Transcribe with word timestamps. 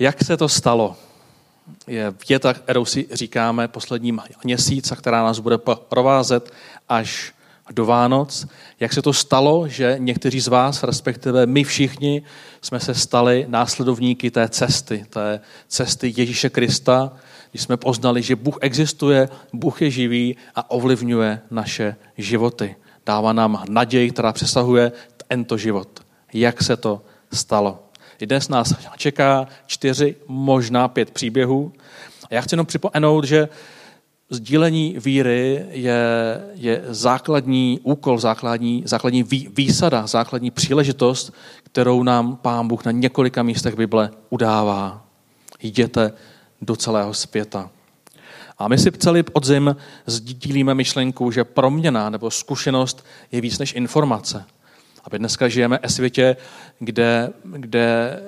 Jak 0.00 0.24
se 0.24 0.36
to 0.36 0.48
stalo? 0.48 0.96
Je 1.86 2.14
věta, 2.28 2.54
kterou 2.54 2.84
si 2.84 3.06
říkáme 3.12 3.68
poslední 3.68 4.18
měsíc 4.44 4.92
a 4.92 4.96
která 4.96 5.22
nás 5.22 5.38
bude 5.38 5.58
provázet 5.88 6.52
až 6.88 7.34
do 7.70 7.86
Vánoc. 7.86 8.46
Jak 8.80 8.92
se 8.92 9.02
to 9.02 9.12
stalo, 9.12 9.68
že 9.68 9.96
někteří 9.98 10.40
z 10.40 10.48
vás, 10.48 10.82
respektive 10.82 11.46
my 11.46 11.64
všichni, 11.64 12.22
jsme 12.62 12.80
se 12.80 12.94
stali 12.94 13.46
následovníky 13.48 14.30
té 14.30 14.48
cesty, 14.48 15.06
té 15.10 15.40
cesty 15.68 16.14
Ježíše 16.16 16.50
Krista, 16.50 17.12
když 17.50 17.62
jsme 17.62 17.76
poznali, 17.76 18.22
že 18.22 18.36
Bůh 18.36 18.58
existuje, 18.60 19.28
Bůh 19.52 19.82
je 19.82 19.90
živý 19.90 20.36
a 20.54 20.70
ovlivňuje 20.70 21.40
naše 21.50 21.96
životy. 22.18 22.76
Dává 23.06 23.32
nám 23.32 23.64
naději, 23.68 24.10
která 24.10 24.32
přesahuje 24.32 24.92
tento 25.28 25.56
život. 25.56 26.00
Jak 26.32 26.62
se 26.62 26.76
to 26.76 27.02
stalo? 27.32 27.82
I 28.22 28.26
dnes 28.26 28.48
nás 28.48 28.74
čeká 28.96 29.46
čtyři, 29.66 30.16
možná 30.28 30.88
pět 30.88 31.10
příběhů. 31.10 31.72
A 32.30 32.34
já 32.34 32.40
chci 32.40 32.54
jenom 32.54 32.66
připomenout, 32.66 33.24
že 33.24 33.48
sdílení 34.30 34.96
víry 34.98 35.66
je, 35.70 36.00
je 36.54 36.82
základní 36.88 37.80
úkol, 37.82 38.18
základní, 38.18 38.82
základní 38.86 39.22
vý, 39.22 39.48
výsada, 39.56 40.06
základní 40.06 40.50
příležitost, 40.50 41.34
kterou 41.62 42.02
nám 42.02 42.36
Pán 42.36 42.68
Bůh 42.68 42.84
na 42.84 42.92
několika 42.92 43.42
místech 43.42 43.74
Bible 43.74 44.10
udává. 44.30 45.06
Jděte 45.62 46.12
do 46.60 46.76
celého 46.76 47.14
světa. 47.14 47.70
A 48.58 48.68
my 48.68 48.78
si 48.78 48.92
celý 48.92 49.22
podzim 49.22 49.76
sdílíme 50.06 50.74
myšlenku, 50.74 51.30
že 51.30 51.44
proměna 51.44 52.10
nebo 52.10 52.30
zkušenost 52.30 53.04
je 53.32 53.40
víc 53.40 53.58
než 53.58 53.74
informace. 53.74 54.44
Aby 55.04 55.18
dneska 55.18 55.48
žijeme 55.48 55.78
ve 55.82 55.88
světě, 55.88 56.36
kde, 56.78 57.32
kde 57.44 58.20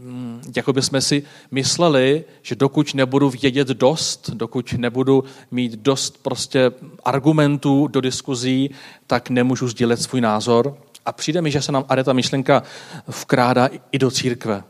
hm, 0.00 0.40
jako 0.56 0.72
by 0.72 0.82
jsme 0.82 1.00
si 1.00 1.22
mysleli, 1.50 2.24
že 2.42 2.54
dokud 2.54 2.94
nebudu 2.94 3.30
vědět 3.30 3.68
dost, 3.68 4.30
dokud 4.30 4.72
nebudu 4.72 5.24
mít 5.50 5.72
dost 5.72 6.22
prostě 6.22 6.70
argumentů 7.04 7.86
do 7.86 8.00
diskuzí, 8.00 8.70
tak 9.06 9.30
nemůžu 9.30 9.68
sdílet 9.68 10.02
svůj 10.02 10.20
názor. 10.20 10.78
A 11.06 11.12
přijde 11.12 11.42
mi, 11.42 11.50
že 11.50 11.62
se 11.62 11.72
nám 11.72 11.84
ale 11.88 12.04
ta 12.04 12.12
myšlenka 12.12 12.62
vkrádá 13.06 13.68
i 13.92 13.98
do 13.98 14.10
církve 14.10 14.62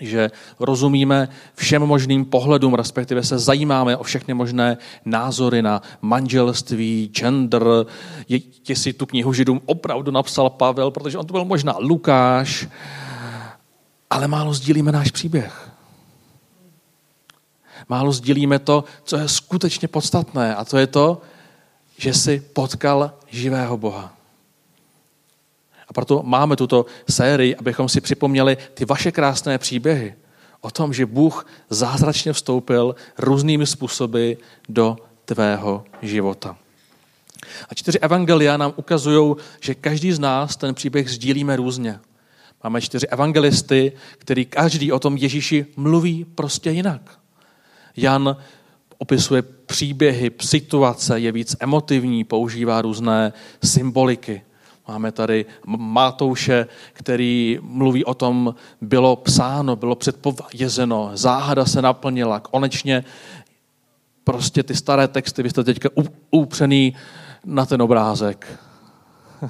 že 0.00 0.30
rozumíme 0.60 1.28
všem 1.54 1.82
možným 1.82 2.24
pohledům, 2.24 2.74
respektive 2.74 3.22
se 3.22 3.38
zajímáme 3.38 3.96
o 3.96 4.02
všechny 4.02 4.34
možné 4.34 4.78
názory 5.04 5.62
na 5.62 5.82
manželství, 6.02 7.10
gender, 7.14 7.64
jestli 8.68 8.92
tu 8.92 9.06
knihu 9.06 9.32
Židům 9.32 9.60
opravdu 9.66 10.10
napsal 10.10 10.50
Pavel, 10.50 10.90
protože 10.90 11.18
on 11.18 11.26
to 11.26 11.32
byl 11.32 11.44
možná 11.44 11.74
Lukáš, 11.78 12.68
ale 14.10 14.28
málo 14.28 14.54
sdílíme 14.54 14.92
náš 14.92 15.10
příběh. 15.10 15.70
Málo 17.88 18.12
sdílíme 18.12 18.58
to, 18.58 18.84
co 19.04 19.16
je 19.16 19.28
skutečně 19.28 19.88
podstatné, 19.88 20.54
a 20.54 20.64
to 20.64 20.78
je 20.78 20.86
to, 20.86 21.20
že 21.98 22.14
si 22.14 22.40
potkal 22.40 23.12
živého 23.30 23.76
Boha. 23.76 24.19
A 25.90 25.92
proto 25.92 26.22
máme 26.24 26.56
tuto 26.56 26.86
sérii, 27.10 27.56
abychom 27.56 27.88
si 27.88 28.00
připomněli 28.00 28.56
ty 28.74 28.84
vaše 28.84 29.12
krásné 29.12 29.58
příběhy 29.58 30.14
o 30.60 30.70
tom, 30.70 30.92
že 30.92 31.06
Bůh 31.06 31.46
zázračně 31.70 32.32
vstoupil 32.32 32.94
různými 33.18 33.66
způsoby 33.66 34.32
do 34.68 34.96
tvého 35.24 35.84
života. 36.02 36.56
A 37.68 37.74
čtyři 37.74 37.98
evangelia 37.98 38.56
nám 38.56 38.72
ukazují, 38.76 39.34
že 39.60 39.74
každý 39.74 40.12
z 40.12 40.18
nás 40.18 40.56
ten 40.56 40.74
příběh 40.74 41.10
sdílíme 41.10 41.56
různě. 41.56 42.00
Máme 42.64 42.80
čtyři 42.80 43.06
evangelisty, 43.06 43.92
který 44.18 44.46
každý 44.46 44.92
o 44.92 44.98
tom 44.98 45.16
Ježíši 45.16 45.66
mluví 45.76 46.24
prostě 46.24 46.70
jinak. 46.70 47.18
Jan 47.96 48.36
opisuje 48.98 49.42
příběhy, 49.42 50.30
situace, 50.40 51.20
je 51.20 51.32
víc 51.32 51.56
emotivní, 51.60 52.24
používá 52.24 52.82
různé 52.82 53.32
symboliky. 53.64 54.42
Máme 54.90 55.12
tady 55.12 55.46
Matouše, 55.66 56.66
který 56.92 57.58
mluví 57.62 58.04
o 58.04 58.14
tom, 58.14 58.54
bylo 58.80 59.16
psáno, 59.16 59.76
bylo 59.76 59.94
předpovězeno, 59.94 61.10
záhada 61.14 61.64
se 61.64 61.82
naplnila, 61.82 62.40
konečně 62.40 63.04
prostě 64.24 64.62
ty 64.62 64.74
staré 64.74 65.08
texty, 65.08 65.42
vy 65.42 65.50
jste 65.50 65.64
teďka 65.64 65.88
upřený 66.30 66.96
na 67.44 67.66
ten 67.66 67.82
obrázek. 67.82 68.58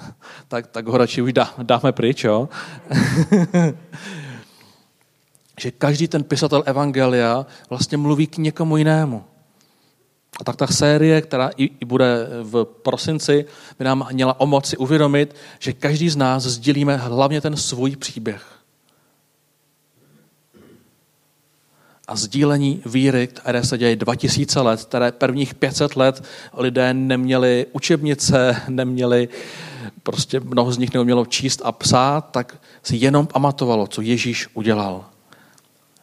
tak, 0.49 0.67
tak 0.67 0.87
ho 0.87 0.99
radši 0.99 1.23
už 1.23 1.33
dá, 1.33 1.55
dáme 1.63 1.93
pryč, 1.93 2.25
jo? 2.25 2.49
že 5.61 5.71
každý 5.71 6.09
ten 6.09 6.25
pisatel 6.25 6.63
Evangelia 6.67 7.47
vlastně 7.71 7.99
mluví 7.99 8.27
k 8.27 8.37
někomu 8.37 8.77
jinému. 8.77 9.25
A 10.39 10.45
tak 10.45 10.57
ta 10.57 10.67
série, 10.67 11.23
která 11.23 11.51
i, 11.57 11.65
i 11.65 11.85
bude 11.85 12.27
v 12.43 12.65
prosinci, 12.65 13.45
by 13.79 13.85
nám 13.85 14.09
měla 14.13 14.41
o 14.41 14.47
moci 14.47 14.77
uvědomit, 14.77 15.35
že 15.59 15.73
každý 15.73 16.09
z 16.09 16.17
nás 16.17 16.43
sdílíme 16.43 16.97
hlavně 16.97 17.41
ten 17.41 17.57
svůj 17.57 17.97
příběh. 17.97 18.47
A 22.09 22.17
sdílení 22.17 22.83
víry, 22.87 23.27
které 23.27 23.65
se 23.65 23.79
děje 23.79 23.97
2000 23.97 24.61
let, 24.61 24.85
které 24.85 25.13
prvních 25.13 25.55
500 25.55 25.97
let 25.97 26.25
lidé 26.57 26.95
neměli 26.95 27.67
učebnice, 27.73 28.63
neměli, 28.69 29.29
prostě 30.03 30.41
mnoho 30.41 30.73
z 30.73 30.79
nich 30.79 30.95
neumělo 30.95 31.27
číst 31.27 31.63
a 31.65 31.73
psát, 31.73 32.31
tak 32.31 32.61
si 32.83 32.97
jenom 32.97 33.27
pamatovalo, 33.27 33.87
co 33.87 34.03
Ježíš 34.03 34.49
udělal. 34.55 35.05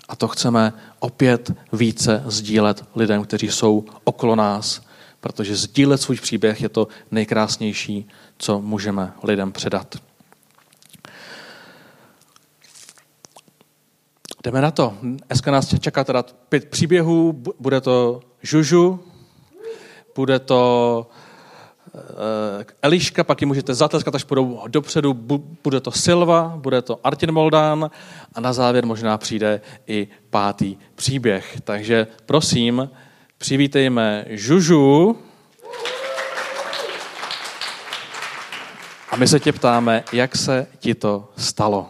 A 0.07 0.15
to 0.15 0.27
chceme 0.27 0.73
opět 0.99 1.51
více 1.73 2.23
sdílet 2.25 2.85
lidem, 2.95 3.23
kteří 3.23 3.51
jsou 3.51 3.85
okolo 4.03 4.35
nás, 4.35 4.81
protože 5.19 5.55
sdílet 5.55 6.01
svůj 6.01 6.17
příběh 6.17 6.61
je 6.61 6.69
to 6.69 6.87
nejkrásnější, 7.11 8.07
co 8.37 8.61
můžeme 8.61 9.13
lidem 9.23 9.51
předat. 9.51 9.95
Jdeme 14.43 14.61
na 14.61 14.71
to. 14.71 14.97
Dneska 15.01 15.51
nás 15.51 15.79
čeká 15.79 16.03
teda 16.03 16.23
pět 16.49 16.69
příběhů. 16.69 17.43
Bude 17.59 17.81
to 17.81 18.21
Žužu, 18.41 18.99
bude 20.15 20.39
to 20.39 21.09
Eliška, 22.81 23.23
pak 23.23 23.41
ji 23.41 23.47
můžete 23.47 23.73
zatleskat, 23.73 24.15
až 24.15 24.23
půjdou 24.23 24.63
dopředu, 24.67 25.13
bude 25.63 25.79
to 25.79 25.91
Silva, 25.91 26.53
bude 26.55 26.81
to 26.81 26.99
Artin 27.03 27.31
Moldán 27.31 27.89
a 28.33 28.41
na 28.41 28.53
závěr 28.53 28.85
možná 28.85 29.17
přijde 29.17 29.61
i 29.87 30.07
pátý 30.29 30.77
příběh. 30.95 31.57
Takže 31.63 32.07
prosím, 32.25 32.89
přivítejme 33.37 34.25
Žužu 34.29 35.17
a 39.09 39.15
my 39.15 39.27
se 39.27 39.39
tě 39.39 39.53
ptáme, 39.53 40.03
jak 40.13 40.35
se 40.35 40.67
ti 40.79 40.95
to 40.95 41.31
stalo. 41.37 41.89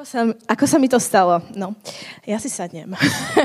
Ako 0.00 0.08
sa, 0.08 0.24
ako 0.48 0.64
sa 0.64 0.78
mi 0.80 0.88
to 0.88 0.96
stalo? 0.96 1.44
No, 1.52 1.76
ja 2.24 2.40
si 2.40 2.48
sadnem. 2.48 2.96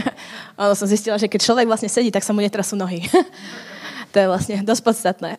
ono 0.61 0.71
som 0.71 0.87
zistila, 0.87 1.19
že 1.19 1.27
keď 1.27 1.43
človek 1.43 1.67
vlastne 1.67 1.91
sedí, 1.91 2.15
tak 2.15 2.23
sa 2.23 2.31
mu 2.31 2.39
netrasú 2.39 2.79
nohy. 2.79 3.03
To 4.15 4.23
je 4.23 4.31
vlastne 4.31 4.63
dosť 4.63 4.83
podstatné. 4.87 5.35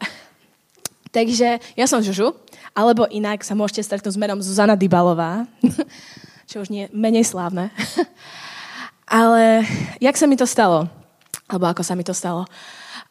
Takže 1.09 1.65
ja 1.81 1.87
som 1.89 2.05
Žužu, 2.05 2.37
alebo 2.77 3.09
inak 3.09 3.41
sa 3.41 3.57
môžete 3.57 3.89
stretnúť 3.89 4.13
s 4.13 4.21
menom 4.21 4.37
Zuzana 4.45 4.77
Dybalová, 4.77 5.49
čo 6.51 6.61
už 6.61 6.69
nie 6.69 6.85
menej 6.93 7.25
slávne. 7.25 7.73
Ale 9.09 9.65
jak 9.97 10.13
sa 10.21 10.29
mi 10.29 10.37
to 10.37 10.45
stalo? 10.45 10.93
Alebo 11.49 11.73
ako 11.73 11.81
sa 11.81 11.97
mi 11.97 12.05
to 12.05 12.13
stalo? 12.13 12.45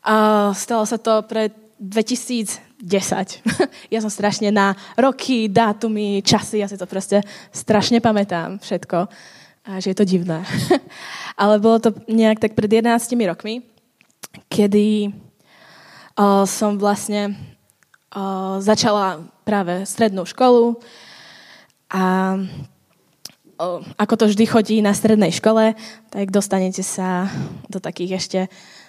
Uh, 0.05 0.53
stalo 0.53 0.85
sa 0.85 1.01
to 1.01 1.25
pred 1.25 1.49
2010. 1.81 2.61
ja 3.93 3.99
som 4.05 4.13
strašne 4.13 4.53
na 4.53 4.77
roky, 4.93 5.49
dátumy, 5.49 6.21
časy, 6.21 6.61
ja 6.61 6.69
si 6.69 6.77
to 6.77 6.85
proste 6.85 7.25
strašne 7.49 8.05
pamätám 8.05 8.61
všetko. 8.61 9.09
A 9.65 9.81
že 9.81 9.97
je 9.97 9.97
to 9.97 10.05
divné. 10.05 10.45
Ale 11.41 11.57
bolo 11.57 11.81
to 11.81 11.89
nejak 12.05 12.37
tak 12.37 12.53
pred 12.53 12.69
11 12.69 13.01
rokmi, 13.25 13.65
kedy 14.45 15.24
uh, 16.19 16.43
som 16.47 16.79
vlastne 16.79 17.35
uh, 18.15 18.57
začala 18.59 19.23
práve 19.43 19.85
strednú 19.85 20.25
školu 20.25 20.79
a 21.91 22.35
uh, 23.59 23.79
ako 23.95 24.13
to 24.19 24.25
vždy 24.31 24.45
chodí 24.47 24.75
na 24.83 24.91
strednej 24.91 25.31
škole, 25.31 25.75
tak 26.11 26.27
dostanete 26.31 26.83
sa 26.83 27.31
do 27.71 27.79
takých 27.79 28.11
ešte 28.19 28.39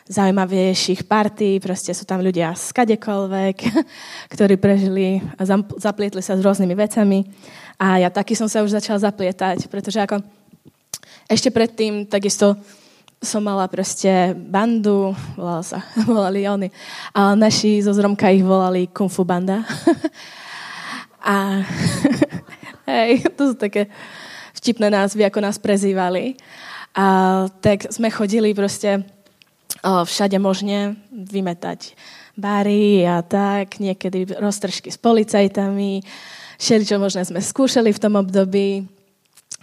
zaujímavejších 0.07 1.07
partí, 1.07 1.59
proste 1.59 1.91
sú 1.91 2.07
tam 2.07 2.23
ľudia 2.23 2.55
z 2.55 2.71
kadekoľvek, 2.71 3.57
ktorí 4.35 4.55
prežili 4.59 5.19
a 5.39 5.43
zaplietli 5.79 6.23
sa 6.23 6.39
s 6.39 6.43
rôznymi 6.43 6.75
vecami. 6.79 7.27
A 7.77 8.03
ja 8.03 8.09
taky 8.11 8.39
som 8.39 8.47
sa 8.47 8.63
už 8.63 8.75
začala 8.75 9.03
zaplietať, 9.03 9.67
pretože 9.67 9.99
ako 9.99 10.23
ešte 11.27 11.51
predtým 11.51 12.07
takisto 12.07 12.55
som 13.23 13.41
mala 13.43 13.65
proste 13.67 14.37
bandu, 14.37 15.17
volala 15.35 15.65
sa, 15.65 15.83
volali 16.09 16.45
oni. 16.45 16.69
A 17.17 17.35
naši 17.35 17.81
zo 17.83 17.93
Zromka 17.97 18.31
ich 18.31 18.45
volali 18.45 18.89
Kung 18.93 19.09
Fu 19.09 19.25
Banda. 19.25 19.65
a 21.27 21.65
hej, 22.91 23.27
to 23.35 23.53
sú 23.53 23.55
také 23.59 23.91
vtipné 24.55 24.93
názvy, 24.93 25.27
ako 25.27 25.39
nás 25.43 25.59
prezývali. 25.59 26.39
A 26.97 27.47
tak 27.61 27.93
sme 27.93 28.09
chodili 28.09 28.57
proste 28.57 29.05
všade 29.85 30.41
možne 30.41 30.97
vymetať 31.13 31.95
bary 32.37 33.05
a 33.09 33.25
tak, 33.25 33.81
niekedy 33.81 34.29
roztržky 34.37 34.93
s 34.93 35.01
policajtami, 35.01 36.05
čo 36.61 36.97
možné 37.01 37.25
sme 37.25 37.41
skúšali 37.41 37.93
v 37.93 38.03
tom 38.03 38.17
období. 38.21 38.96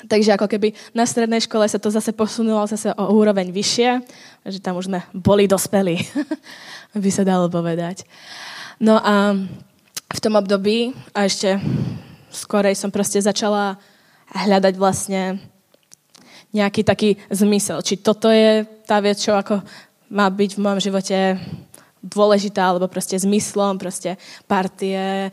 Takže 0.03 0.35
ako 0.35 0.51
keby 0.51 0.75
na 0.91 1.07
strednej 1.07 1.39
škole 1.39 1.63
sa 1.67 1.79
to 1.79 1.87
zase 1.87 2.11
posunulo 2.11 2.67
zase 2.67 2.91
o 2.95 3.05
úroveň 3.15 3.51
vyššie, 3.51 3.89
že 4.47 4.59
tam 4.59 4.75
už 4.75 4.91
sme 4.91 4.99
boli 5.15 5.47
dospelí, 5.47 5.99
by 7.03 7.09
sa 7.11 7.23
dalo 7.23 7.47
povedať. 7.47 8.03
No 8.83 8.99
a 8.99 9.31
v 10.13 10.19
tom 10.19 10.35
období 10.35 10.91
a 11.15 11.25
ešte 11.25 11.57
skorej 12.33 12.75
som 12.75 12.91
proste 12.91 13.23
začala 13.23 13.79
hľadať 14.33 14.73
vlastne 14.75 15.39
nejaký 16.53 16.81
taký 16.85 17.09
zmysel. 17.33 17.81
Či 17.81 18.01
toto 18.01 18.29
je 18.29 18.65
tá 18.85 19.01
vec, 19.01 19.17
čo 19.17 19.33
ako 19.33 19.61
má 20.13 20.29
byť 20.29 20.51
v 20.53 20.61
mojom 20.61 20.79
živote 20.81 21.17
dôležitá, 22.03 22.69
alebo 22.69 22.91
proste 22.91 23.17
zmyslom, 23.17 23.79
proste 23.79 24.19
partie, 24.45 25.31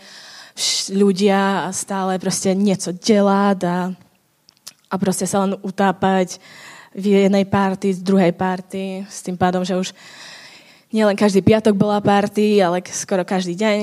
ľudia 0.93 1.67
a 1.67 1.75
stále 1.75 2.21
proste 2.21 2.53
niečo 2.55 2.95
delať 2.95 3.59
a, 3.65 3.77
a 4.91 4.95
proste 4.99 5.25
sa 5.25 5.47
len 5.47 5.55
utápať 5.63 6.43
v 6.91 7.23
jednej 7.23 7.47
party, 7.47 7.95
z 7.95 8.01
druhej 8.03 8.35
party, 8.35 9.07
s 9.07 9.23
tým 9.23 9.39
pádom, 9.39 9.63
že 9.63 9.79
už 9.79 9.95
nielen 10.91 11.15
každý 11.15 11.39
piatok 11.39 11.79
bola 11.79 12.03
party, 12.03 12.59
ale 12.59 12.83
skoro 12.91 13.23
každý 13.23 13.55
deň. 13.55 13.79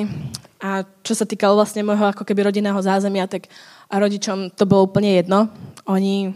A 0.59 0.83
čo 1.01 1.15
sa 1.15 1.24
týkalo 1.24 1.56
vlastne 1.56 1.88
môjho 1.88 2.12
ako 2.12 2.27
keby 2.27 2.51
rodinného 2.51 2.77
zázemia, 2.83 3.31
tak 3.31 3.48
a 3.88 3.95
rodičom 4.04 4.51
to 4.51 4.68
bolo 4.68 4.92
úplne 4.92 5.15
jedno. 5.15 5.48
Oni 5.88 6.36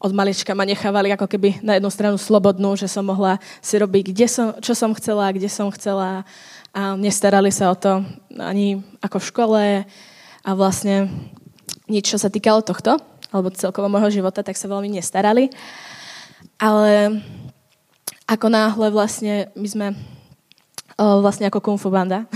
od 0.00 0.12
malička 0.12 0.52
ma 0.56 0.68
nechávali 0.68 1.12
ako 1.12 1.28
keby 1.28 1.64
na 1.64 1.76
jednu 1.76 1.88
stranu 1.92 2.16
slobodnú, 2.16 2.76
že 2.76 2.88
som 2.88 3.04
mohla 3.04 3.40
si 3.60 3.76
robiť, 3.80 4.04
kde 4.12 4.26
som, 4.28 4.46
čo 4.60 4.72
som 4.76 4.92
chcela, 4.96 5.32
kde 5.32 5.48
som 5.48 5.72
chcela 5.72 6.24
a 6.70 6.94
nestarali 6.96 7.52
sa 7.52 7.72
o 7.72 7.76
to 7.76 8.04
ani 8.36 8.80
ako 9.02 9.16
v 9.18 9.28
škole 9.28 9.62
a 10.40 10.50
vlastne 10.56 11.08
nič, 11.90 12.12
čo 12.12 12.18
sa 12.20 12.32
týkalo 12.32 12.62
tohto, 12.62 12.96
alebo 13.30 13.54
celkovo 13.54 13.86
môjho 13.86 14.22
života, 14.22 14.42
tak 14.42 14.58
sa 14.58 14.66
veľmi 14.66 14.90
nestarali. 14.98 15.50
Ale 16.60 17.22
ako 18.26 18.46
náhle 18.46 18.86
vlastne 18.94 19.50
my 19.58 19.68
sme 19.70 19.86
vlastne 21.00 21.48
ako 21.48 21.64
Kung 21.64 21.80
Fu 21.80 21.88
banda, 21.88 22.28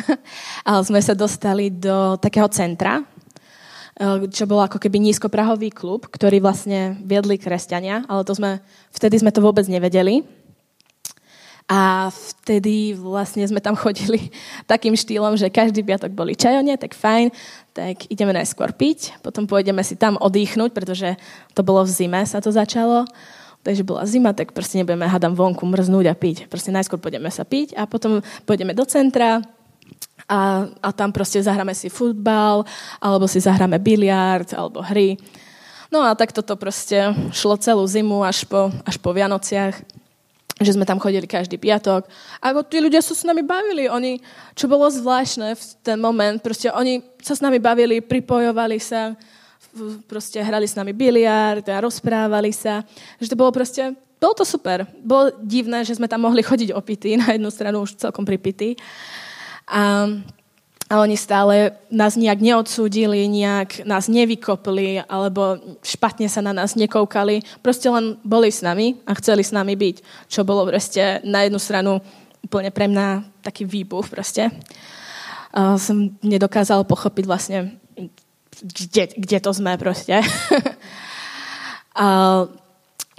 ale 0.65 0.81
sme 0.89 1.01
sa 1.05 1.13
dostali 1.13 1.69
do 1.69 2.17
takého 2.17 2.49
centra, 2.49 3.05
čo 4.33 4.45
bol 4.49 4.59
ako 4.59 4.81
keby 4.83 4.99
nízkoprahový 4.99 5.71
klub, 5.71 6.11
ktorý 6.11 6.43
vlastne 6.43 6.99
viedli 7.05 7.39
kresťania, 7.39 8.03
ale 8.11 8.27
to 8.27 8.35
sme, 8.35 8.59
vtedy 8.91 9.23
sme 9.23 9.31
to 9.31 9.45
vôbec 9.45 9.69
nevedeli. 9.71 10.27
A 11.65 12.13
vtedy 12.13 12.93
vlastne 12.93 13.41
sme 13.47 13.63
tam 13.63 13.79
chodili 13.85 14.35
takým 14.67 14.99
štýlom, 14.99 15.39
že 15.39 15.53
každý 15.53 15.85
piatok 15.87 16.11
boli 16.11 16.35
čajone, 16.35 16.75
tak 16.75 16.97
fajn, 16.97 17.31
tak 17.75 18.07
ideme 18.07 18.31
najskôr 18.31 18.71
piť, 18.71 19.19
potom 19.19 19.51
pôjdeme 19.51 19.83
si 19.83 19.99
tam 19.99 20.15
odýchnuť, 20.17 20.71
pretože 20.71 21.19
to 21.59 21.67
bolo 21.67 21.83
v 21.83 21.91
zime, 21.91 22.23
sa 22.23 22.39
to 22.39 22.55
začalo. 22.55 23.03
Takže 23.65 23.83
bola 23.83 24.05
zima, 24.07 24.31
tak 24.37 24.55
proste 24.55 24.79
nebudeme, 24.79 25.09
hádam, 25.09 25.35
vonku 25.35 25.65
mrznúť 25.67 26.07
a 26.07 26.15
piť. 26.15 26.37
Proste 26.53 26.71
najskôr 26.71 27.01
pôjdeme 27.01 27.33
sa 27.33 27.43
piť 27.43 27.75
a 27.75 27.89
potom 27.89 28.23
pôjdeme 28.47 28.77
do 28.77 28.85
centra, 28.87 29.43
a, 30.29 30.69
a 30.81 30.89
tam 30.93 31.13
proste 31.13 31.43
zahráme 31.43 31.77
si 31.77 31.93
futbal, 31.93 32.65
alebo 33.01 33.29
si 33.29 33.41
zahráme 33.45 33.77
biliard, 33.77 34.49
alebo 34.57 34.81
hry. 34.81 35.21
No 35.93 36.01
a 36.01 36.17
tak 36.17 36.33
toto 36.33 36.57
proste 36.57 37.13
šlo 37.31 37.61
celú 37.61 37.85
zimu 37.85 38.25
až 38.25 38.49
po, 38.49 38.73
až 38.89 38.97
po 38.97 39.13
Vianociach, 39.13 39.85
že 40.65 40.75
sme 40.75 40.89
tam 40.89 40.99
chodili 40.99 41.29
každý 41.29 41.61
piatok. 41.61 42.09
A 42.41 42.57
tí 42.65 42.81
ľudia 42.81 43.05
sa 43.05 43.13
s 43.13 43.23
nami 43.23 43.45
bavili. 43.45 43.87
Oni, 43.87 44.19
čo 44.57 44.67
bolo 44.67 44.89
zvláštne 44.89 45.55
v 45.55 45.63
ten 45.85 46.01
moment, 46.01 46.41
proste 46.41 46.73
oni 46.73 47.05
sa 47.21 47.37
s 47.37 47.45
nami 47.45 47.61
bavili, 47.61 48.01
pripojovali 48.01 48.81
sa, 48.81 49.13
proste 50.09 50.41
hrali 50.41 50.65
s 50.65 50.75
nami 50.75 50.97
biliard 50.97 51.63
a 51.69 51.85
rozprávali 51.85 52.51
sa. 52.51 52.83
Že 53.21 53.37
to 53.37 53.41
bolo 53.41 53.53
proste, 53.53 53.93
bolo 54.17 54.35
to 54.35 54.45
super. 54.49 54.89
Bolo 55.05 55.37
divné, 55.45 55.85
že 55.85 56.01
sme 56.01 56.09
tam 56.09 56.25
mohli 56.25 56.41
chodiť 56.41 56.73
opity, 56.73 57.21
na 57.21 57.37
jednu 57.37 57.53
stranu 57.53 57.85
už 57.85 58.01
celkom 58.01 58.25
pripity. 58.25 58.81
A, 59.69 60.09
a 60.85 61.01
oni 61.01 61.17
stále 61.17 61.73
nás 61.89 62.13
nejak 62.13 62.45
neodsúdili, 62.45 63.25
nejak 63.25 63.89
nás 63.89 64.05
nevykopli 64.05 65.01
alebo 65.09 65.57
špatne 65.81 66.29
sa 66.29 66.45
na 66.45 66.53
nás 66.53 66.77
nekoukali. 66.77 67.41
Proste 67.65 67.89
len 67.89 68.21
boli 68.21 68.53
s 68.53 68.61
nami 68.61 69.01
a 69.09 69.17
chceli 69.17 69.41
s 69.41 69.49
nami 69.49 69.73
byť. 69.81 70.29
Čo 70.29 70.45
bolo 70.45 70.69
proste 70.69 71.25
na 71.25 71.49
jednu 71.49 71.57
stranu 71.57 72.05
úplne 72.45 72.69
pre 72.69 72.85
mňa 72.85 73.41
taký 73.41 73.65
výbuch 73.65 74.13
proste. 74.13 74.53
A 75.57 75.81
som 75.81 76.13
nedokázal 76.21 76.85
pochopiť 76.85 77.25
vlastne, 77.25 77.81
kde, 78.61 79.17
kde 79.17 79.39
to 79.41 79.51
sme 79.57 79.81
proste. 79.81 80.21
a, 81.97 82.07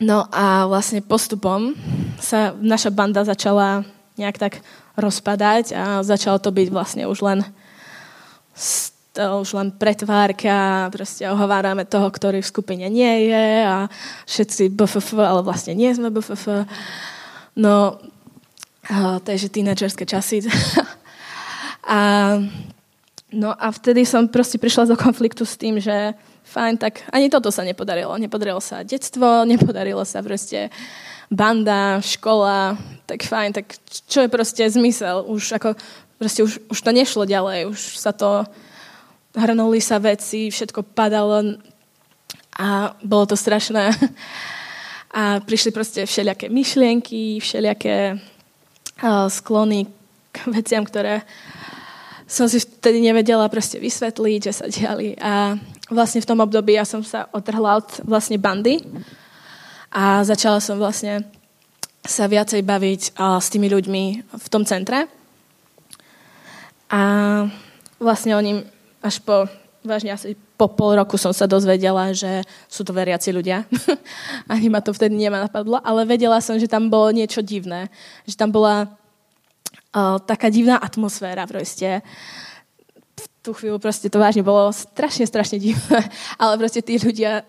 no 0.06 0.18
a 0.30 0.70
vlastne 0.70 1.02
postupom 1.02 1.74
sa 2.22 2.54
naša 2.62 2.94
banda 2.94 3.26
začala 3.26 3.82
nejak 4.22 4.38
tak 4.38 4.54
rozpadať 4.95 5.75
a 5.75 5.83
začalo 6.03 6.39
to 6.39 6.51
byť 6.51 6.68
vlastne 6.71 7.03
už 7.07 7.19
len 7.24 7.39
to 9.15 9.39
už 9.39 9.56
len 9.56 9.71
pretvárka, 9.71 10.92
proste 10.92 11.24
ohovárame 11.31 11.88
toho, 11.88 12.12
ktorý 12.12 12.44
v 12.44 12.51
skupine 12.51 12.86
nie 12.92 13.31
je 13.31 13.47
a 13.63 13.88
všetci 14.27 14.75
BFF, 14.75 15.15
ale 15.15 15.39
vlastne 15.39 15.71
nie 15.71 15.88
sme 15.95 16.12
BFF. 16.12 16.68
No, 17.56 17.95
takže 19.24 19.47
tínedžerské 19.47 20.03
časy. 20.03 20.44
a, 21.95 22.00
no 23.31 23.50
a 23.56 23.68
vtedy 23.71 24.03
som 24.03 24.27
proste 24.27 24.59
prišla 24.59 24.92
do 24.92 25.00
konfliktu 25.00 25.47
s 25.47 25.56
tým, 25.56 25.80
že 25.80 26.12
fajn, 26.44 26.75
tak 26.75 27.07
ani 27.15 27.31
toto 27.31 27.56
sa 27.56 27.63
nepodarilo. 27.63 28.19
Nepodarilo 28.19 28.59
sa 28.59 28.83
detstvo, 28.83 29.47
nepodarilo 29.47 30.03
sa 30.03 30.19
proste 30.19 30.68
banda, 31.31 32.01
škola, 32.01 32.77
tak 33.06 33.25
fajn, 33.25 33.54
tak 33.54 33.66
čo 34.10 34.25
je 34.25 34.30
proste 34.30 34.63
zmysel? 34.69 35.25
Už 35.25 35.57
ako, 35.57 35.77
proste 36.18 36.42
už, 36.45 36.62
už 36.69 36.80
to 36.81 36.92
nešlo 36.92 37.24
ďalej, 37.25 37.69
už 37.69 37.80
sa 37.98 38.12
to, 38.12 38.45
hrnuli 39.36 39.83
sa 39.83 40.00
veci, 40.00 40.50
všetko 40.50 40.95
padalo 40.95 41.60
a 42.56 42.95
bolo 43.04 43.25
to 43.25 43.36
strašné. 43.36 43.92
A 45.16 45.40
prišli 45.40 45.71
proste 45.71 46.04
všelijaké 46.04 46.52
myšlienky, 46.52 47.40
všelijaké 47.40 48.19
sklony 49.31 49.88
k 50.35 50.38
veciam, 50.52 50.83
ktoré 50.83 51.23
som 52.28 52.52
si 52.52 52.59
vtedy 52.59 53.00
nevedela 53.00 53.47
proste 53.47 53.80
vysvetliť, 53.80 54.40
že 54.44 54.52
sa 54.52 54.68
diali. 54.68 55.16
A 55.23 55.56
vlastne 55.88 56.19
v 56.19 56.28
tom 56.28 56.44
období 56.44 56.76
ja 56.76 56.83
som 56.83 57.00
sa 57.00 57.31
otrhla 57.31 57.80
od 57.80 57.88
vlastne 58.04 58.35
bandy, 58.35 58.83
a 59.95 60.28
začala 60.28 60.59
som 60.59 60.75
vlastne 60.75 61.23
sa 62.04 62.28
viacej 62.28 62.68
baviť 62.68 63.16
s 63.16 63.47
tými 63.47 63.71
ľuďmi 63.71 64.04
v 64.28 64.47
tom 64.52 64.68
centre. 64.68 65.07
A 66.92 67.02
vlastne 67.97 68.35
oni 68.35 68.61
až 68.99 69.23
po, 69.23 69.47
vážne 69.87 70.11
asi 70.11 70.35
po 70.59 70.68
pol 70.68 70.99
roku 70.99 71.16
som 71.16 71.31
sa 71.31 71.47
dozvedela, 71.47 72.11
že 72.11 72.44
sú 72.68 72.83
to 72.83 72.92
veriaci 72.92 73.31
ľudia. 73.31 73.68
Ani 74.52 74.71
ma 74.71 74.80
to 74.80 74.95
vtedy 74.95 75.16
nemá 75.16 75.44
napadlo, 75.44 75.83
ale 75.83 76.07
vedela 76.07 76.40
som, 76.40 76.56
že 76.56 76.71
tam 76.71 76.87
bolo 76.87 77.11
niečo 77.11 77.44
divné. 77.44 77.92
Že 78.23 78.35
tam 78.40 78.49
bola 78.56 78.87
uh, 78.87 80.18
taká 80.23 80.47
divná 80.47 80.80
atmosféra 80.80 81.44
proste. 81.44 81.99
V 83.19 83.25
tú 83.44 83.52
chvíľu 83.52 83.83
proste 83.83 84.07
to 84.07 84.16
vážne 84.16 84.47
bolo 84.47 84.71
strašne, 84.71 85.28
strašne 85.28 85.59
divné. 85.59 86.07
Ale 86.42 86.56
proste 86.56 86.80
tí 86.80 86.95
ľudia 86.95 87.44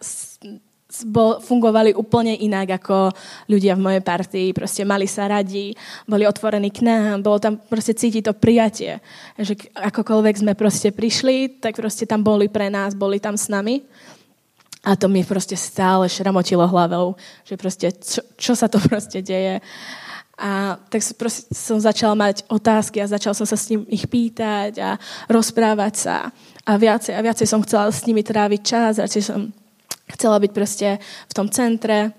bol, 1.04 1.42
fungovali 1.42 1.92
úplne 1.92 2.32
inak 2.32 2.80
ako 2.80 3.12
ľudia 3.50 3.76
v 3.76 3.84
mojej 3.84 4.02
partii. 4.06 4.48
Proste 4.56 4.88
mali 4.88 5.04
sa 5.04 5.28
radi, 5.28 5.76
boli 6.08 6.24
otvorení 6.24 6.72
k 6.72 6.86
nám, 6.86 7.20
bolo 7.20 7.36
tam 7.36 7.60
proste 7.60 7.92
cítiť 7.92 8.22
to 8.24 8.32
prijatie. 8.32 9.02
Že 9.36 9.76
akokoľvek 9.76 10.34
sme 10.40 10.52
proste 10.56 10.94
prišli, 10.94 11.60
tak 11.60 11.76
proste 11.76 12.08
tam 12.08 12.24
boli 12.24 12.48
pre 12.48 12.72
nás, 12.72 12.96
boli 12.96 13.20
tam 13.20 13.36
s 13.36 13.50
nami. 13.52 13.84
A 14.86 14.94
to 14.94 15.10
mi 15.10 15.26
proste 15.26 15.58
stále 15.58 16.06
šramotilo 16.06 16.62
hlavou, 16.62 17.18
že 17.42 17.58
proste 17.58 17.90
čo, 17.90 18.22
čo 18.38 18.52
sa 18.54 18.70
to 18.70 18.78
proste 18.88 19.18
deje. 19.20 19.58
A 20.36 20.76
tak 20.92 21.00
proste 21.16 21.48
som 21.50 21.80
začala 21.80 22.12
mať 22.12 22.44
otázky 22.46 23.00
a 23.00 23.08
začal 23.08 23.32
som 23.32 23.48
sa 23.48 23.56
s 23.56 23.72
ním 23.72 23.88
ich 23.88 24.04
pýtať 24.04 24.78
a 24.78 25.00
rozprávať 25.32 25.94
sa. 25.96 26.16
A 26.68 26.76
viacej 26.76 27.16
a 27.16 27.24
viacej 27.24 27.48
som 27.48 27.64
chcela 27.64 27.88
s 27.88 28.04
nimi 28.04 28.20
tráviť 28.20 28.60
čas, 28.60 29.00
radšej 29.00 29.24
som 29.24 29.48
Chcela 30.06 30.38
byť 30.38 30.52
proste 30.54 30.88
v 31.02 31.32
tom 31.34 31.50
centre. 31.50 32.14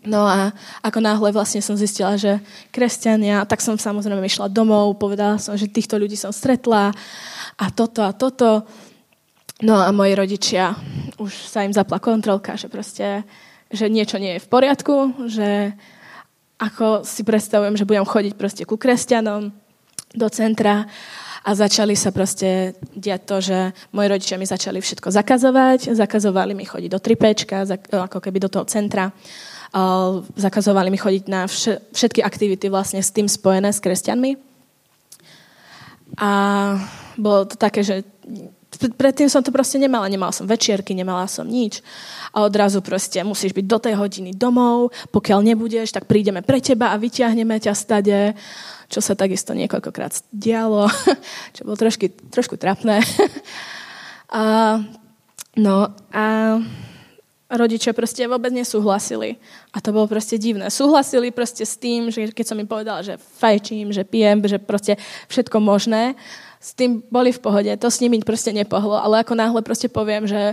No 0.00 0.24
a 0.24 0.56
ako 0.80 1.04
náhle 1.04 1.28
vlastne 1.28 1.60
som 1.60 1.76
zistila, 1.76 2.16
že 2.16 2.40
kresťania, 2.72 3.44
tak 3.44 3.60
som 3.60 3.76
samozrejme 3.76 4.24
išla 4.24 4.48
domov, 4.48 4.96
povedala 4.96 5.36
som, 5.36 5.52
že 5.52 5.68
týchto 5.68 6.00
ľudí 6.00 6.16
som 6.16 6.32
stretla 6.32 6.88
a 7.60 7.64
toto 7.68 8.00
a 8.00 8.16
toto. 8.16 8.64
No 9.60 9.76
a 9.76 9.92
moji 9.92 10.16
rodičia, 10.16 10.72
už 11.20 11.52
sa 11.52 11.68
im 11.68 11.76
zapla 11.76 12.00
kontrolka, 12.00 12.56
že 12.56 12.72
proste, 12.72 13.28
že 13.68 13.92
niečo 13.92 14.16
nie 14.16 14.40
je 14.40 14.44
v 14.44 14.48
poriadku, 14.48 15.28
že 15.28 15.76
ako 16.56 17.04
si 17.04 17.20
predstavujem, 17.20 17.76
že 17.76 17.84
budem 17.84 18.08
chodiť 18.08 18.34
proste 18.40 18.64
ku 18.64 18.80
kresťanom 18.80 19.52
do 20.16 20.26
centra 20.32 20.88
a 21.40 21.50
začali 21.56 21.96
sa 21.96 22.12
proste 22.12 22.76
diať 22.92 23.20
to, 23.24 23.36
že 23.40 23.58
moji 23.96 24.06
rodičia 24.12 24.36
mi 24.36 24.44
začali 24.44 24.76
všetko 24.80 25.08
zakazovať, 25.08 25.96
zakazovali 25.96 26.52
mi 26.52 26.68
chodiť 26.68 26.90
do 26.92 27.00
tripečka, 27.00 27.64
ako 27.88 28.20
keby 28.20 28.38
do 28.44 28.52
toho 28.52 28.68
centra, 28.68 29.08
zakazovali 30.36 30.92
mi 30.92 31.00
chodiť 31.00 31.24
na 31.32 31.48
všetky 31.94 32.20
aktivity 32.20 32.68
vlastne 32.68 33.00
s 33.00 33.08
tým 33.08 33.24
spojené 33.24 33.72
s 33.72 33.80
kresťanmi. 33.80 34.36
A 36.20 36.30
bolo 37.16 37.46
to 37.48 37.56
také, 37.56 37.86
že 37.86 38.02
predtým 38.80 39.28
som 39.28 39.44
to 39.44 39.52
proste 39.52 39.76
nemala. 39.76 40.08
Nemala 40.08 40.32
som 40.32 40.48
večierky, 40.48 40.96
nemala 40.96 41.28
som 41.28 41.44
nič. 41.44 41.84
A 42.32 42.48
odrazu 42.48 42.80
proste 42.80 43.20
musíš 43.20 43.52
byť 43.52 43.66
do 43.68 43.78
tej 43.82 43.94
hodiny 44.00 44.32
domov, 44.32 44.94
pokiaľ 45.12 45.44
nebudeš, 45.44 45.92
tak 45.92 46.08
prídeme 46.08 46.40
pre 46.40 46.62
teba 46.64 46.94
a 46.94 47.00
vyťahneme 47.00 47.60
ťa 47.60 47.74
stade, 47.76 48.32
čo 48.88 49.00
sa 49.04 49.12
takisto 49.12 49.52
niekoľkokrát 49.52 50.32
dialo, 50.32 50.88
čo 51.52 51.60
bolo 51.66 51.76
trošky, 51.76 52.08
trošku 52.32 52.56
trapné. 52.56 53.04
a, 54.40 54.78
no 55.60 55.76
a 56.14 56.24
rodičia 57.50 57.90
proste 57.90 58.30
vôbec 58.30 58.54
nesúhlasili. 58.54 59.42
A 59.74 59.82
to 59.82 59.90
bolo 59.90 60.06
proste 60.06 60.38
divné. 60.38 60.70
Súhlasili 60.70 61.34
proste 61.34 61.66
s 61.66 61.74
tým, 61.74 62.06
že 62.14 62.30
keď 62.30 62.46
som 62.46 62.60
im 62.62 62.70
povedala, 62.70 63.02
že 63.02 63.18
fajčím, 63.18 63.90
že 63.90 64.06
pijem, 64.06 64.38
že 64.46 64.62
proste 64.62 64.94
všetko 65.26 65.58
možné, 65.58 66.14
s 66.60 66.76
tým 66.76 67.00
boli 67.08 67.32
v 67.32 67.40
pohode, 67.40 67.72
to 67.80 67.88
s 67.88 68.04
nimi 68.04 68.20
proste 68.20 68.52
nepohlo, 68.52 69.00
ale 69.00 69.24
ako 69.24 69.32
náhle 69.32 69.60
proste 69.64 69.88
poviem, 69.88 70.28
že 70.28 70.52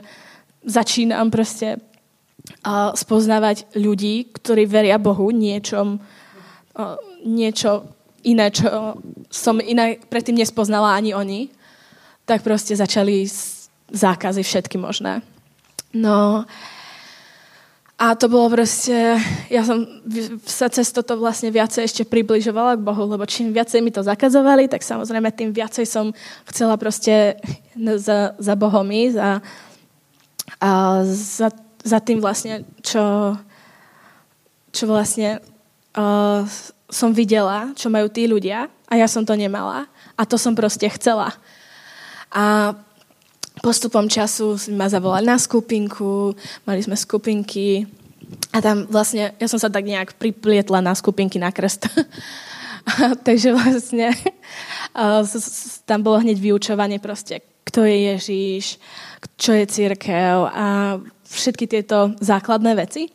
začínam 0.64 1.28
proste 1.28 1.84
uh, 2.64 2.96
spoznávať 2.96 3.68
ľudí, 3.76 4.32
ktorí 4.32 4.64
veria 4.64 4.96
Bohu 4.96 5.28
niečom, 5.36 6.00
uh, 6.00 6.96
niečo 7.28 7.92
iné, 8.24 8.48
čo 8.56 8.96
som 9.28 9.60
inak 9.60 10.08
predtým 10.08 10.40
nespoznala 10.40 10.96
ani 10.96 11.12
oni, 11.12 11.52
tak 12.24 12.44
proste 12.44 12.76
začali 12.76 13.28
zákazy 13.92 14.44
všetky 14.44 14.80
možné. 14.80 15.24
No, 15.96 16.44
a 17.98 18.14
to 18.14 18.30
bolo 18.30 18.54
proste, 18.54 19.18
ja 19.50 19.66
som 19.66 19.82
sa 20.46 20.70
cez 20.70 20.94
toto 20.94 21.18
vlastne 21.18 21.50
viacej 21.50 21.82
ešte 21.82 22.04
približovala 22.06 22.78
k 22.78 22.86
Bohu, 22.86 23.10
lebo 23.10 23.26
čím 23.26 23.50
viacej 23.50 23.82
mi 23.82 23.90
to 23.90 24.06
zakazovali, 24.06 24.70
tak 24.70 24.86
samozrejme 24.86 25.34
tým 25.34 25.50
viacej 25.50 25.90
som 25.90 26.14
chcela 26.46 26.78
proste 26.78 27.42
za, 27.74 28.38
za 28.38 28.54
Bohom 28.54 28.86
ísť 28.86 29.18
a, 29.18 29.32
a 30.62 30.70
za, 31.10 31.50
za 31.82 31.98
tým 31.98 32.22
vlastne, 32.22 32.70
čo, 32.86 33.34
čo 34.70 34.84
vlastne 34.86 35.42
uh, 35.98 36.46
som 36.94 37.10
videla, 37.18 37.74
čo 37.74 37.90
majú 37.90 38.14
tí 38.14 38.30
a 38.88 38.94
ja 38.94 39.10
som 39.10 39.26
to 39.26 39.34
nemala 39.34 39.90
a 40.14 40.22
to 40.22 40.38
som 40.38 40.54
proste 40.54 40.86
chcela. 40.94 41.34
A 42.30 42.78
postupom 43.62 44.10
času 44.10 44.58
ma 44.76 44.90
zavolali 44.90 45.26
na 45.26 45.38
skupinku, 45.40 46.36
mali 46.66 46.82
sme 46.84 46.96
skupinky 46.96 47.88
a 48.52 48.60
tam 48.60 48.88
vlastne, 48.92 49.34
ja 49.40 49.48
som 49.48 49.60
sa 49.60 49.72
tak 49.72 49.88
nejak 49.88 50.20
priplietla 50.20 50.84
na 50.84 50.94
skupinky 50.96 51.40
na 51.40 51.52
krst. 51.52 51.88
Takže 53.28 53.52
vlastne 53.56 54.16
tam 55.90 56.00
bolo 56.04 56.24
hneď 56.24 56.38
vyučovanie 56.40 57.00
proste, 57.00 57.44
kto 57.68 57.84
je 57.84 57.96
Ježíš, 58.16 58.66
čo 59.36 59.52
je 59.56 59.66
církev 59.68 60.48
a 60.48 60.98
všetky 61.28 61.68
tieto 61.68 62.16
základné 62.20 62.76
veci. 62.76 63.12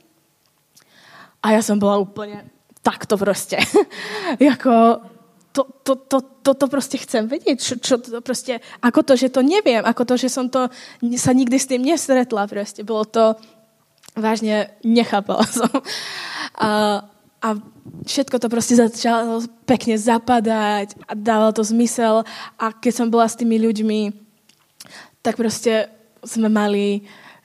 A 1.43 1.59
ja 1.59 1.61
som 1.65 1.81
bola 1.81 1.99
úplne 1.99 2.47
takto 2.83 3.19
proste. 3.19 3.59
jako 4.39 5.01
to, 5.53 5.69
to, 5.85 5.93
to, 5.97 6.19
to, 6.41 6.53
to 6.57 6.67
proste 6.67 6.97
chcem 7.05 7.29
vedieť. 7.29 7.61
Čo, 7.61 7.75
čo 7.77 7.95
to 8.01 8.25
proste, 8.25 8.65
ako 8.81 9.05
to, 9.05 9.13
že 9.21 9.29
to 9.29 9.45
neviem, 9.45 9.85
ako 9.85 10.09
to, 10.09 10.15
že 10.17 10.33
som 10.33 10.49
to 10.49 10.73
sa 11.21 11.37
nikdy 11.37 11.61
s 11.61 11.69
tým 11.69 11.85
nesretla. 11.85 12.49
Proste. 12.49 12.81
Bolo 12.83 13.05
to, 13.05 13.37
vážne 14.17 14.73
nechápala 14.85 15.45
som. 15.53 15.69
A, 16.57 17.05
a 17.45 17.49
všetko 18.09 18.37
to 18.41 18.49
proste 18.49 18.81
začalo 18.81 19.45
pekne 19.69 19.97
zapadať 20.01 20.97
a 21.05 21.13
dávalo 21.13 21.53
to 21.53 21.65
zmysel. 21.65 22.25
A 22.57 22.73
keď 22.73 22.93
som 22.93 23.13
bola 23.13 23.29
s 23.29 23.37
tými 23.37 23.61
ľuďmi, 23.61 24.01
tak 25.23 25.39
proste 25.39 25.93
sme 26.23 26.49
mali, 26.49 27.05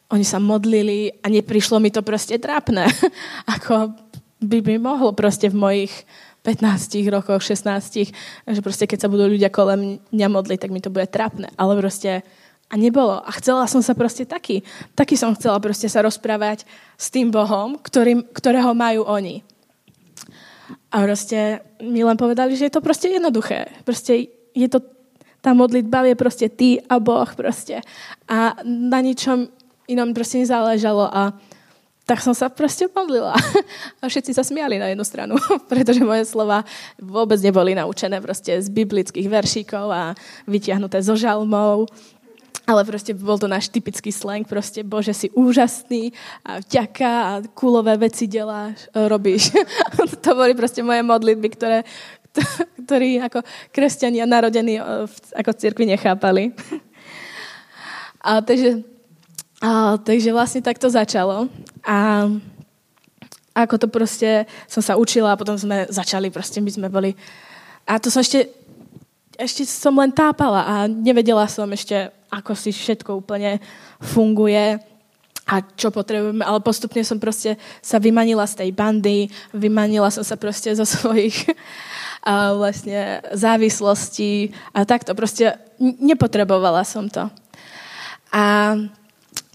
oni 0.09 0.25
sa 0.25 0.39
modlili 0.39 1.11
a 1.21 1.27
neprišlo 1.27 1.81
mi 1.83 1.91
to 1.91 2.01
proste 2.01 2.39
trápne. 2.39 2.87
Ako 3.59 3.93
by 4.37 4.57
mi 4.61 4.77
mohlo 4.77 5.13
proste 5.17 5.49
v 5.49 5.57
mojich 5.57 5.93
15 6.47 7.11
rokoch, 7.11 7.43
16, 7.43 8.15
že 8.47 8.61
proste 8.63 8.87
keď 8.87 9.03
sa 9.03 9.11
budú 9.11 9.27
ľudia 9.27 9.51
kolem 9.51 9.99
mňa 10.15 10.27
modliť, 10.31 10.59
tak 10.63 10.71
mi 10.71 10.79
to 10.79 10.87
bude 10.87 11.11
trapné. 11.11 11.51
Ale 11.59 11.75
proste 11.75 12.23
a 12.67 12.75
nebolo. 12.75 13.19
A 13.23 13.31
chcela 13.39 13.67
som 13.67 13.83
sa 13.83 13.95
proste 13.95 14.23
taký. 14.23 14.63
Taký 14.95 15.15
som 15.15 15.35
chcela 15.35 15.59
proste 15.59 15.87
sa 15.87 16.03
rozprávať 16.03 16.67
s 16.99 17.07
tým 17.11 17.31
Bohom, 17.31 17.79
ktorým, 17.79 18.27
ktorého 18.31 18.75
majú 18.75 19.07
oni. 19.07 19.43
A 20.91 21.03
proste 21.03 21.63
mi 21.79 22.03
len 22.03 22.19
povedali, 22.19 22.55
že 22.55 22.67
je 22.67 22.75
to 22.75 22.83
proste 22.83 23.07
jednoduché. 23.07 23.71
Proste 23.87 24.31
je 24.51 24.67
to, 24.67 24.83
tá 25.39 25.55
modlitba 25.55 26.11
je 26.11 26.15
proste 26.19 26.47
ty 26.51 26.79
a 26.91 26.99
Boh 26.99 27.27
proste. 27.35 27.79
A 28.27 28.59
na 28.67 28.99
ničom 28.99 29.47
inom 29.87 30.11
proste 30.11 30.43
nezáležalo. 30.43 31.07
A 31.07 31.35
tak 32.07 32.23
som 32.23 32.31
sa 32.31 32.47
proste 32.47 32.87
modlila. 32.87 33.35
A 33.99 34.07
všetci 34.07 34.31
sa 34.31 34.39
smiali 34.41 34.79
na 34.79 34.87
jednu 34.87 35.03
stranu, 35.03 35.35
pretože 35.71 35.99
moje 35.99 36.23
slova 36.23 36.63
vôbec 36.95 37.35
neboli 37.43 37.75
naučené 37.75 38.23
proste 38.23 38.55
z 38.55 38.71
biblických 38.71 39.27
veršíkov 39.27 39.85
a 39.91 40.15
vytiahnuté 40.47 41.03
zo 41.03 41.19
žalmov. 41.19 41.91
Ale 42.67 42.83
proste 42.87 43.15
bol 43.15 43.39
to 43.39 43.47
náš 43.47 43.71
typický 43.71 44.11
slang, 44.11 44.47
proste 44.47 44.83
Bože 44.87 45.15
si 45.15 45.27
úžasný 45.35 46.11
a 46.43 46.59
vďaka 46.63 47.11
a 47.11 47.31
kulové 47.55 47.95
veci 47.95 48.27
deláš, 48.27 48.91
e, 48.91 49.07
robíš. 49.07 49.55
to 50.23 50.31
boli 50.35 50.51
proste 50.51 50.83
moje 50.83 50.99
modlitby, 50.99 51.47
ktoré, 51.55 51.87
ktorí 52.87 53.23
ako 53.23 53.39
kresťania 53.71 54.27
narodení 54.27 54.79
e, 54.79 54.83
ako 55.35 55.51
cirkvi 55.55 55.95
nechápali. 55.95 56.55
A 58.19 58.43
takže 58.43 58.83
a, 59.57 59.97
takže 59.97 60.29
vlastne 60.29 60.61
tak 60.61 60.77
to 60.77 60.85
začalo. 60.85 61.49
A 61.87 62.27
ako 63.57 63.75
to 63.81 63.87
proste 63.89 64.45
som 64.69 64.85
sa 64.85 64.93
učila 64.99 65.33
a 65.33 65.39
potom 65.39 65.57
sme 65.57 65.89
začali, 65.89 66.29
proste 66.29 66.61
my 66.61 66.69
sme 66.69 66.87
boli... 66.93 67.17
A 67.89 67.97
to 67.97 68.13
som 68.13 68.21
ešte, 68.21 68.51
ešte 69.33 69.65
som 69.65 69.97
len 69.97 70.13
tápala 70.13 70.61
a 70.61 70.75
nevedela 70.85 71.47
som 71.49 71.65
ešte, 71.73 72.13
ako 72.29 72.53
si 72.53 72.69
všetko 72.69 73.17
úplne 73.17 73.57
funguje 73.97 74.77
a 75.47 75.63
čo 75.63 75.89
potrebujeme, 75.95 76.43
ale 76.43 76.59
postupne 76.59 76.99
som 77.07 77.17
proste 77.17 77.55
sa 77.79 78.03
vymanila 78.03 78.43
z 78.43 78.67
tej 78.67 78.69
bandy, 78.75 79.31
vymanila 79.55 80.11
som 80.11 80.21
sa 80.21 80.35
proste 80.35 80.75
zo 80.75 80.83
svojich 80.83 81.55
a 82.27 82.51
vlastne 82.51 83.23
závislostí 83.31 84.51
a 84.75 84.83
takto. 84.83 85.15
Proste 85.15 85.55
nepotrebovala 85.79 86.83
som 86.83 87.07
to. 87.07 87.31
A 88.35 88.75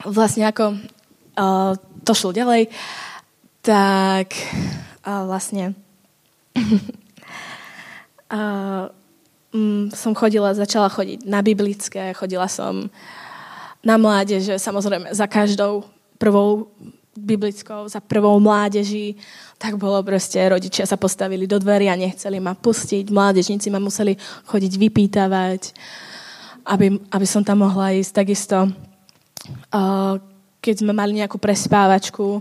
vlastne 0.08 0.48
ako 0.48 0.80
uh, 1.36 1.76
to 2.02 2.12
šlo 2.14 2.30
ďalej, 2.34 2.68
tak 3.62 4.34
uh, 5.06 5.24
vlastne 5.26 5.78
uh, 8.34 8.90
um, 9.54 9.88
som 9.92 10.12
chodila, 10.16 10.56
začala 10.56 10.90
chodiť 10.90 11.24
na 11.28 11.40
biblické, 11.42 12.10
chodila 12.16 12.50
som 12.50 12.90
na 13.82 13.98
mládeže, 13.98 14.58
samozrejme 14.58 15.14
za 15.14 15.26
každou 15.26 15.86
prvou 16.18 16.70
biblickou, 17.12 17.88
za 17.88 18.00
prvou 18.00 18.40
mládeží, 18.40 19.20
tak 19.58 19.76
bolo 19.76 20.00
proste, 20.00 20.40
rodičia 20.48 20.88
sa 20.88 20.96
postavili 20.96 21.44
do 21.44 21.60
dverí 21.60 21.92
a 21.92 21.98
nechceli 21.98 22.40
ma 22.40 22.56
pustiť, 22.56 23.12
mládežníci 23.12 23.68
ma 23.68 23.82
museli 23.82 24.16
chodiť 24.48 24.72
vypýtavať, 24.80 25.60
aby, 26.72 26.86
aby 27.12 27.26
som 27.28 27.44
tam 27.44 27.66
mohla 27.68 27.92
ísť. 27.92 28.12
Takisto 28.16 28.72
keď 30.62 30.86
sme 30.86 30.94
mali 30.94 31.18
nejakú 31.18 31.42
prespávačku 31.42 32.38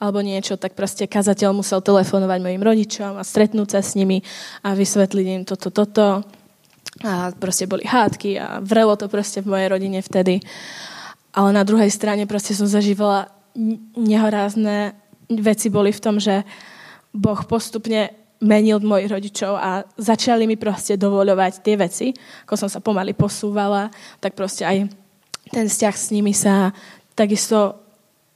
alebo 0.00 0.18
niečo, 0.24 0.58
tak 0.58 0.74
proste 0.74 1.06
kazateľ 1.06 1.54
musel 1.54 1.78
telefonovať 1.78 2.38
mojim 2.42 2.62
rodičom 2.64 3.20
a 3.20 3.22
stretnúť 3.22 3.78
sa 3.78 3.80
s 3.84 3.94
nimi 3.94 4.24
a 4.66 4.74
vysvetliť 4.74 5.26
im 5.30 5.42
toto, 5.46 5.70
toto. 5.70 6.26
A 7.06 7.30
proste 7.36 7.70
boli 7.70 7.86
hádky 7.86 8.40
a 8.40 8.58
vrelo 8.58 8.96
to 8.98 9.06
proste 9.06 9.44
v 9.44 9.52
mojej 9.54 9.68
rodine 9.70 10.00
vtedy. 10.02 10.42
Ale 11.30 11.54
na 11.54 11.62
druhej 11.62 11.92
strane 11.92 12.26
proste 12.26 12.56
som 12.56 12.66
zažívala 12.66 13.30
nehorázne 13.94 14.98
veci 15.30 15.70
boli 15.70 15.94
v 15.94 16.02
tom, 16.02 16.18
že 16.18 16.42
Boh 17.14 17.38
postupne 17.46 18.10
menil 18.40 18.80
mojich 18.80 19.12
rodičov 19.12 19.52
a 19.52 19.84
začali 20.00 20.48
mi 20.48 20.56
proste 20.56 20.96
dovoľovať 20.96 21.52
tie 21.60 21.76
veci, 21.76 22.06
ako 22.48 22.54
som 22.56 22.68
sa 22.72 22.80
pomaly 22.80 23.12
posúvala, 23.12 23.92
tak 24.16 24.32
proste 24.32 24.64
aj 24.64 24.88
ten 25.52 25.66
vzťah 25.68 25.94
s 25.94 26.06
nimi 26.08 26.32
sa 26.32 26.72
takisto 27.14 27.80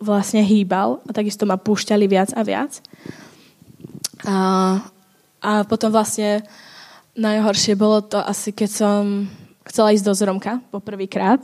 vlastne 0.01 0.43
hýbal 0.43 1.01
a 1.07 1.11
takisto 1.15 1.47
ma 1.47 1.57
púšťali 1.57 2.05
viac 2.11 2.31
a 2.35 2.43
viac. 2.43 2.83
A, 4.27 4.37
a 5.41 5.51
potom 5.69 5.93
vlastne 5.93 6.43
najhoršie 7.15 7.79
bolo 7.79 8.03
to 8.03 8.19
asi, 8.19 8.51
keď 8.51 8.71
som 8.71 9.01
chcela 9.65 9.95
ísť 9.95 10.05
do 10.05 10.15
Zromka 10.15 10.53
poprvýkrát. 10.69 11.41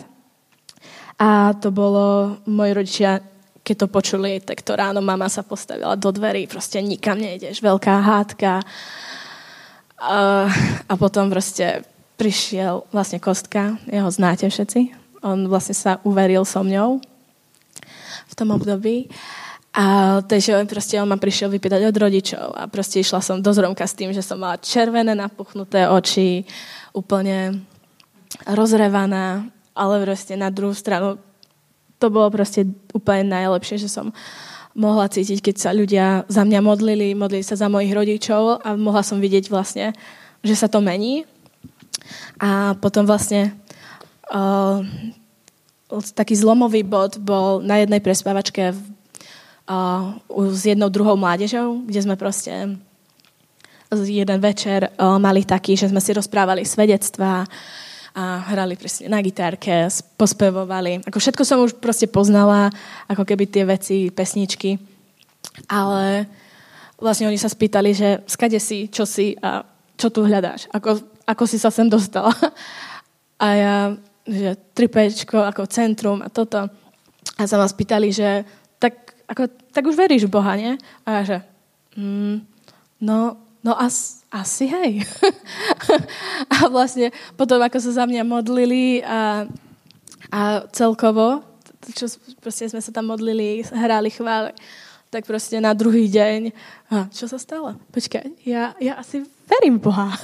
A 1.20 1.52
to 1.60 1.68
bolo, 1.68 2.37
moji 2.49 2.72
rodičia, 2.72 3.20
keď 3.60 3.76
to 3.76 3.87
počuli, 3.92 4.40
tak 4.40 4.64
to 4.64 4.72
ráno 4.72 5.04
mama 5.04 5.28
sa 5.28 5.44
postavila 5.44 5.92
do 5.92 6.08
dverí, 6.08 6.49
proste 6.49 6.80
nikam 6.80 7.20
nejdeš, 7.20 7.60
veľká 7.60 7.92
hádka. 8.00 8.64
A, 10.00 10.49
a 10.88 10.92
potom 10.96 11.28
proste 11.28 11.84
prišiel 12.16 12.88
vlastne 12.88 13.20
Kostka, 13.20 13.76
jeho 13.84 14.08
znáte 14.08 14.49
všetci. 14.49 14.96
On 15.20 15.44
vlastne 15.44 15.76
sa 15.76 16.00
uveril 16.08 16.49
so 16.49 16.64
mňou 16.64 17.04
tom 18.40 18.56
období. 18.56 19.12
A 19.70 20.18
takže 20.26 20.59
on, 20.59 20.66
proste, 20.66 20.99
on 20.99 21.06
ma 21.06 21.14
prišiel 21.14 21.47
vypýtať 21.47 21.87
od 21.87 21.97
rodičov 21.97 22.47
a 22.59 22.66
proste 22.66 22.99
išla 22.99 23.23
som 23.23 23.38
do 23.38 23.54
zromka 23.54 23.87
s 23.87 23.94
tým, 23.94 24.11
že 24.11 24.18
som 24.18 24.42
mala 24.42 24.59
červené 24.59 25.14
napuchnuté 25.14 25.87
oči, 25.87 26.42
úplne 26.90 27.62
rozrevaná, 28.50 29.47
ale 29.78 29.94
proste 30.02 30.35
na 30.35 30.50
druhú 30.50 30.75
stranu 30.75 31.23
to 32.02 32.11
bolo 32.11 32.35
proste 32.35 32.66
úplne 32.90 33.30
najlepšie, 33.30 33.78
že 33.78 33.87
som 33.87 34.11
mohla 34.75 35.06
cítiť, 35.06 35.38
keď 35.38 35.54
sa 35.54 35.70
ľudia 35.70 36.26
za 36.26 36.42
mňa 36.42 36.61
modlili, 36.62 37.14
modlili 37.14 37.47
sa 37.47 37.54
za 37.54 37.70
mojich 37.70 37.94
rodičov 37.94 38.66
a 38.66 38.75
mohla 38.75 39.06
som 39.06 39.23
vidieť 39.23 39.50
vlastne, 39.50 39.94
že 40.42 40.54
sa 40.59 40.66
to 40.66 40.82
mení. 40.82 41.28
A 42.42 42.75
potom 42.80 43.06
vlastne 43.06 43.54
uh, 44.35 44.82
taký 46.14 46.38
zlomový 46.38 46.87
bod 46.87 47.18
bol 47.18 47.59
na 47.59 47.82
jednej 47.82 47.99
prespávačke 47.99 48.70
v, 48.70 48.80
uh, 49.66 50.14
s 50.54 50.62
jednou 50.70 50.87
druhou 50.87 51.18
mládežou, 51.18 51.82
kde 51.85 52.00
sme 52.06 52.14
proste 52.14 52.78
jeden 53.90 54.38
večer 54.38 54.87
uh, 54.87 55.18
mali 55.18 55.42
taký, 55.42 55.75
že 55.75 55.90
sme 55.90 55.99
si 55.99 56.14
rozprávali 56.14 56.62
svedectvá, 56.62 57.42
a 58.11 58.42
hrali 58.50 58.75
presne 58.75 59.06
na 59.06 59.23
gitárke, 59.23 59.87
pospevovali. 60.18 61.06
Ako 61.06 61.23
všetko 61.23 61.42
som 61.47 61.62
už 61.62 61.78
proste 61.78 62.11
poznala, 62.11 62.75
ako 63.06 63.23
keby 63.23 63.47
tie 63.47 63.62
veci, 63.62 64.11
pesničky. 64.11 64.82
Ale 65.70 66.26
vlastne 66.99 67.30
oni 67.30 67.38
sa 67.38 67.47
spýtali, 67.47 67.90
že 67.94 68.09
skade 68.26 68.59
si, 68.59 68.90
čo 68.90 69.06
si 69.06 69.38
a 69.38 69.62
čo 69.94 70.11
tu 70.11 70.26
hľadáš? 70.26 70.66
Ako, 70.75 70.99
ako 71.23 71.44
si 71.47 71.61
sa 71.61 71.70
sem 71.70 71.87
dostala? 71.87 72.35
A 73.40 73.47
ja, 73.56 73.76
že 74.30 74.54
3 74.78 75.26
ako 75.50 75.66
centrum 75.66 76.22
a 76.22 76.30
toto. 76.30 76.70
A 77.37 77.42
sa 77.44 77.58
ma 77.58 77.66
spýtali, 77.66 78.14
že 78.14 78.46
tak, 78.78 79.18
ako, 79.26 79.50
tak 79.75 79.84
už 79.84 79.99
veríš 79.99 80.30
v 80.30 80.34
Boha, 80.38 80.54
nie? 80.54 80.78
A 81.04 81.20
ja, 81.20 81.22
že 81.26 81.38
mm, 81.99 82.37
no, 83.02 83.37
no 83.60 83.72
as, 83.75 84.22
asi 84.30 84.70
hej. 84.70 85.02
a 86.54 86.70
vlastne 86.70 87.10
potom, 87.34 87.58
ako 87.60 87.82
sa 87.82 88.02
za 88.02 88.04
mňa 88.06 88.22
modlili 88.25 89.02
a, 89.02 89.44
a 90.30 90.40
celkovo, 90.70 91.42
čo 91.92 92.06
proste 92.38 92.70
sme 92.70 92.80
sa 92.80 92.94
tam 92.94 93.10
modlili, 93.10 93.66
hrali 93.66 94.14
chvály, 94.14 94.54
tak 95.10 95.26
proste 95.26 95.58
na 95.58 95.75
druhý 95.75 96.06
deň, 96.06 96.54
a 96.94 97.10
čo 97.10 97.26
sa 97.26 97.34
stalo? 97.34 97.75
Počkaj, 97.90 98.46
ja, 98.46 98.78
ja 98.78 98.94
asi 98.94 99.26
verím 99.50 99.82
Boha. 99.82 100.14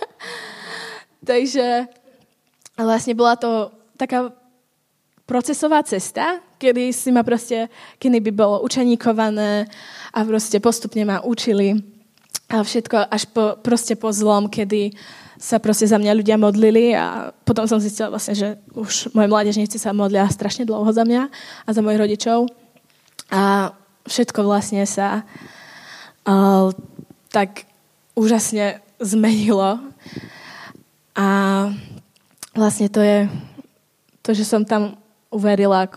Takže 1.28 1.86
vlastne 2.84 3.14
bola 3.16 3.36
to 3.36 3.70
taká 3.96 4.32
procesová 5.26 5.82
cesta, 5.86 6.42
kedy 6.58 6.92
si 6.92 7.08
ma 7.14 7.22
proste, 7.22 7.70
kedy 7.98 8.18
by 8.20 8.30
bolo 8.34 8.56
učeníkované 8.66 9.66
a 10.12 10.18
proste 10.26 10.58
postupne 10.58 11.06
ma 11.06 11.22
učili 11.24 11.92
a 12.52 12.60
všetko 12.60 13.08
až 13.08 13.22
po, 13.32 13.56
proste 13.64 13.96
po 13.96 14.12
zlom, 14.12 14.52
kedy 14.52 14.92
sa 15.40 15.56
proste 15.56 15.88
za 15.88 15.96
mňa 15.96 16.12
ľudia 16.20 16.36
modlili 16.36 16.92
a 16.92 17.32
potom 17.48 17.64
som 17.64 17.80
zistila 17.80 18.12
vlastne, 18.12 18.36
že 18.36 18.48
už 18.76 19.10
moje 19.16 19.26
mládežníci 19.32 19.80
sa 19.80 19.96
modlia 19.96 20.28
strašne 20.28 20.68
dlouho 20.68 20.86
za 20.92 21.02
mňa 21.02 21.22
a 21.66 21.68
za 21.72 21.80
mojich 21.80 21.98
rodičov. 21.98 22.46
A 23.32 23.72
všetko 24.04 24.44
vlastne 24.44 24.84
sa 24.84 25.24
uh, 26.28 26.70
tak 27.32 27.64
úžasne 28.14 28.84
zmenilo. 29.00 29.80
A 31.16 31.26
vlastne 32.52 32.88
to 32.88 33.00
je 33.00 33.28
to, 34.22 34.30
že 34.36 34.44
som 34.44 34.62
tam 34.62 34.96
uverila 35.32 35.88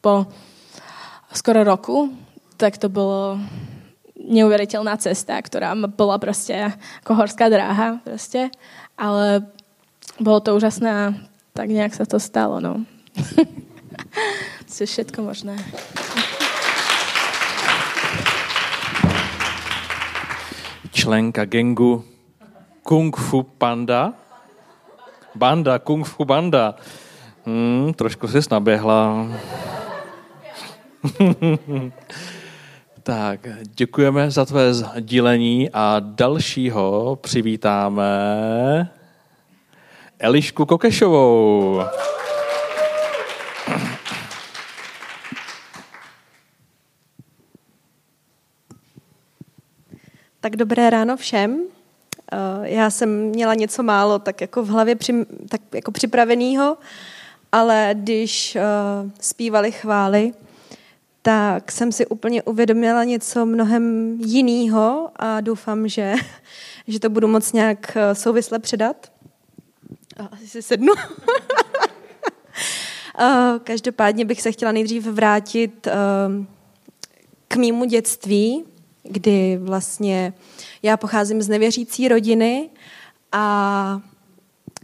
po 0.00 0.26
skoro 1.32 1.62
roku, 1.62 2.10
tak 2.56 2.80
to 2.80 2.88
bolo 2.88 3.38
neuveriteľná 4.18 4.98
cesta, 4.98 5.38
ktorá 5.38 5.76
bola 5.76 6.18
proste 6.18 6.74
ako 7.04 7.24
horská 7.24 7.46
dráha 7.52 8.02
proste, 8.02 8.50
ale 8.98 9.46
bolo 10.18 10.42
to 10.42 10.56
úžasné 10.56 10.90
a 10.90 11.04
tak 11.54 11.70
nejak 11.70 11.94
sa 11.94 12.04
to 12.08 12.18
stalo, 12.18 12.58
no. 12.58 12.82
je 14.78 14.86
všetko 14.86 15.22
možné. 15.22 15.58
Členka 20.94 21.46
gengu 21.46 22.02
Kung 22.82 23.10
Fu 23.14 23.42
Panda. 23.42 24.27
Banda, 25.34 25.78
Kung 25.78 26.06
Fu 26.06 26.24
Banda. 26.24 26.74
Hmm, 27.46 27.92
trošku 27.94 28.28
si 28.28 28.38
naběhla. 28.50 29.26
Tak, 33.02 33.46
děkujeme 33.62 34.30
za 34.30 34.44
tvé 34.44 34.74
sdílení 34.74 35.70
a 35.72 35.96
dalšího 36.00 37.16
přivítáme 37.16 38.10
Elišku 40.18 40.66
Kokešovou. 40.66 41.80
Tak 50.40 50.56
dobré 50.56 50.90
ráno 50.90 51.16
všem. 51.16 51.77
Eh, 52.32 52.70
já 52.70 52.90
jsem 52.90 53.08
měla 53.28 53.54
něco 53.54 53.82
málo 53.82 54.18
tak 54.18 54.40
jako 54.40 54.62
v 54.62 54.68
hlavě 54.68 54.94
při, 54.94 55.26
tak 55.48 55.60
jako 55.74 55.90
připraveného, 55.90 56.76
ale 57.52 57.90
když 57.94 58.56
uh, 58.56 59.10
zpívali 59.20 59.72
chvály, 59.72 60.32
tak 61.22 61.72
jsem 61.72 61.92
si 61.92 62.06
úplně 62.06 62.42
uvědomila 62.42 63.04
něco 63.04 63.46
mnohem 63.46 64.16
jiného 64.20 65.10
a 65.16 65.40
doufám, 65.40 65.88
že, 65.88 66.14
že 66.88 67.00
to 67.00 67.10
budu 67.10 67.28
moc 67.28 67.52
nějak 67.52 67.96
eh, 67.96 68.14
souvisle 68.14 68.58
předat. 68.58 69.12
Asi 70.32 70.48
si 70.48 70.62
sednu. 70.62 70.92
Eh, 73.20 73.58
každopádně 73.64 74.24
bych 74.24 74.42
se 74.42 74.52
chtěla 74.52 74.72
nejdřív 74.72 75.06
vrátit 75.06 75.86
eh, 75.86 75.92
k 77.48 77.56
mýmu 77.56 77.84
dětství, 77.84 78.64
kdy 79.02 79.58
vlastně 79.62 80.32
já 80.82 80.96
pocházím 80.96 81.42
z 81.42 81.48
nevěřící 81.48 82.08
rodiny 82.08 82.70
a, 83.32 84.00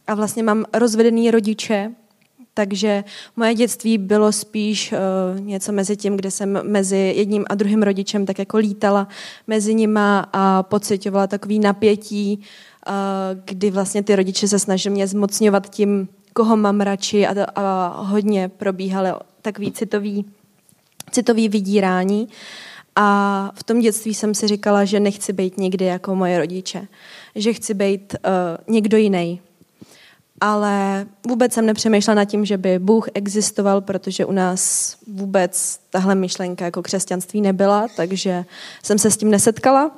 a 0.06 0.14
vlastně 0.14 0.42
mám 0.42 0.64
rozvedený 0.72 1.30
rodiče, 1.30 1.92
takže 2.54 3.04
moje 3.36 3.54
dětství 3.54 3.98
bylo 3.98 4.32
spíš 4.32 4.92
uh, 4.92 5.40
něco 5.40 5.72
mezi 5.72 5.96
tím, 5.96 6.16
kde 6.16 6.30
jsem 6.30 6.60
mezi 6.62 7.12
jedním 7.16 7.44
a 7.50 7.54
druhým 7.54 7.82
rodičem 7.82 8.26
tak 8.26 8.38
jako 8.38 8.58
lítala 8.58 9.08
mezi 9.46 9.74
nima 9.74 10.26
a 10.32 10.62
pocitovala 10.62 11.26
takový 11.26 11.58
napětí, 11.58 12.38
uh, 12.38 12.94
kdy 13.44 13.70
vlastně 13.70 14.02
ty 14.02 14.16
rodiče 14.16 14.48
se 14.48 14.58
snažili 14.58 14.94
mě 14.94 15.06
zmocňovat 15.06 15.70
tím, 15.70 16.08
koho 16.32 16.56
mám 16.56 16.80
radši 16.80 17.26
a, 17.26 17.44
a 17.54 17.94
hodně 18.02 18.48
probíhaly 18.48 19.10
takový 19.42 19.72
citový, 19.72 20.24
citový 21.10 21.48
vydírání. 21.48 22.28
A 22.96 23.50
v 23.54 23.62
tom 23.64 23.80
dětství 23.80 24.14
jsem 24.14 24.34
si 24.34 24.48
říkala, 24.48 24.84
že 24.84 25.00
nechci 25.00 25.32
být 25.32 25.58
nikdy 25.58 25.84
jako 25.84 26.14
moje 26.14 26.38
rodiče. 26.38 26.88
Že 27.34 27.52
chci 27.52 27.74
být 27.74 28.14
uh, 28.14 28.74
někdo 28.74 28.96
jiný 28.96 29.40
ale 30.40 31.06
vůbec 31.26 31.52
jsem 31.52 31.66
nepřemýšlela 31.66 32.14
nad 32.14 32.24
tím, 32.24 32.44
že 32.44 32.56
by 32.56 32.78
Bůh 32.78 33.08
existoval, 33.14 33.80
protože 33.80 34.24
u 34.24 34.32
nás 34.32 34.96
vůbec 35.06 35.80
tahle 35.90 36.14
myšlenka 36.14 36.64
jako 36.64 36.82
křesťanství 36.82 37.40
nebyla, 37.40 37.86
takže 37.96 38.44
jsem 38.82 38.98
se 38.98 39.10
s 39.10 39.16
tím 39.16 39.30
nesetkala. 39.30 39.90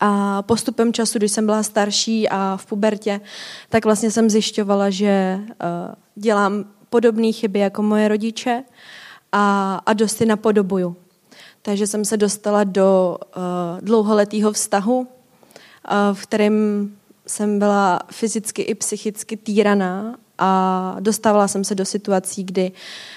A 0.00 0.42
postupem 0.42 0.92
času, 0.92 1.18
když 1.18 1.32
jsem 1.32 1.46
byla 1.46 1.62
starší 1.62 2.28
a 2.28 2.56
v 2.56 2.66
pubertě, 2.66 3.20
tak 3.68 3.84
vlastně 3.84 4.10
jsem 4.10 4.30
zjišťovala, 4.30 4.90
že 4.90 5.38
uh, 5.40 5.94
dělám 6.14 6.64
podobné 6.90 7.32
chyby 7.32 7.58
jako 7.58 7.82
moje 7.82 8.08
rodiče 8.08 8.64
a, 9.32 9.74
a 9.86 9.92
dost 9.92 10.20
je 10.20 10.26
napodobuju. 10.26 10.96
Takže 11.66 11.86
jsem 11.86 12.04
se 12.04 12.16
dostala 12.16 12.64
do 12.64 13.18
uh, 13.20 13.42
dlouholetého 13.80 14.52
vztahu, 14.52 14.98
uh, 14.98 15.06
v 16.12 16.22
kterém 16.22 16.90
jsem 17.26 17.58
byla 17.58 18.00
fyzicky 18.10 18.62
i 18.62 18.74
psychicky 18.74 19.36
týraná 19.36 20.16
a 20.38 20.96
dostávala 21.00 21.48
jsem 21.48 21.64
se 21.64 21.74
do 21.74 21.84
situací, 21.84 22.44
kdy, 22.44 22.72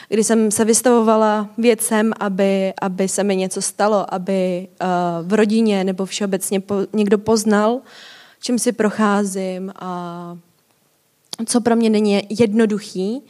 kdy 0.08 0.24
jsem 0.24 0.52
se 0.52 0.66
vystavovala 0.66 1.50
věcem, 1.58 2.14
aby, 2.20 2.74
aby 2.82 3.08
se 3.08 3.24
mi 3.24 3.36
něco 3.36 3.62
stalo, 3.62 4.14
aby 4.14 4.68
uh, 4.82 4.88
v 5.28 5.34
rodině 5.34 5.84
nebo 5.84 6.06
všeobecně 6.06 6.60
po, 6.60 6.76
někdo 6.94 7.18
poznal, 7.18 7.80
čím 8.42 8.60
si 8.60 8.72
procházím 8.72 9.74
a 9.76 10.38
co 11.46 11.62
pro 11.62 11.76
mě 11.76 11.90
není 11.90 12.22
jednoduchý, 12.30 13.22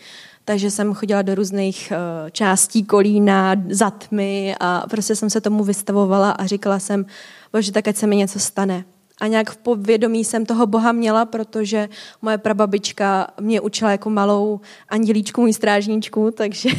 takže 0.50 0.72
jsem 0.72 0.94
chodila 0.94 1.22
do 1.22 1.36
různých 1.36 1.94
uh, 1.96 2.30
částí 2.30 2.84
kolína, 2.84 3.56
zatmy 3.70 4.56
a 4.60 4.86
prostě 4.90 5.16
jsem 5.16 5.30
se 5.30 5.42
tomu 5.42 5.64
vystavovala 5.64 6.32
a 6.32 6.46
říkala 6.46 6.80
jsem, 6.80 7.06
bože, 7.54 7.72
tak 7.72 7.88
ať 7.88 7.96
se 7.96 8.08
mi 8.08 8.16
něco 8.16 8.40
stane. 8.40 8.86
A 9.22 9.28
nějak 9.28 9.50
v 9.50 9.58
povědomí 9.58 10.26
jsem 10.26 10.46
toho 10.46 10.68
Boha 10.68 10.92
měla, 10.92 11.26
protože 11.26 11.90
moje 12.22 12.38
prababička 12.38 13.28
mě 13.42 13.62
učila 13.62 13.92
jako 13.92 14.10
malou 14.10 14.62
andělíčku, 14.90 15.42
můj 15.42 15.54
strážníčku, 15.54 16.32
takže 16.38 16.70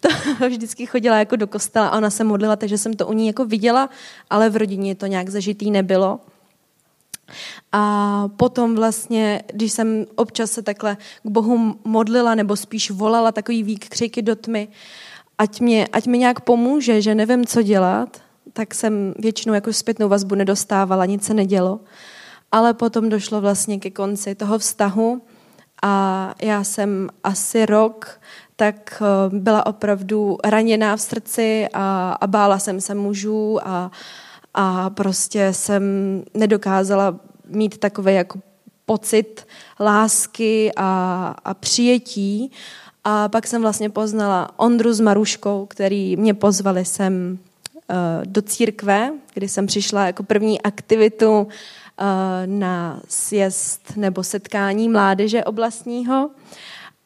to 0.00 0.08
vždycky 0.48 0.86
chodila 0.86 1.18
jako 1.18 1.36
do 1.36 1.46
kostela 1.46 1.88
a 1.88 1.96
ona 1.96 2.10
se 2.10 2.24
modlila, 2.24 2.56
takže 2.56 2.78
jsem 2.78 2.94
to 2.94 3.06
u 3.06 3.12
ní 3.12 3.26
jako 3.26 3.44
viděla, 3.44 3.90
ale 4.30 4.50
v 4.50 4.56
rodině 4.56 4.94
to 4.94 5.06
nějak 5.06 5.28
zažitý 5.28 5.70
nebylo. 5.70 6.20
A 7.72 8.28
potom 8.36 8.74
vlastně, 8.74 9.42
když 9.54 9.72
jsem 9.72 10.06
občas 10.14 10.50
se 10.50 10.62
takhle 10.62 10.96
k 11.22 11.30
Bohu 11.30 11.74
modlila, 11.84 12.34
nebo 12.34 12.56
spíš 12.56 12.90
volala 12.90 13.32
takový 13.32 13.62
výk 13.62 13.88
křiky 13.88 14.22
do 14.22 14.36
tmy, 14.36 14.68
ať 15.38 15.60
mě, 15.60 15.88
ať 15.92 16.06
mě 16.06 16.18
nějak 16.18 16.40
pomůže, 16.40 17.02
že 17.02 17.14
nevím, 17.14 17.46
co 17.46 17.62
dělat, 17.62 18.20
tak 18.52 18.74
jsem 18.74 19.14
většinou 19.18 19.54
jako 19.54 19.72
zpětnou 19.72 20.08
vazbu 20.08 20.34
nedostávala, 20.34 21.06
nic 21.06 21.24
se 21.24 21.34
nedělo. 21.34 21.80
Ale 22.52 22.74
potom 22.74 23.08
došlo 23.08 23.40
vlastně 23.40 23.78
ke 23.78 23.90
konci 23.90 24.34
toho 24.34 24.58
vztahu 24.58 25.22
a 25.82 26.34
já 26.42 26.64
jsem 26.64 27.08
asi 27.24 27.66
rok 27.66 28.20
tak 28.56 29.02
eh, 29.02 29.38
byla 29.38 29.66
opravdu 29.66 30.38
raněná 30.44 30.96
v 30.96 31.00
srdci 31.00 31.68
a, 31.72 32.12
a 32.20 32.26
bála 32.26 32.58
jsem 32.58 32.80
se 32.80 32.94
mužů 32.94 33.58
a, 33.68 33.90
a 34.54 34.90
prostě 34.90 35.52
jsem 35.52 35.82
nedokázala 36.34 37.20
mít 37.46 37.78
takový 37.78 38.14
jako 38.14 38.38
pocit 38.86 39.46
lásky 39.80 40.72
a, 40.76 41.34
a 41.44 41.54
přijetí. 41.54 42.50
A 43.04 43.28
pak 43.28 43.46
jsem 43.46 43.62
vlastně 43.62 43.90
poznala 43.90 44.50
Ondru 44.56 44.92
s 44.92 45.00
Maruškou, 45.00 45.66
který 45.66 46.16
mě 46.16 46.34
pozvali 46.34 46.84
sem 46.84 47.38
uh, 47.90 47.96
do 48.24 48.42
církve, 48.42 49.12
kdy 49.34 49.48
jsem 49.48 49.66
přišla 49.66 50.06
jako 50.06 50.22
první 50.22 50.62
aktivitu 50.62 51.40
uh, 51.40 51.46
na 52.46 53.00
sjezd 53.08 53.96
nebo 53.96 54.22
setkání 54.22 54.88
mládeže 54.88 55.44
oblastního. 55.44 56.30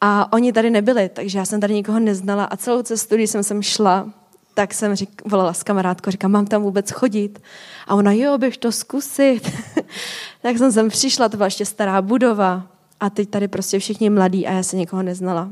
A 0.01 0.33
oni 0.33 0.53
tady 0.53 0.69
nebyli, 0.69 1.09
takže 1.09 1.37
já 1.37 1.45
jsem 1.45 1.61
tady 1.61 1.73
nikoho 1.73 1.99
neznala 1.99 2.43
a 2.43 2.57
celou 2.57 2.81
cestu, 2.81 3.15
když 3.15 3.29
jsem 3.29 3.43
sem 3.43 3.61
šla, 3.61 4.09
tak 4.57 4.73
jsem 4.73 4.95
řík, 4.95 5.21
volala 5.25 5.53
s 5.53 5.63
kamarádkou, 5.63 6.11
říkám, 6.11 6.31
mám 6.31 6.45
tam 6.45 6.61
vůbec 6.61 6.91
chodit? 6.91 7.41
A 7.87 7.95
ona, 7.95 8.11
jo, 8.11 8.37
běž 8.37 8.57
to 8.57 8.71
zkusit. 8.71 9.51
tak 10.41 10.57
jsem 10.57 10.71
sem 10.71 10.89
přišla, 10.89 11.29
to 11.29 11.37
byla 11.37 11.47
ještě 11.47 11.65
stará 11.65 12.01
budova 12.01 12.67
a 12.99 13.09
teď 13.09 13.29
tady 13.29 13.47
prostě 13.47 13.79
všichni 13.79 14.09
mladí 14.09 14.47
a 14.47 14.51
já 14.51 14.63
se 14.63 14.75
nikoho 14.75 15.03
neznala. 15.03 15.49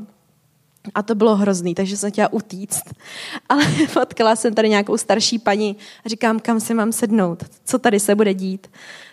A 0.94 1.02
to 1.02 1.14
bylo 1.14 1.36
hrozný, 1.36 1.74
takže 1.74 1.96
jsem 1.96 2.10
chtěla 2.10 2.32
utíct. 2.32 2.82
Ale 3.48 3.64
potkala 3.94 4.36
jsem 4.36 4.54
tady 4.54 4.68
nějakou 4.68 4.96
starší 4.96 5.38
paní 5.38 5.76
a 6.06 6.08
říkám, 6.08 6.40
kam 6.40 6.60
si 6.60 6.74
mám 6.74 6.92
sednout, 6.92 7.44
co 7.64 7.78
tady 7.78 8.00
se 8.00 8.14
bude 8.14 8.34
dít. 8.34 8.66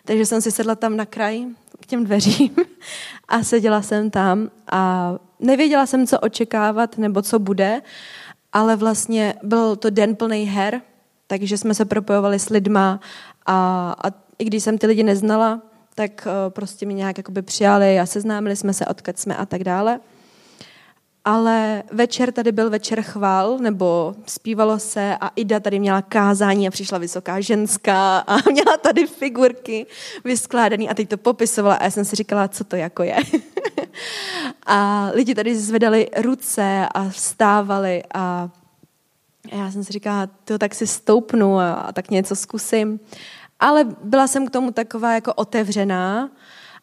Takže 0.05 0.25
jsem 0.25 0.41
si 0.41 0.51
sedla 0.51 0.75
tam 0.75 0.97
na 0.97 1.05
kraj 1.05 1.45
k 1.81 1.85
těm 1.85 2.03
dveřím 2.03 2.55
a 3.27 3.43
seděla 3.43 3.81
jsem 3.81 4.09
tam 4.09 4.49
a 4.71 5.13
nevěděla 5.39 5.85
jsem, 5.85 6.07
co 6.07 6.19
očekávat 6.19 6.97
nebo 6.97 7.21
co 7.21 7.39
bude 7.39 7.81
ale 8.53 8.75
vlastně 8.75 9.33
byl 9.43 9.75
to 9.75 9.89
den 9.89 10.15
plný 10.15 10.45
her, 10.45 10.81
takže 11.27 11.57
jsme 11.57 11.73
se 11.73 11.85
propojovali 11.85 12.39
s 12.39 12.49
lidma 12.49 12.99
a, 13.45 13.95
a 14.03 14.11
i 14.39 14.45
když 14.45 14.63
jsem 14.63 14.77
ty 14.77 14.87
lidi 14.87 15.03
neznala, 15.03 15.61
tak 15.95 16.27
uh, 16.27 16.53
prostě 16.53 16.85
mě 16.85 16.95
nějak 16.95 17.15
přijali 17.41 17.99
a 17.99 18.05
seznámili 18.05 18.55
jsme 18.55 18.73
se, 18.73 18.85
odkud 18.85 19.19
jsme 19.19 19.35
a 19.37 19.45
tak 19.45 19.63
dále. 19.63 19.99
Ale 21.25 21.83
večer 21.91 22.31
tady 22.31 22.51
byl 22.51 22.69
večer 22.69 23.01
chval, 23.01 23.57
nebo 23.57 24.15
zpívalo 24.25 24.79
se 24.79 25.17
a 25.21 25.31
Ida 25.35 25.59
tady 25.59 25.79
měla 25.79 26.01
kázání 26.01 26.67
a 26.67 26.71
přišla 26.71 26.97
vysoká 26.97 27.41
ženská 27.41 28.19
a 28.19 28.37
měla 28.51 28.77
tady 28.77 29.07
figurky 29.07 29.85
vyskládané 30.23 30.85
a 30.85 30.93
teď 30.93 31.09
to 31.09 31.17
popisovala 31.17 31.75
a 31.75 31.83
já 31.83 31.91
jsem 31.91 32.05
si 32.05 32.15
říkala, 32.15 32.47
co 32.47 32.63
to 32.63 32.75
jako 32.75 33.03
je. 33.03 33.17
a 34.65 35.09
lidi 35.13 35.35
tady 35.35 35.55
zvedali 35.55 36.09
ruce 36.17 36.87
a 36.93 37.09
vstávali 37.09 38.03
a 38.13 38.49
já 39.51 39.71
jsem 39.71 39.83
si 39.83 39.93
říkala, 39.93 40.29
to 40.45 40.57
tak 40.57 40.75
si 40.75 40.87
stoupnu 40.87 41.59
a, 41.59 41.91
tak 41.93 42.11
něco 42.11 42.35
zkusím. 42.35 42.99
Ale 43.59 43.83
byla 44.03 44.27
jsem 44.27 44.47
k 44.47 44.51
tomu 44.51 44.71
taková 44.71 45.13
jako 45.13 45.33
otevřená 45.33 46.29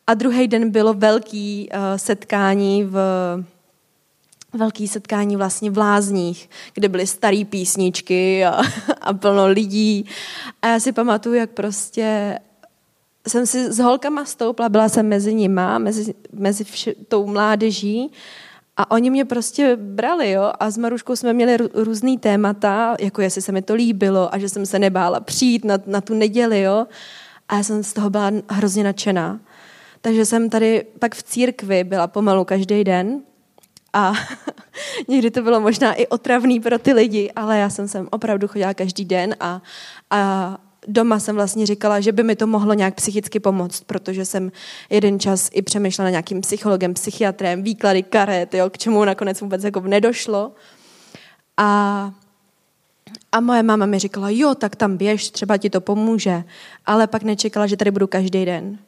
a 0.07 0.15
druhý 0.15 0.49
den 0.49 0.71
bylo 0.71 0.95
velký 0.95 1.69
uh, 1.73 1.79
setkání 1.97 2.85
v 2.85 2.97
velký 4.53 4.89
setkání 4.89 5.37
vlastně 5.37 5.71
v 5.71 5.79
Lázních, 5.79 6.51
kde 6.75 6.89
byly 6.89 7.07
staré 7.07 7.43
písničky 7.51 8.45
a, 8.45 8.63
a 9.01 9.13
plno 9.13 9.47
lidí. 9.47 10.07
A 10.63 10.69
já 10.69 10.81
si 10.81 10.93
pamatuju, 10.93 11.35
jak 11.35 11.51
prostě 11.51 12.39
jsem 13.29 13.47
si 13.47 13.73
s 13.73 13.79
holkama 13.79 14.25
stoupla, 14.25 14.69
byla 14.69 14.89
jsem 14.89 15.09
mezi 15.09 15.35
nima, 15.35 15.79
mezi, 15.79 16.15
mezi 16.33 16.65
vš- 16.65 16.95
tou 17.09 17.27
mládeží 17.27 18.13
a 18.77 18.91
oni 18.91 19.11
mě 19.11 19.25
prostě 19.25 19.77
brali, 19.77 20.31
jo, 20.31 20.53
a 20.61 20.71
s 20.71 20.79
Maruškou 20.79 21.17
jsme 21.17 21.33
měli 21.33 21.57
různý 21.75 22.19
témata, 22.19 22.97
jako 23.01 23.23
jestli 23.23 23.43
se 23.43 23.53
mi 23.53 23.63
to 23.63 23.75
líbilo 23.75 24.35
a 24.35 24.39
že 24.39 24.49
jsem 24.49 24.67
se 24.67 24.79
nebála 24.79 25.21
přijít 25.21 25.65
na, 25.65 25.79
na 25.87 26.01
tu 26.01 26.15
neděli, 26.15 26.61
jo, 26.61 26.87
a 27.49 27.57
já 27.57 27.63
jsem 27.63 27.83
z 27.83 27.93
toho 27.93 28.11
byla 28.11 28.33
hrozně 28.49 28.85
nadšená. 28.85 29.41
Takže 30.01 30.27
jsem 30.27 30.51
tady 30.51 30.85
pak 30.99 31.15
v 31.15 31.23
církvi 31.23 31.85
byla 31.85 32.07
pomalu 32.07 32.45
každý 32.45 32.85
den 32.85 33.21
a 33.93 34.13
někdy 35.09 35.31
to 35.31 35.43
bylo 35.43 35.61
možná 35.61 35.95
i 35.95 36.07
otravný 36.07 36.61
pro 36.61 36.79
ty 36.79 36.93
lidi, 36.93 37.33
ale 37.37 37.59
já 37.59 37.71
jsem 37.71 37.89
sem 37.89 38.09
opravdu 38.11 38.49
chodila 38.49 38.75
každý 38.75 39.05
den 39.05 39.37
a, 39.41 39.63
a 40.11 40.59
doma 40.87 41.19
jsem 41.19 41.37
vlastně 41.37 41.67
říkala, 41.67 42.01
že 42.01 42.13
by 42.13 42.23
mi 42.23 42.37
to 42.37 42.47
mohlo 42.47 42.75
nějak 42.75 42.95
psychicky 42.95 43.41
pomoct, 43.41 43.85
protože 43.85 44.25
jsem 44.25 44.53
jeden 44.91 45.21
čas 45.21 45.51
i 45.53 45.63
přemýšlela 45.63 46.07
na 46.07 46.11
nějakým 46.11 46.41
psychologem, 46.41 46.95
psychiatrem, 46.95 47.63
výklady 47.63 48.03
karet, 48.03 48.55
jo, 48.55 48.71
k 48.71 48.79
čemu 48.79 49.05
nakonec 49.05 49.41
vůbec 49.41 49.65
jako 49.65 49.81
nedošlo. 49.81 50.53
A, 51.57 52.13
a 53.33 53.41
moje 53.41 53.63
máma 53.63 53.87
mi 53.87 53.99
říkala, 53.99 54.31
jo, 54.31 54.55
tak 54.55 54.77
tam 54.77 54.97
běž, 54.97 55.31
třeba 55.31 55.57
ti 55.57 55.71
to 55.71 55.81
pomůže, 55.81 56.45
ale 56.87 57.07
pak 57.07 57.23
nečekala, 57.23 57.67
že 57.67 57.77
tady 57.77 57.91
budu 57.91 58.07
každý 58.07 58.45
den. 58.45 58.79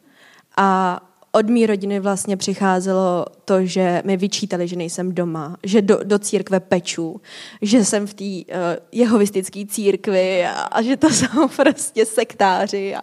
A 0.57 0.99
od 1.35 1.49
mý 1.49 1.65
rodiny 1.65 1.99
vlastně 1.99 2.37
přicházelo 2.37 3.25
to, 3.45 3.65
že 3.65 4.01
mi 4.05 4.17
vyčítali, 4.17 4.67
že 4.67 4.75
nejsem 4.75 5.15
doma, 5.15 5.57
že 5.63 5.81
do, 5.81 5.99
do 6.03 6.19
církve 6.19 6.59
peču, 6.59 7.21
že 7.61 7.85
jsem 7.85 8.07
v 8.07 8.13
té 8.13 8.23
uh, 8.23 8.59
jehovistické 8.91 9.65
církvi 9.65 10.45
a, 10.45 10.51
a 10.51 10.81
že 10.81 10.97
to 10.97 11.09
jsou 11.13 11.47
prostě 11.55 12.05
sektáři 12.05 12.95
a, 12.95 13.01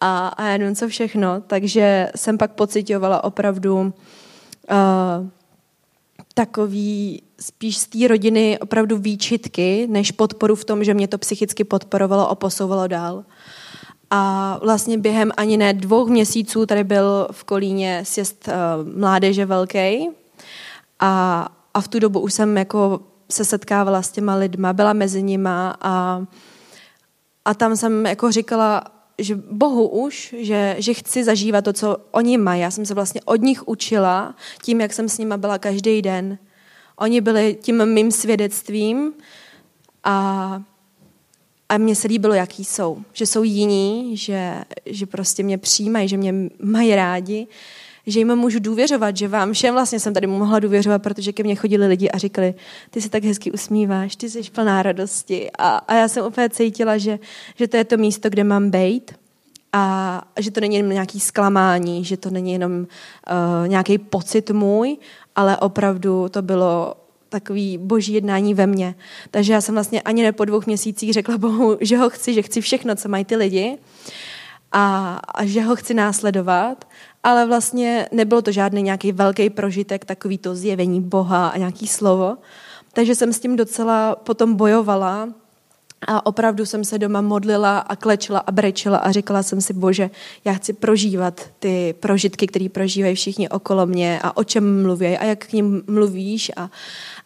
a, 0.00 0.28
a 0.28 0.44
nevím 0.44 0.76
co 0.76 0.88
všechno. 0.88 1.40
Takže 1.46 2.10
jsem 2.16 2.38
pak 2.38 2.52
pocitovala 2.52 3.24
opravdu 3.24 3.80
uh, 3.80 5.28
takový 6.34 7.22
spíš 7.40 7.78
z 7.78 7.86
té 7.86 8.08
rodiny 8.08 8.58
opravdu 8.58 8.98
výčitky, 8.98 9.86
než 9.90 10.10
podporu 10.10 10.54
v 10.54 10.64
tom, 10.64 10.84
že 10.84 10.94
mě 10.94 11.08
to 11.08 11.18
psychicky 11.18 11.64
podporovalo 11.64 12.30
a 12.30 12.34
posouvalo 12.34 12.86
dál. 12.86 13.24
A 14.10 14.58
vlastně 14.62 14.98
během 14.98 15.32
ani 15.36 15.56
ne 15.56 15.72
dvou 15.74 16.06
měsíců 16.06 16.66
tady 16.66 16.84
byl 16.84 17.28
v 17.30 17.44
Kolíně 17.44 18.02
sjezd 18.04 18.48
uh, 18.48 18.98
mládeže 18.98 19.46
velký. 19.46 20.08
A, 21.00 21.46
a 21.74 21.80
v 21.80 21.88
tu 21.88 21.98
dobu 21.98 22.20
už 22.20 22.34
jsem 22.34 22.56
jako 22.56 23.00
se 23.30 23.44
setkávala 23.44 24.02
s 24.02 24.10
těma 24.10 24.34
lidma, 24.34 24.72
byla 24.72 24.92
mezi 24.92 25.22
nima 25.22 25.76
a, 25.80 26.24
a 27.44 27.54
tam 27.54 27.76
jsem 27.76 28.06
jako 28.06 28.32
říkala, 28.32 28.84
že 29.18 29.34
Bohu 29.50 29.88
už, 29.88 30.34
že, 30.38 30.76
že 30.78 30.94
chci 30.94 31.24
zažívat 31.24 31.64
to, 31.64 31.72
co 31.72 31.96
oni 32.10 32.38
mají. 32.38 32.60
Já 32.60 32.70
jsem 32.70 32.86
se 32.86 32.94
vlastně 32.94 33.20
od 33.24 33.40
nich 33.40 33.68
učila 33.68 34.34
tím, 34.62 34.80
jak 34.80 34.92
jsem 34.92 35.08
s 35.08 35.18
nima 35.18 35.36
byla 35.36 35.58
každý 35.58 36.02
den. 36.02 36.38
Oni 36.96 37.20
byli 37.20 37.58
tím 37.62 37.86
mým 37.86 38.10
svědectvím 38.10 39.12
a 40.04 40.62
a 41.70 41.78
mně 41.78 41.94
se 41.94 42.08
líbilo, 42.08 42.34
jaký 42.34 42.64
jsou. 42.64 42.98
Že 43.12 43.26
jsou 43.26 43.42
jiní, 43.42 44.16
že, 44.16 44.54
že 44.86 45.06
prostě 45.06 45.42
mě 45.42 45.58
přijímají, 45.58 46.08
že 46.08 46.16
mě 46.16 46.34
mají 46.62 46.94
rádi, 46.94 47.46
že 48.06 48.20
jim 48.20 48.36
můžu 48.36 48.58
důvěřovat, 48.58 49.16
že 49.16 49.28
vám 49.28 49.52
všem 49.52 49.74
vlastně 49.74 50.00
jsem 50.00 50.14
tady 50.14 50.26
mohla 50.26 50.58
důvěřovat, 50.58 51.02
protože 51.02 51.32
ke 51.32 51.42
mně 51.42 51.54
chodili 51.54 51.86
lidi 51.86 52.10
a 52.10 52.18
říkali, 52.18 52.54
ty 52.90 53.00
se 53.00 53.08
tak 53.08 53.24
hezky 53.24 53.52
usmíváš, 53.52 54.16
ty 54.16 54.30
jsi 54.30 54.42
plná 54.42 54.82
radosti. 54.82 55.50
A, 55.58 55.68
a 55.68 55.94
já 55.94 56.08
jsem 56.08 56.26
úplně 56.26 56.48
cítila, 56.48 56.98
že, 56.98 57.18
že 57.54 57.68
to 57.68 57.76
je 57.76 57.84
to 57.84 57.96
místo, 57.96 58.30
kde 58.30 58.44
mám 58.44 58.70
být 58.70 59.14
a 59.72 60.22
že 60.38 60.50
to 60.50 60.60
není 60.60 60.76
jenom 60.76 60.92
nějaký 60.92 61.20
zklamání, 61.20 62.04
že 62.04 62.16
to 62.16 62.30
není 62.30 62.52
jenom 62.52 62.72
uh, 62.80 63.68
nějaký 63.68 63.98
pocit 63.98 64.50
můj, 64.50 64.96
ale 65.36 65.56
opravdu 65.56 66.28
to 66.28 66.42
bylo 66.42 66.94
takový 67.30 67.78
boží 67.78 68.12
jednání 68.12 68.54
ve 68.54 68.66
mně. 68.66 68.94
Takže 69.30 69.52
já 69.52 69.60
jsem 69.60 69.74
vlastně 69.74 70.02
ani 70.02 70.22
ne 70.22 70.32
po 70.32 70.44
dvou 70.44 70.60
měsících 70.66 71.12
řekla 71.12 71.38
Bohu, 71.38 71.78
že 71.80 71.96
ho 71.96 72.10
chci, 72.10 72.34
že 72.34 72.42
chci 72.42 72.60
všechno, 72.60 72.94
co 72.94 73.08
mají 73.08 73.24
ty 73.24 73.36
lidi 73.36 73.78
a, 74.72 75.16
a 75.34 75.44
že 75.44 75.62
ho 75.62 75.76
chci 75.76 75.94
následovat, 75.94 76.84
ale 77.22 77.46
vlastně 77.46 78.08
nebylo 78.12 78.42
to 78.42 78.52
žádný 78.52 78.82
nějaký 78.82 79.12
velký 79.12 79.50
prožitek, 79.50 80.04
takový 80.04 80.38
to 80.38 80.54
zjevení 80.54 81.00
Boha 81.00 81.48
a 81.48 81.56
nějaký 81.56 81.86
slovo. 81.86 82.36
Takže 82.92 83.14
jsem 83.14 83.32
s 83.32 83.40
tím 83.40 83.56
docela 83.56 84.16
potom 84.16 84.54
bojovala 84.54 85.28
a 86.06 86.26
opravdu 86.26 86.66
jsem 86.66 86.84
se 86.84 86.98
doma 86.98 87.20
modlila 87.20 87.78
a 87.78 87.96
klečela 87.96 88.38
a 88.38 88.52
brečela 88.52 88.98
a 88.98 89.12
říkala 89.12 89.42
jsem 89.42 89.60
si, 89.60 89.72
bože, 89.72 90.10
já 90.44 90.52
chci 90.52 90.72
prožívat 90.72 91.40
ty 91.58 91.94
prožitky, 92.00 92.46
které 92.46 92.68
prožívají 92.68 93.14
všichni 93.14 93.48
okolo 93.48 93.86
mě 93.86 94.20
a 94.22 94.36
o 94.36 94.44
čem 94.44 94.82
mluví 94.82 95.18
a 95.18 95.24
jak 95.24 95.46
k 95.46 95.52
ním 95.52 95.82
mluvíš. 95.86 96.52
A, 96.56 96.70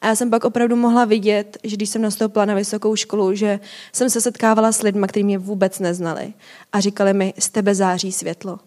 a 0.01 0.07
já 0.07 0.17
jsem 0.17 0.31
pak 0.31 0.45
opravdu 0.45 0.77
mohla 0.77 1.05
vidět, 1.05 1.59
že 1.65 1.77
když 1.77 1.89
jsem 1.89 2.03
nastoupila 2.03 2.45
na 2.45 2.55
vysokou 2.55 2.97
školu, 2.97 3.35
že 3.35 3.61
jsem 3.93 4.11
se 4.11 4.21
setkávala 4.21 4.73
s 4.73 4.83
lidmi, 4.83 5.07
kteří 5.09 5.25
mě 5.25 5.39
vůbec 5.39 5.79
neznali 5.79 6.35
a 6.73 6.81
říkali 6.81 7.15
mi, 7.15 7.35
z 7.39 7.51
tebe 7.51 7.75
září 7.75 8.13
světlo. 8.13 8.59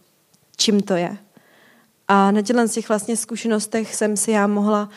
Čím 0.58 0.82
to 0.82 0.94
je? 0.94 1.18
A 2.08 2.32
na 2.32 2.42
těchto 2.42 2.68
těch 2.68 2.90
vlastně 2.90 3.18
zkušenostech 3.18 3.96
jsem 3.96 4.18
si 4.18 4.32
já 4.32 4.48
mohla 4.48 4.90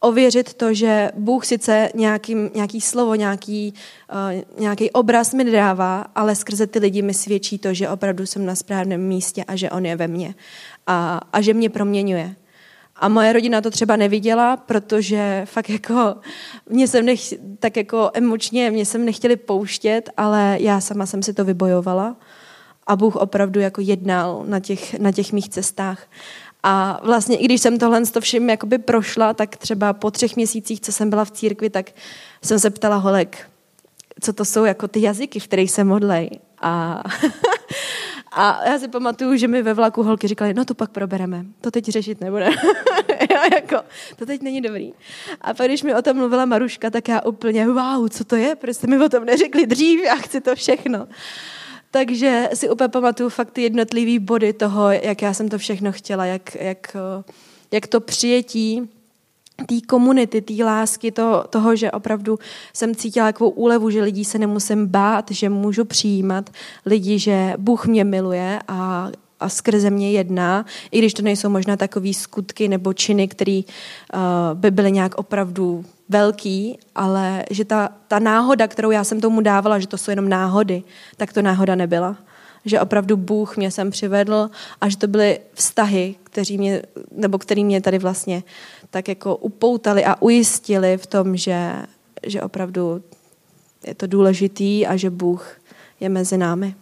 ověřit 0.00 0.54
to, 0.54 0.74
že 0.74 1.10
Bůh 1.14 1.46
sice 1.46 1.88
nějaký, 1.94 2.36
nějaký 2.54 2.80
slovo, 2.80 3.14
nějaký, 3.14 3.74
uh, 4.12 4.60
nějaký 4.60 4.90
obraz 4.90 5.34
mi 5.34 5.44
dává, 5.44 6.06
ale 6.14 6.34
skrze 6.34 6.66
ty 6.66 6.78
lidi 6.78 7.02
mi 7.02 7.14
svědčí 7.14 7.58
to, 7.58 7.74
že 7.74 7.88
opravdu 7.88 8.26
jsem 8.26 8.46
na 8.46 8.54
správném 8.54 9.00
místě 9.00 9.44
a 9.44 9.56
že 9.56 9.70
On 9.70 9.86
je 9.86 9.96
ve 9.96 10.08
mně 10.08 10.34
a, 10.86 11.20
a 11.32 11.40
že 11.40 11.54
mě 11.54 11.70
proměňuje. 11.70 12.34
A 12.96 13.08
moje 13.08 13.32
rodina 13.32 13.60
to 13.60 13.70
třeba 13.70 13.96
neviděla, 13.96 14.56
protože 14.56 15.42
fakt 15.44 15.70
jako 15.70 16.14
mě 16.68 16.88
jsem 16.88 17.06
nech, 17.06 17.20
tak 17.58 17.76
jako 17.76 18.10
emočně 18.14 18.70
mě 18.70 18.86
jsem 18.86 19.04
nechtěli 19.04 19.36
pouštět, 19.36 20.10
ale 20.16 20.56
já 20.60 20.80
sama 20.80 21.06
jsem 21.06 21.22
si 21.22 21.32
to 21.32 21.44
vybojovala 21.44 22.16
a 22.86 22.96
Bůh 22.96 23.16
opravdu 23.16 23.60
jako 23.60 23.80
jednal 23.80 24.44
na 24.46 24.60
těch, 24.60 24.98
na 24.98 25.12
těch 25.12 25.32
mých 25.32 25.48
cestách. 25.48 26.06
A 26.62 27.00
vlastně 27.02 27.36
i 27.36 27.44
když 27.44 27.60
jsem 27.60 27.78
tohle 27.78 28.06
to 28.06 28.20
všem 28.20 28.50
jakoby 28.50 28.78
prošla, 28.78 29.34
tak 29.34 29.56
třeba 29.56 29.92
po 29.92 30.10
třech 30.10 30.36
měsících, 30.36 30.80
co 30.80 30.92
jsem 30.92 31.10
byla 31.10 31.24
v 31.24 31.30
církvi, 31.30 31.70
tak 31.70 31.90
jsem 32.42 32.58
se 32.58 32.70
ptala 32.70 32.96
holek, 32.96 33.50
co 34.20 34.32
to 34.32 34.44
jsou 34.44 34.64
jako 34.64 34.88
ty 34.88 35.02
jazyky, 35.02 35.40
v 35.40 35.44
kterých 35.44 35.70
se 35.70 35.84
modlej. 35.84 36.30
A, 36.60 37.02
a 38.32 38.68
já 38.68 38.78
si 38.78 38.88
pamatuju, 38.88 39.36
že 39.36 39.48
mi 39.48 39.62
ve 39.62 39.74
vlaku 39.74 40.02
holky 40.02 40.28
říkali, 40.28 40.54
no 40.54 40.64
to 40.64 40.74
pak 40.74 40.90
probereme, 40.90 41.44
to 41.60 41.70
teď 41.70 41.84
řešit 41.84 42.20
nebude. 42.20 42.44
já 43.30 43.44
jako, 43.54 43.76
to 44.16 44.26
teď 44.26 44.42
není 44.42 44.60
dobrý. 44.60 44.92
A 45.40 45.54
pak, 45.54 45.66
když 45.66 45.82
mi 45.82 45.94
o 45.94 46.02
tom 46.02 46.16
mluvila 46.16 46.44
Maruška, 46.44 46.90
tak 46.90 47.08
já 47.08 47.20
úplně, 47.20 47.66
wow, 47.68 48.08
co 48.08 48.24
to 48.24 48.36
je, 48.36 48.56
proč 48.56 48.76
jste 48.76 48.86
mi 48.86 49.04
o 49.04 49.08
tom 49.08 49.24
neřekli 49.24 49.66
dřív, 49.66 50.00
já 50.00 50.16
chci 50.16 50.40
to 50.40 50.54
všechno. 50.54 51.08
Takže 51.90 52.48
si 52.54 52.70
úplně 52.70 52.88
pamatuju 52.88 53.28
fakt 53.28 53.50
ty 53.50 53.62
jednotlivý 53.62 54.18
body 54.18 54.52
toho, 54.52 54.90
jak 54.90 55.22
já 55.22 55.34
jsem 55.34 55.48
to 55.48 55.58
všechno 55.58 55.92
chtěla, 55.92 56.24
jak, 56.24 56.54
jak, 56.54 56.96
jak 57.72 57.86
to 57.86 58.00
přijetí 58.00 58.88
té 59.66 59.80
komunity, 59.80 60.40
té 60.40 60.64
lásky, 60.64 61.12
to, 61.12 61.44
toho, 61.50 61.76
že 61.76 61.90
opravdu 61.90 62.38
jsem 62.72 62.94
cítila 62.94 63.26
takovou 63.26 63.50
úlevu, 63.50 63.90
že 63.90 64.02
lidí 64.02 64.24
se 64.24 64.38
nemusím 64.38 64.86
bát, 64.86 65.30
že 65.30 65.48
můžu 65.48 65.84
přijímat 65.84 66.50
lidi, 66.86 67.18
že 67.18 67.54
Bůh 67.58 67.86
mě 67.86 68.04
miluje 68.04 68.60
a, 68.68 69.10
a 69.40 69.48
skrze 69.48 69.90
mě 69.90 70.12
jedná, 70.12 70.66
i 70.90 70.98
když 70.98 71.14
to 71.14 71.22
nejsou 71.22 71.48
možná 71.48 71.76
takové 71.76 72.14
skutky 72.14 72.68
nebo 72.68 72.92
činy, 72.92 73.28
které 73.28 73.60
uh, 73.60 74.20
by 74.54 74.70
byly 74.70 74.92
nějak 74.92 75.14
opravdu 75.14 75.84
velký, 76.10 76.78
ale 76.94 77.44
že 77.50 77.64
ta, 77.64 77.88
ta 78.08 78.18
náhoda, 78.18 78.68
kterou 78.68 78.90
já 78.90 79.04
jsem 79.04 79.20
tomu 79.20 79.40
dávala, 79.40 79.78
že 79.78 79.86
to 79.86 79.98
jsou 79.98 80.10
jenom 80.10 80.28
náhody, 80.28 80.82
tak 81.16 81.32
to 81.32 81.42
náhoda 81.42 81.74
nebyla. 81.74 82.16
Že 82.64 82.80
opravdu 82.80 83.16
Bůh 83.16 83.56
mě 83.56 83.70
sem 83.70 83.90
přivedl 83.90 84.50
a 84.80 84.88
že 84.88 84.96
to 84.96 85.06
byly 85.06 85.40
vztahy, 85.54 86.14
který 86.24 86.58
mě, 86.58 86.82
nebo 87.12 87.38
který 87.38 87.64
mě 87.64 87.80
tady 87.80 87.98
vlastně 87.98 88.42
tak 88.90 89.08
jako 89.08 89.36
upoutali 89.36 90.04
a 90.04 90.22
ujistili 90.22 90.96
v 90.96 91.06
tom, 91.06 91.36
že, 91.36 91.72
že 92.26 92.42
opravdu 92.42 93.02
je 93.86 93.94
to 93.94 94.06
důležitý 94.06 94.86
a 94.86 94.96
že 94.96 95.10
Bůh 95.10 95.60
je 96.00 96.08
mezi 96.08 96.38
námi. 96.38 96.74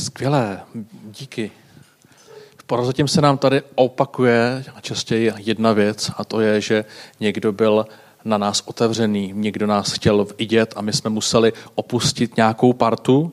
Skvělé, 0.00 0.60
díky. 1.04 1.50
Prozatím 2.66 3.08
se 3.08 3.20
nám 3.20 3.38
tady 3.38 3.62
opakuje 3.74 4.64
častěji 4.80 5.32
jedna 5.36 5.72
věc 5.72 6.10
a 6.16 6.24
to 6.24 6.40
je, 6.40 6.60
že 6.60 6.84
někdo 7.20 7.52
byl 7.52 7.86
na 8.24 8.38
nás 8.38 8.62
otevřený, 8.66 9.32
někdo 9.36 9.66
nás 9.66 9.92
chtěl 9.92 10.26
vidět 10.38 10.74
a 10.76 10.82
my 10.82 10.92
jsme 10.92 11.10
museli 11.10 11.52
opustit 11.74 12.36
nějakou 12.36 12.72
partu, 12.72 13.32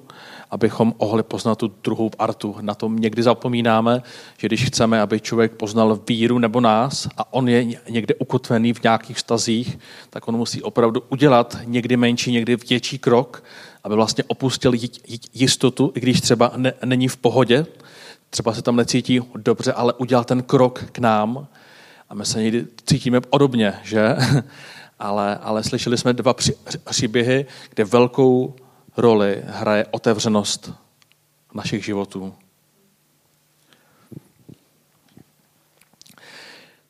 abychom 0.51 0.93
mohli 0.99 1.23
poznat 1.23 1.57
tu 1.57 1.73
druhou 1.83 2.09
partu. 2.09 2.55
Na 2.61 2.73
tom 2.73 2.95
někdy 2.95 3.23
zapomínáme, 3.23 4.01
že 4.37 4.47
když 4.47 4.65
chceme, 4.65 5.01
aby 5.01 5.19
člověk 5.19 5.51
poznal 5.51 5.99
víru 6.07 6.39
nebo 6.39 6.61
nás 6.61 7.07
a 7.17 7.33
on 7.33 7.49
je 7.49 7.65
někde 7.89 8.15
ukotvený 8.15 8.73
v 8.73 8.83
nějakých 8.83 9.19
stazích, 9.19 9.79
tak 10.09 10.27
on 10.27 10.37
musí 10.37 10.63
opravdu 10.63 11.01
udělat 11.09 11.57
někdy 11.63 11.97
menší, 11.97 12.31
někdy 12.31 12.55
větší 12.55 12.99
krok, 12.99 13.43
aby 13.83 13.95
vlastně 13.95 14.23
opustil 14.27 14.73
jistotu, 15.33 15.91
i 15.95 15.99
když 15.99 16.21
třeba 16.21 16.51
ne, 16.55 16.73
není 16.85 17.07
v 17.07 17.17
pohodě, 17.17 17.65
třeba 18.29 18.53
se 18.53 18.61
tam 18.61 18.75
necítí 18.75 19.21
dobře, 19.35 19.73
ale 19.73 19.93
udělal 19.93 20.23
ten 20.23 20.43
krok 20.43 20.83
k 20.91 20.99
nám 20.99 21.47
a 22.09 22.15
my 22.15 22.25
se 22.25 22.43
někdy 22.43 22.65
cítíme 22.85 23.21
podobně, 23.21 23.73
že? 23.83 24.15
ale, 24.99 25.37
ale 25.37 25.63
slyšeli 25.63 25.97
jsme 25.97 26.13
dva 26.13 26.35
příběhy, 26.89 27.45
kde 27.69 27.83
velkou 27.83 28.55
roli 28.97 29.43
hraje 29.45 29.85
otevřenost 29.91 30.71
našich 31.53 31.85
životů. 31.85 32.35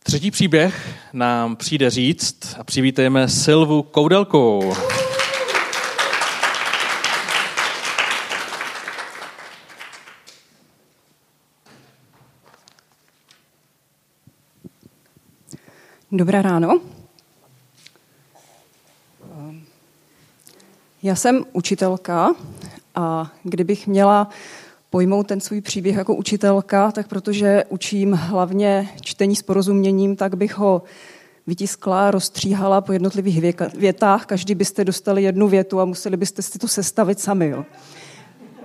Třetí 0.03 0.31
příběh 0.31 0.95
nám 1.13 1.55
přijde 1.55 1.89
říct 1.89 2.55
a 2.59 2.63
přivítejme 2.63 3.27
Silvu 3.27 3.83
Koudelkou. 3.83 4.73
Dobré 16.11 16.41
ráno. 16.41 16.96
Já 21.07 21.15
jsem 21.15 21.45
učitelka 21.53 22.35
a 22.95 23.31
kdybych 23.43 23.87
měla 23.87 24.29
pojmout 24.89 25.27
ten 25.27 25.39
svůj 25.39 25.61
příběh 25.61 25.95
jako 25.95 26.15
učitelka, 26.15 26.91
tak 26.91 27.07
protože 27.07 27.63
učím 27.69 28.13
hlavně 28.13 28.89
čtení 29.01 29.35
s 29.35 29.41
porozuměním, 29.41 30.15
tak 30.15 30.35
bych 30.35 30.57
ho 30.57 30.81
vytiskla, 31.47 32.11
rozstříhala 32.11 32.81
po 32.81 32.93
jednotlivých 32.93 33.55
větách. 33.77 34.25
Každý 34.25 34.55
byste 34.55 34.85
dostali 34.85 35.23
jednu 35.23 35.47
větu 35.47 35.79
a 35.79 35.85
museli 35.85 36.17
byste 36.17 36.41
si 36.41 36.59
to 36.59 36.67
sestavit 36.67 37.19
sami. 37.19 37.47
Jo. 37.47 37.65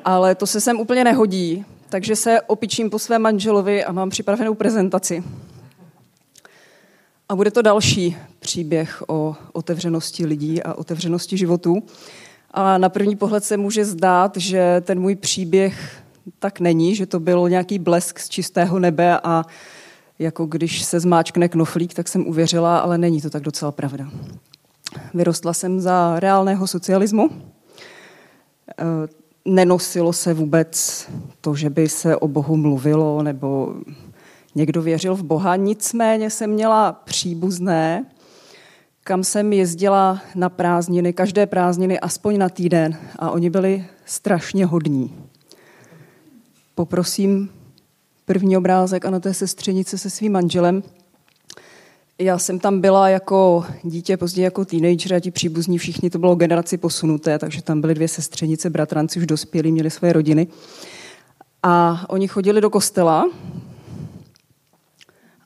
Ale 0.05 0.35
to 0.35 0.47
se 0.47 0.61
sem 0.61 0.81
úplně 0.81 1.05
nehodí, 1.05 1.65
takže 1.89 2.17
se 2.17 2.41
opičím 2.41 2.91
po 2.91 2.99
svém 2.99 3.23
manželovi 3.23 3.85
a 3.85 3.93
mám 3.93 4.11
připravenou 4.11 4.55
prezentaci. 4.55 5.25
A 7.29 7.37
bude 7.37 7.51
to 7.51 7.63
další 7.63 8.17
příběh 8.39 9.03
o 9.09 9.37
otevřenosti 9.53 10.27
lidí 10.27 10.63
a 10.63 10.75
otevřenosti 10.75 11.37
životů. 11.37 11.83
A 12.53 12.79
na 12.79 12.89
první 12.89 13.17
pohled 13.17 13.45
se 13.45 13.57
může 13.57 13.85
zdát, 13.85 14.37
že 14.37 14.83
ten 14.85 15.01
můj 15.01 15.17
příběh 15.17 16.03
tak 16.39 16.61
není, 16.61 16.95
že 16.95 17.07
to 17.07 17.21
byl 17.21 17.49
nějaký 17.49 17.79
blesk 17.79 18.19
z 18.19 18.29
čistého 18.29 18.79
nebe 18.79 19.21
a 19.25 19.45
jako 20.19 20.47
když 20.47 20.83
se 20.83 21.01
zmáčkne 21.01 21.49
knoflík, 21.49 21.95
tak 21.95 22.09
jsem 22.09 22.27
uvěřila, 22.27 22.79
ale 22.79 22.99
není 22.99 23.21
to 23.21 23.31
tak 23.31 23.43
docela 23.43 23.73
pravda. 23.73 24.11
Vyrostla 25.15 25.53
jsem 25.53 25.81
za 25.81 26.21
reálného 26.21 26.67
socialismu. 26.67 27.31
E, 27.31 27.35
nenosilo 29.45 30.13
se 30.13 30.35
vůbec 30.35 31.07
to, 31.41 31.55
že 31.55 31.71
by 31.71 31.89
se 31.89 32.17
o 32.17 32.29
Bohu 32.29 32.57
mluvilo 32.57 33.23
nebo 33.23 33.75
někdo 34.55 34.83
věřil 34.83 35.15
v 35.15 35.23
Boha, 35.23 35.57
nicméně 35.57 36.31
jsem 36.31 36.51
měla 36.51 36.93
příbuzné, 36.93 38.05
kam 39.05 39.25
jsem 39.25 39.53
jezdila 39.53 40.23
na 40.35 40.49
prázdniny, 40.49 41.13
každé 41.13 41.47
prázdniny 41.47 42.01
aspoň 42.01 42.39
na 42.39 42.49
týden 42.49 42.97
a 43.19 43.31
oni 43.31 43.51
byli 43.51 43.87
strašně 44.05 44.67
hodní. 44.67 45.15
Poprosím 46.75 47.51
první 48.25 48.57
obrázek 48.57 49.05
a 49.05 49.11
na 49.11 49.21
té 49.21 49.35
sestřenice 49.35 49.99
se 49.99 50.11
svým 50.11 50.33
manželem. 50.33 50.83
Já 52.19 52.39
jsem 52.39 52.59
tam 52.59 52.81
byla 52.81 53.09
jako 53.09 53.65
dítě, 53.83 54.17
později 54.17 54.45
jako 54.45 54.65
teenager 54.65 55.15
a 55.15 55.21
ti 55.21 55.31
příbuzní 55.31 55.79
všichni, 55.79 56.11
to 56.11 56.19
bylo 56.19 56.35
generaci 56.35 56.77
posunuté, 56.77 57.39
takže 57.39 57.63
tam 57.63 57.81
byly 57.81 57.95
dvě 57.95 58.09
sestřenice, 58.09 58.71
bratranci 58.71 59.19
už 59.19 59.27
dospělí, 59.27 59.73
měli 59.73 59.91
své 59.91 60.13
rodiny. 60.13 60.47
A 61.63 62.05
oni 62.09 62.29
chodili 62.29 62.61
do 62.61 62.71
kostela 62.71 63.31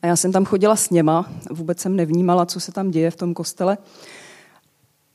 já 0.07 0.17
jsem 0.17 0.33
tam 0.33 0.45
chodila 0.45 0.77
s 0.77 0.91
něma, 0.91 1.31
vůbec 1.51 1.81
jsem 1.81 1.97
nevnímala, 1.97 2.47
co 2.47 2.61
se 2.61 2.73
tam 2.73 2.91
děje 2.91 3.11
v 3.11 3.17
tom 3.17 3.35
kostele, 3.35 3.79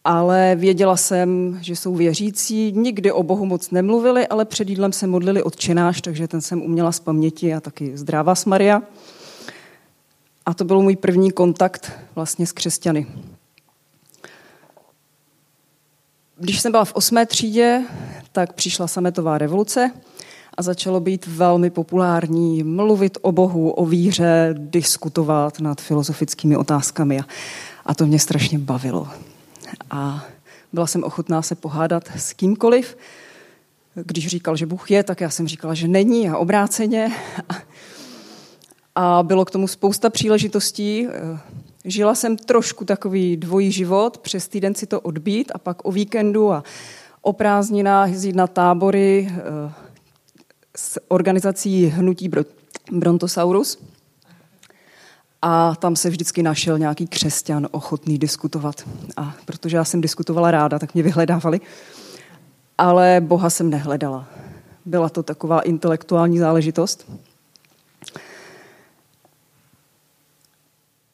ale 0.04 0.56
věděla 0.56 0.98
jsem, 0.98 1.60
že 1.62 1.76
jsou 1.76 1.96
věřící, 1.96 2.72
nikdy 2.72 3.12
o 3.12 3.24
Bohu 3.24 3.46
moc 3.46 3.72
nemluvili, 3.72 4.28
ale 4.28 4.46
před 4.46 4.70
jídlem 4.70 4.94
se 4.94 5.08
modlili 5.08 5.44
odčenáš, 5.44 6.02
takže 6.02 6.28
ten 6.28 6.42
jsem 6.42 6.62
uměla 6.62 6.92
z 6.92 7.00
paměti 7.00 7.54
a 7.54 7.60
taky 7.60 7.98
zdráva 7.98 8.36
s 8.36 8.46
Maria. 8.46 8.82
A 10.46 10.54
to 10.54 10.66
byl 10.66 10.82
můj 10.82 10.96
první 10.96 11.32
kontakt 11.32 11.92
vlastně 12.16 12.48
s 12.48 12.52
křesťany. 12.52 13.08
Když 16.38 16.62
jsem 16.62 16.72
byla 16.72 16.86
v 16.86 16.94
osmé 16.94 17.26
třídě, 17.26 17.84
tak 18.32 18.54
přišla 18.54 18.88
sametová 18.88 19.38
revoluce 19.38 19.92
a 20.62 20.64
začalo 20.64 21.00
být 21.00 21.28
velmi 21.28 21.70
populární 21.70 22.64
mluvit 22.64 23.18
o 23.22 23.32
Bohu, 23.32 23.72
o 23.72 23.86
víře, 23.86 24.56
diskutovat 24.58 25.60
nad 25.60 25.82
filozofickými 25.82 26.58
otázkami. 26.58 27.20
A 27.86 27.94
to 27.94 28.06
mě 28.06 28.20
strašně 28.20 28.60
bavilo. 28.60 29.08
A 29.92 30.26
byla 30.74 30.88
jsem 30.88 31.04
ochotná 31.04 31.42
se 31.42 31.56
pohádat 31.56 32.04
s 32.16 32.34
kýmkoliv. 32.34 32.98
Když 33.96 34.28
říkal, 34.28 34.56
že 34.56 34.66
Bůh 34.66 34.92
je, 34.92 35.04
tak 35.04 35.22
já 35.22 35.30
jsem 35.30 35.48
říkala, 35.48 35.74
že 35.74 35.88
není 35.88 36.30
a 36.30 36.38
obráceně. 36.38 37.12
A 38.96 39.24
bylo 39.24 39.46
k 39.46 39.52
tomu 39.52 39.68
spousta 39.68 40.10
příležitostí. 40.10 41.08
Žila 41.86 42.16
jsem 42.16 42.38
trošku 42.38 42.86
takový 42.86 43.38
dvojí 43.38 43.72
život, 43.72 44.18
přes 44.18 44.48
týden 44.48 44.76
si 44.76 44.86
to 44.86 45.02
odbít 45.02 45.52
a 45.56 45.58
pak 45.58 45.86
o 45.86 45.92
víkendu 45.92 46.52
a 46.52 46.64
o 47.22 47.34
prázdninách 47.34 48.10
jezdit 48.10 48.36
na 48.36 48.48
tábory 48.48 49.32
eh, 49.32 49.91
s 50.78 51.02
organizací 51.08 51.86
Hnutí 51.86 52.30
Brontosaurus. 52.92 53.78
A 55.42 55.76
tam 55.76 55.96
se 55.96 56.10
vždycky 56.10 56.44
našel 56.44 56.80
nějaký 56.80 57.08
křesťan 57.08 57.68
ochotný 57.72 58.18
diskutovat. 58.18 58.90
A 59.18 59.36
protože 59.46 59.78
já 59.78 59.84
jsem 59.84 60.02
diskutovala 60.02 60.52
ráda, 60.52 60.80
tak 60.80 60.94
mě 60.94 61.04
vyhledávali. 61.04 61.60
Ale 62.78 63.22
Boha 63.22 63.50
jsem 63.50 63.70
nehledala. 63.70 64.28
Byla 64.86 65.10
to 65.10 65.24
taková 65.24 65.62
intelektuální 65.62 66.40
záležitost. 66.40 67.12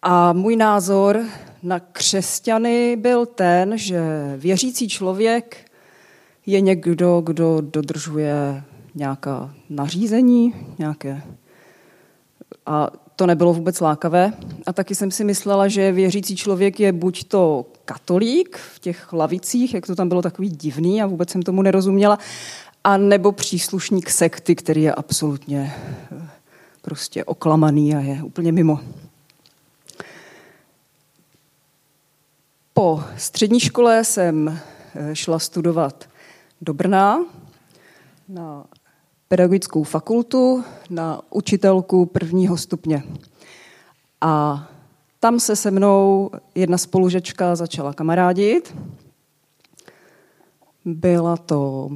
A 0.01 0.33
můj 0.33 0.55
názor 0.55 1.25
na 1.63 1.79
křesťany 1.79 2.95
byl 2.95 3.25
ten, 3.25 3.77
že 3.77 4.01
věřící 4.37 4.89
člověk 4.89 5.71
je 6.45 6.61
někdo, 6.61 7.21
kdo 7.25 7.61
dodržuje 7.61 8.63
nějaká 8.97 9.53
nařízení, 9.69 10.53
nějaké. 10.79 11.21
A 12.65 12.89
to 13.15 13.25
nebylo 13.25 13.53
vůbec 13.53 13.79
lákavé. 13.79 14.33
A 14.65 14.73
taky 14.73 14.95
jsem 14.95 15.11
si 15.11 15.23
myslela, 15.23 15.67
že 15.67 15.91
věřící 15.91 16.35
člověk 16.35 16.79
je 16.79 16.91
buď 16.91 17.23
to 17.23 17.65
katolík 17.85 18.57
v 18.57 18.79
těch 18.79 19.13
lavicích, 19.13 19.73
jak 19.73 19.87
to 19.87 19.95
tam 19.95 20.09
bylo 20.09 20.21
takový 20.21 20.49
divný 20.49 21.01
a 21.01 21.05
vůbec 21.05 21.29
jsem 21.29 21.41
tomu 21.41 21.61
nerozuměla, 21.61 22.19
a 22.83 22.97
nebo 22.97 23.31
příslušník 23.31 24.09
sekty, 24.09 24.55
který 24.55 24.81
je 24.81 24.93
absolutně 24.93 25.75
eh, 26.11 26.29
prostě 26.81 27.23
oklamaný 27.23 27.95
a 27.95 27.99
je 27.99 28.23
úplně 28.23 28.51
mimo. 28.51 28.79
Po 32.73 33.03
střední 33.17 33.59
škole 33.59 34.03
jsem 34.03 34.59
eh, 34.95 35.15
šla 35.15 35.39
studovat 35.39 36.09
do 36.61 36.73
Brna 36.73 37.25
na 38.29 38.65
pedagogickou 39.27 39.83
fakultu, 39.83 40.63
na 40.89 41.21
učitelku 41.29 42.05
prvního 42.05 42.57
stupně. 42.57 43.03
A 44.21 44.63
tam 45.19 45.39
se 45.39 45.55
se 45.55 45.71
mnou 45.71 46.31
jedna 46.55 46.77
spolužečka 46.77 47.55
začala 47.55 47.93
kamarádit. 47.93 48.75
Byla 50.85 51.37
to 51.37 51.89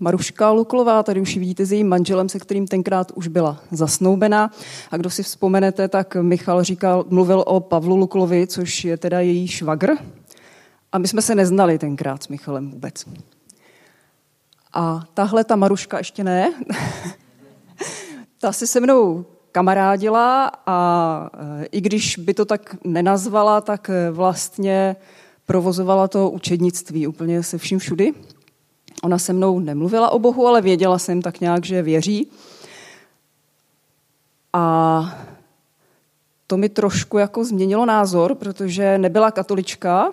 Maruška 0.00 0.50
Luklová, 0.50 1.02
tady 1.02 1.20
už 1.20 1.34
ji 1.34 1.40
vidíte 1.40 1.66
s 1.66 1.72
jejím 1.72 1.88
manželem, 1.88 2.28
se 2.28 2.38
kterým 2.38 2.66
tenkrát 2.66 3.12
už 3.14 3.28
byla 3.28 3.60
zasnoubená. 3.70 4.50
A 4.90 4.96
kdo 4.96 5.10
si 5.10 5.22
vzpomenete, 5.22 5.88
tak 5.88 6.16
Michal 6.16 6.64
říkal, 6.64 7.04
mluvil 7.08 7.44
o 7.46 7.60
Pavlu 7.60 7.96
Luklovi, 7.96 8.46
což 8.46 8.84
je 8.84 8.96
teda 8.96 9.20
její 9.20 9.48
švagr. 9.48 9.90
A 10.92 10.98
my 10.98 11.08
jsme 11.08 11.22
se 11.22 11.34
neznali 11.34 11.78
tenkrát 11.78 12.22
s 12.22 12.28
Michalem 12.28 12.70
vůbec. 12.70 13.04
A 14.72 15.04
tahle 15.14 15.44
ta 15.44 15.56
Maruška 15.56 15.98
ještě 15.98 16.24
ne. 16.24 16.52
ta 18.38 18.52
se 18.52 18.66
se 18.66 18.80
mnou 18.80 19.24
kamarádila 19.52 20.52
a 20.66 21.30
e, 21.62 21.64
i 21.64 21.80
když 21.80 22.18
by 22.18 22.34
to 22.34 22.44
tak 22.44 22.76
nenazvala, 22.84 23.60
tak 23.60 23.90
e, 23.90 24.10
vlastně 24.10 24.96
provozovala 25.46 26.08
to 26.08 26.30
učednictví 26.30 27.06
úplně 27.06 27.42
se 27.42 27.58
vším 27.58 27.78
všudy. 27.78 28.14
Ona 29.02 29.18
se 29.18 29.32
mnou 29.32 29.58
nemluvila 29.58 30.10
o 30.10 30.18
Bohu, 30.18 30.46
ale 30.46 30.62
věděla 30.62 30.98
jsem 30.98 31.22
tak 31.22 31.40
nějak, 31.40 31.64
že 31.64 31.82
věří. 31.82 32.30
A 34.52 35.18
to 36.46 36.56
mi 36.56 36.68
trošku 36.68 37.18
jako 37.18 37.44
změnilo 37.44 37.86
názor, 37.86 38.34
protože 38.34 38.98
nebyla 38.98 39.30
katolička 39.30 40.12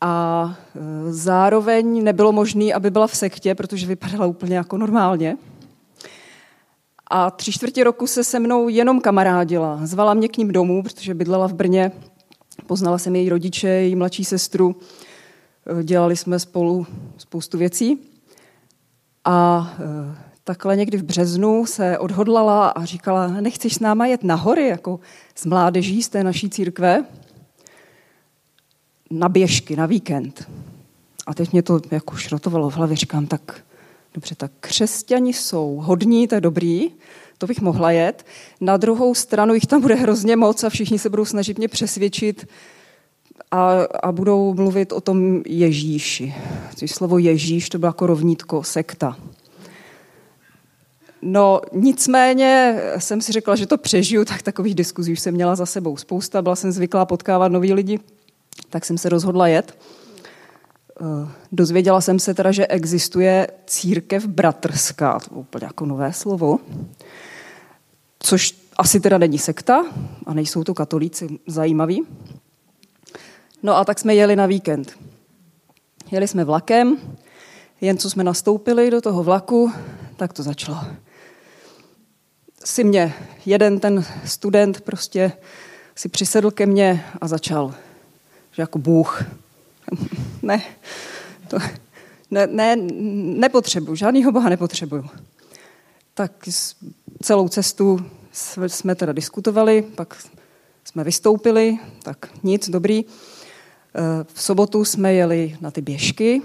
a 0.00 0.54
e, 0.76 1.12
zároveň 1.12 2.04
nebylo 2.04 2.32
možné, 2.32 2.72
aby 2.72 2.90
byla 2.90 3.06
v 3.06 3.16
sektě, 3.16 3.54
protože 3.54 3.86
vypadala 3.86 4.26
úplně 4.26 4.56
jako 4.56 4.78
normálně. 4.78 5.36
A 7.10 7.30
tři 7.30 7.52
čtvrtě 7.52 7.84
roku 7.84 8.06
se 8.06 8.24
se 8.24 8.40
mnou 8.40 8.68
jenom 8.68 9.00
kamarádila. 9.00 9.80
Zvala 9.82 10.14
mě 10.14 10.28
k 10.28 10.36
ním 10.36 10.52
domů, 10.52 10.82
protože 10.82 11.14
bydlela 11.14 11.48
v 11.48 11.52
Brně. 11.52 11.92
Poznala 12.66 12.98
jsem 12.98 13.16
její 13.16 13.28
rodiče, 13.28 13.68
její 13.68 13.96
mladší 13.96 14.24
sestru. 14.24 14.76
E, 15.80 15.84
dělali 15.84 16.16
jsme 16.16 16.38
spolu 16.38 16.86
spoustu 17.18 17.58
věcí. 17.58 17.98
A 19.24 19.70
e, 19.78 20.28
takhle 20.44 20.76
někdy 20.76 20.98
v 20.98 21.02
březnu 21.02 21.66
se 21.66 21.98
odhodlala 21.98 22.68
a 22.68 22.84
říkala, 22.84 23.28
nechceš 23.28 23.74
s 23.74 23.80
náma 23.80 24.06
jet 24.06 24.24
na 24.24 24.34
hory, 24.34 24.68
jako 24.68 25.00
z 25.34 25.46
mládeží 25.46 26.02
z 26.02 26.08
té 26.08 26.24
naší 26.24 26.50
církve? 26.50 27.04
Na 29.10 29.28
běžky, 29.28 29.76
na 29.76 29.86
víkend. 29.86 30.48
A 31.26 31.34
teď 31.34 31.52
mě 31.52 31.62
to 31.62 31.80
jako 31.90 32.16
šrotovalo 32.16 32.70
v 32.70 32.76
hlavě, 32.76 32.96
říkám, 32.96 33.26
tak 33.26 33.60
dobře, 34.14 34.34
tak 34.34 34.52
křesťani 34.60 35.32
jsou 35.32 35.80
hodní, 35.82 36.28
to 36.28 36.34
je 36.34 36.40
dobrý, 36.40 36.90
to 37.38 37.46
bych 37.46 37.60
mohla 37.60 37.90
jet. 37.90 38.26
Na 38.60 38.76
druhou 38.76 39.14
stranu 39.14 39.54
jich 39.54 39.66
tam 39.66 39.80
bude 39.80 39.94
hrozně 39.94 40.36
moc 40.36 40.64
a 40.64 40.70
všichni 40.70 40.98
se 40.98 41.10
budou 41.10 41.24
snažit 41.24 41.58
mě 41.58 41.68
přesvědčit 41.68 42.46
a, 43.50 43.82
a 44.02 44.12
budou 44.12 44.54
mluvit 44.54 44.92
o 44.92 45.00
tom 45.00 45.42
Ježíši. 45.46 46.34
Což 46.76 46.90
slovo 46.90 47.18
Ježíš 47.18 47.68
to 47.68 47.78
bylo 47.78 47.88
jako 47.88 48.06
rovnítko, 48.06 48.62
sekta. 48.62 49.16
No 51.22 51.60
nicméně 51.72 52.80
jsem 52.98 53.20
si 53.20 53.32
řekla, 53.32 53.56
že 53.56 53.66
to 53.66 53.78
přežiju, 53.78 54.24
tak 54.24 54.42
takových 54.42 54.74
diskuzí 54.74 55.12
už 55.12 55.20
jsem 55.20 55.34
měla 55.34 55.56
za 55.56 55.66
sebou 55.66 55.96
spousta, 55.96 56.42
byla 56.42 56.56
jsem 56.56 56.72
zvyklá 56.72 57.06
potkávat 57.06 57.52
nový 57.52 57.72
lidi 57.72 58.00
tak 58.70 58.84
jsem 58.84 58.98
se 58.98 59.08
rozhodla 59.08 59.48
jet. 59.48 59.78
Eh, 61.00 61.28
dozvěděla 61.52 62.00
jsem 62.00 62.18
se 62.18 62.34
teda, 62.34 62.52
že 62.52 62.66
existuje 62.66 63.48
církev 63.66 64.26
bratrská, 64.26 65.20
to 65.20 65.30
bylo 65.30 65.40
úplně 65.40 65.64
jako 65.66 65.86
nové 65.86 66.12
slovo, 66.12 66.58
což 68.18 68.54
asi 68.76 69.00
teda 69.00 69.18
není 69.18 69.38
sekta 69.38 69.84
a 70.26 70.34
nejsou 70.34 70.64
to 70.64 70.74
katolíci 70.74 71.38
zajímaví. 71.46 72.06
No 73.62 73.76
a 73.76 73.84
tak 73.84 73.98
jsme 73.98 74.14
jeli 74.14 74.36
na 74.36 74.46
víkend. 74.46 74.98
Jeli 76.10 76.28
jsme 76.28 76.44
vlakem, 76.44 76.96
jen 77.80 77.98
co 77.98 78.10
jsme 78.10 78.24
nastoupili 78.24 78.90
do 78.90 79.00
toho 79.00 79.22
vlaku, 79.22 79.72
tak 80.16 80.32
to 80.32 80.42
začalo. 80.42 80.78
Si 82.64 82.84
mě, 82.84 83.14
jeden 83.46 83.80
ten 83.80 84.04
student 84.24 84.80
prostě 84.80 85.32
si 85.94 86.08
přisedl 86.08 86.50
ke 86.50 86.66
mně 86.66 87.04
a 87.20 87.28
začal 87.28 87.74
že 88.58 88.62
jako 88.62 88.78
Bůh. 88.78 89.24
ne, 90.42 90.62
to, 91.48 91.58
ne, 92.30 92.46
ne, 92.46 92.76
nepotřebuju, 93.38 93.96
žádnýho 93.96 94.32
Boha 94.32 94.48
nepotřebuju. 94.48 95.04
Tak 96.14 96.32
celou 97.22 97.48
cestu 97.48 98.06
jsme 98.66 98.94
teda 98.94 99.12
diskutovali, 99.12 99.82
pak 99.82 100.26
jsme 100.84 101.04
vystoupili, 101.04 101.78
tak 102.02 102.30
nic, 102.42 102.70
dobrý. 102.70 102.98
E, 102.98 103.04
v 104.34 104.42
sobotu 104.42 104.84
jsme 104.84 105.14
jeli 105.14 105.56
na 105.60 105.70
ty 105.70 105.80
běžky 105.80 106.42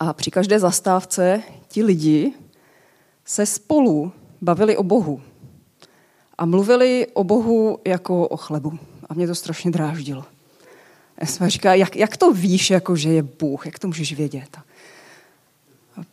a 0.00 0.12
při 0.12 0.30
každé 0.30 0.58
zastávce 0.58 1.42
ti 1.68 1.82
lidi 1.82 2.32
se 3.24 3.46
spolu 3.46 4.12
bavili 4.40 4.76
o 4.76 4.82
Bohu. 4.82 5.20
A 6.38 6.44
mluvili 6.46 7.06
o 7.12 7.24
Bohu 7.24 7.78
jako 7.86 8.28
o 8.28 8.36
chlebu. 8.36 8.78
A 9.08 9.14
mě 9.14 9.26
to 9.26 9.34
strašně 9.34 9.70
dráždilo. 9.70 10.24
Já 11.20 11.26
jsem 11.26 11.48
říkala, 11.48 11.74
jak, 11.74 11.96
jak 11.96 12.16
to 12.16 12.32
víš, 12.32 12.70
jako, 12.70 12.96
že 12.96 13.08
je 13.08 13.22
Bůh? 13.22 13.66
Jak 13.66 13.78
to 13.78 13.86
můžeš 13.86 14.12
vědět? 14.12 14.58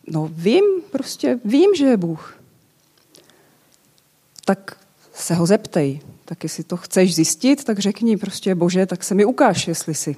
No 0.08 0.30
vím, 0.32 0.64
prostě 0.92 1.40
vím, 1.46 1.76
že 1.76 1.86
je 1.86 1.98
Bůh. 1.98 2.40
Tak 4.46 4.78
se 5.14 5.36
ho 5.36 5.46
zeptej. 5.46 6.02
Tak 6.26 6.44
jestli 6.44 6.64
to 6.64 6.78
chceš 6.78 7.16
zjistit, 7.16 7.64
tak 7.64 7.80
řekni 7.80 8.18
prostě, 8.18 8.56
bože, 8.56 8.86
tak 8.86 9.04
se 9.04 9.16
mi 9.16 9.26
ukáž, 9.26 9.68
jestli 9.68 9.96
si. 9.96 10.16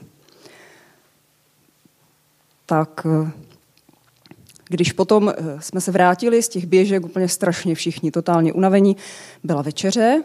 Tak 2.65 3.05
eh, 3.05 3.31
když 4.67 4.91
potom 4.91 5.29
eh, 5.29 5.61
jsme 5.61 5.81
se 5.81 5.91
vrátili 5.91 6.43
z 6.43 6.49
těch 6.49 6.65
běžek 6.65 7.05
úplně 7.05 7.27
strašně 7.27 7.75
všichni, 7.75 8.11
totálně 8.11 8.53
unavení, 8.53 8.97
byla 9.43 9.61
večeře 9.61 10.23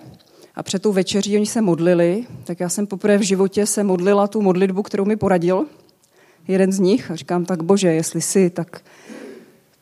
a 0.54 0.62
před 0.62 0.82
tou 0.82 0.92
večeří 0.92 1.36
oni 1.36 1.46
se 1.46 1.60
modlili, 1.60 2.24
tak 2.44 2.60
já 2.60 2.68
jsem 2.68 2.86
poprvé 2.86 3.18
v 3.18 3.22
životě 3.22 3.66
se 3.66 3.84
modlila 3.84 4.26
tu 4.26 4.42
modlitbu, 4.42 4.82
kterou 4.82 5.04
mi 5.04 5.16
poradil 5.16 5.66
jeden 6.48 6.72
z 6.72 6.78
nich 6.78 7.10
a 7.10 7.16
říkám, 7.16 7.44
tak 7.44 7.62
bože, 7.62 7.88
jestli 7.88 8.20
si, 8.20 8.50
tak, 8.50 8.80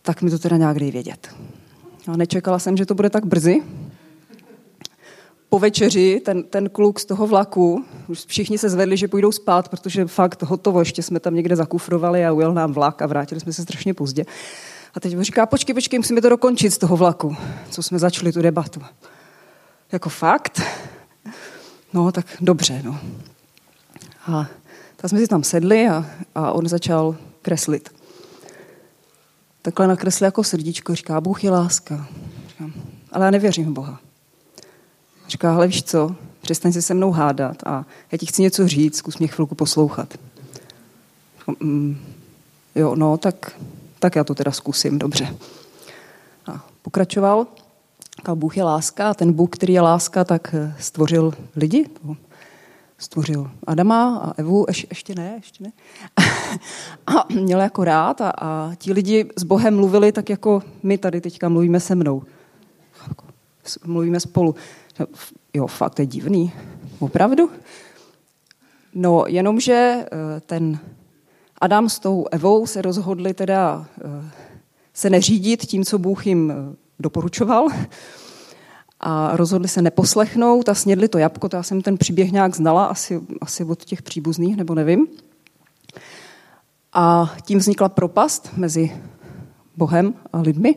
tak 0.03 0.23
mi 0.23 0.31
to 0.31 0.39
teda 0.39 0.57
nějak 0.57 0.79
dej 0.79 0.91
vědět. 0.91 1.35
A 2.09 2.16
nečekala 2.16 2.59
jsem, 2.59 2.77
že 2.77 2.87
to 2.87 2.95
bude 2.95 3.11
tak 3.11 3.27
brzy, 3.27 3.62
po 5.53 5.59
večeři 5.59 6.20
ten, 6.25 6.43
ten 6.43 6.68
kluk 6.68 7.01
z 7.01 7.05
toho 7.05 7.27
vlaku, 7.27 7.85
už 8.09 8.25
všichni 8.27 8.59
se 8.59 8.68
zvedli, 8.68 8.97
že 8.97 9.09
půjdou 9.09 9.33
spát, 9.33 9.68
protože 9.68 10.07
fakt 10.07 10.43
hotovo, 10.43 10.79
ještě 10.79 11.03
jsme 11.03 11.20
tam 11.20 11.35
někde 11.35 11.57
zakufrovali 11.57 12.27
a 12.27 12.33
ujel 12.33 12.55
nám 12.55 12.73
vlak 12.73 13.03
a 13.03 13.07
vrátili 13.07 13.41
jsme 13.41 13.53
se 13.53 13.62
strašně 13.62 13.95
pozdě. 13.95 14.25
A 14.95 15.01
teď 15.01 15.16
mi 15.16 15.25
říká, 15.25 15.47
počkej, 15.47 15.75
počkej, 15.75 15.99
musíme 15.99 16.20
to 16.20 16.29
dokončit 16.29 16.70
z 16.70 16.79
toho 16.79 16.97
vlaku, 16.97 17.37
co 17.70 17.83
jsme 17.83 17.99
začali 17.99 18.33
tu 18.33 18.43
debatu. 18.43 18.81
Jako 19.93 20.09
fakt? 20.09 20.61
No, 21.93 22.12
tak 22.12 22.26
dobře, 22.40 22.82
no. 22.84 23.01
A 24.26 24.47
tak 24.97 25.09
jsme 25.11 25.18
si 25.18 25.28
tam 25.28 25.45
sedli 25.45 25.88
a, 25.88 26.07
a 26.34 26.53
on 26.53 26.68
začal 26.68 27.16
kreslit. 27.43 27.95
Takhle 29.62 29.86
nakreslil 29.86 30.26
jako 30.26 30.45
srdíčko, 30.45 30.95
říká, 30.95 31.20
Bůh 31.20 31.45
je 31.45 31.51
láska. 31.51 32.07
Říkám, 32.49 32.72
ale 33.12 33.24
já 33.24 33.30
nevěřím 33.30 33.64
v 33.66 33.72
Boha. 33.72 34.01
Říká, 35.28 35.55
ale 35.55 35.66
víš 35.66 35.82
co, 35.82 36.16
přestaň 36.40 36.72
se 36.72 36.82
se 36.82 36.95
mnou 36.95 37.11
hádat 37.11 37.62
a 37.66 37.86
já 38.12 38.18
ti 38.18 38.26
chci 38.26 38.43
něco 38.43 38.68
říct, 38.68 38.97
zkus 38.97 39.18
mě 39.18 39.28
chvilku 39.28 39.55
poslouchat. 39.55 40.18
Mm, 41.61 42.01
jo, 42.74 42.95
no, 42.95 43.16
tak, 43.16 43.61
tak 43.99 44.16
já 44.16 44.24
to 44.24 44.34
teda 44.34 44.53
zkusím, 44.53 44.99
dobře. 44.99 45.36
A 46.47 46.66
pokračoval, 46.82 47.47
říkal, 48.23 48.37
Bůh 48.37 48.57
je 48.57 48.64
láska 48.64 49.11
a 49.11 49.14
ten 49.14 49.33
Bůh, 49.33 49.51
který 49.51 49.73
je 49.73 49.81
láska, 49.81 50.25
tak 50.25 50.55
eh, 50.55 50.75
stvořil 50.79 51.33
lidi, 51.57 51.91
stvořil 52.99 53.51
Adama 53.66 54.18
a 54.18 54.33
Evu, 54.37 54.64
Ješ, 54.68 54.87
ještě 54.91 55.14
ne, 55.14 55.33
ještě 55.37 55.64
ne. 55.64 55.73
A 57.07 57.27
měl 57.35 57.61
jako 57.61 57.85
rád 57.85 58.20
a, 58.20 58.31
a 58.31 58.75
ti 58.75 58.93
lidi 58.93 59.29
s 59.37 59.43
Bohem 59.43 59.77
mluvili 59.77 60.12
tak, 60.12 60.31
jako 60.31 60.62
my 60.83 60.99
tady 60.99 61.20
teďka 61.20 61.49
mluvíme 61.49 61.81
se 61.81 61.95
mnou. 61.95 62.23
Mluvíme 63.85 64.20
spolu. 64.20 64.55
Jo, 65.55 65.66
fakt 65.66 65.99
je 65.99 66.07
divný. 66.07 66.53
Opravdu? 66.99 67.51
No, 68.95 69.25
jenomže 69.27 69.73
eh, 69.73 70.41
ten 70.41 70.79
Adam 71.61 71.89
s 71.89 71.99
tou 71.99 72.27
Evou 72.31 72.66
se 72.66 72.83
rozhodli 72.83 73.35
teda 73.35 73.87
eh, 74.05 74.31
se 74.95 75.11
neřídit 75.11 75.66
tím, 75.66 75.85
co 75.85 75.99
Bůh 75.99 76.27
jim 76.27 76.53
doporučoval 77.03 77.68
a 79.00 79.36
rozhodli 79.36 79.68
se 79.68 79.82
neposlechnout 79.82 80.68
a 80.68 80.74
snědli 80.74 81.09
to 81.09 81.18
jabko. 81.18 81.48
To 81.48 81.57
já 81.57 81.62
jsem 81.62 81.82
ten 81.82 81.98
příběh 81.98 82.32
nějak 82.32 82.57
znala, 82.57 82.84
asi, 82.84 83.20
asi 83.40 83.64
od 83.64 83.84
těch 83.84 84.03
příbuzných, 84.03 84.57
nebo 84.57 84.74
nevím. 84.74 85.07
A 86.92 87.34
tím 87.42 87.59
vznikla 87.59 87.88
propast 87.88 88.50
mezi 88.57 88.92
Bohem 89.76 90.14
a 90.32 90.40
lidmi. 90.40 90.74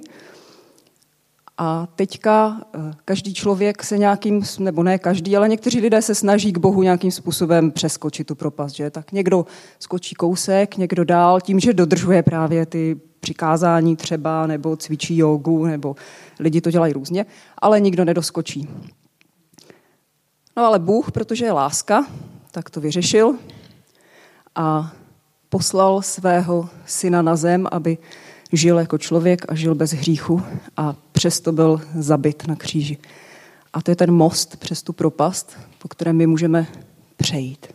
A 1.57 1.87
teďka 1.95 2.61
eh, 2.75 2.93
každý 3.05 3.33
člověk 3.33 3.83
se 3.83 3.97
nějakým, 3.97 4.41
nebo 4.59 4.83
ne 4.83 4.99
každý, 4.99 5.37
ale 5.37 5.49
někteří 5.49 5.79
lidé 5.79 6.01
se 6.01 6.15
snaží 6.15 6.51
k 6.51 6.57
Bohu 6.57 6.83
nějakým 6.83 7.11
způsobem 7.11 7.71
přeskočit 7.71 8.27
tu 8.27 8.35
propast. 8.35 8.75
Že? 8.75 8.89
Tak 8.89 9.11
někdo 9.11 9.45
skočí 9.79 10.15
kousek, 10.15 10.77
někdo 10.77 11.03
dál 11.03 11.41
tím, 11.41 11.59
že 11.59 11.73
dodržuje 11.73 12.23
právě 12.23 12.65
ty 12.65 12.99
přikázání 13.25 13.95
třeba, 13.95 14.47
nebo 14.47 14.77
cvičí 14.77 15.17
jogu, 15.17 15.65
nebo 15.65 15.95
lidi 16.39 16.61
to 16.61 16.71
dělají 16.71 16.93
různě, 16.93 17.25
ale 17.57 17.79
nikdo 17.79 18.05
nedoskočí. 18.05 18.69
No 20.57 20.65
ale 20.65 20.79
Bůh, 20.79 21.11
protože 21.11 21.45
je 21.45 21.51
láska, 21.51 22.05
tak 22.51 22.69
to 22.69 22.81
vyřešil 22.81 23.35
a 24.55 24.93
poslal 25.49 26.01
svého 26.01 26.69
syna 26.85 27.21
na 27.21 27.35
zem, 27.35 27.67
aby 27.71 27.97
žil 28.51 28.79
jako 28.79 28.97
člověk 28.97 29.45
a 29.49 29.55
žil 29.55 29.75
bez 29.75 29.91
hříchu 29.91 30.41
a 30.77 30.95
přesto 31.11 31.51
byl 31.51 31.81
zabit 31.95 32.47
na 32.47 32.55
kříži. 32.55 32.97
A 33.73 33.81
to 33.81 33.91
je 33.91 33.95
ten 33.95 34.11
most 34.11 34.57
přes 34.57 34.83
tu 34.83 34.93
propast, 34.93 35.57
po 35.77 35.87
kterém 35.87 36.15
my 36.15 36.27
můžeme 36.27 36.67
přejít. 37.17 37.67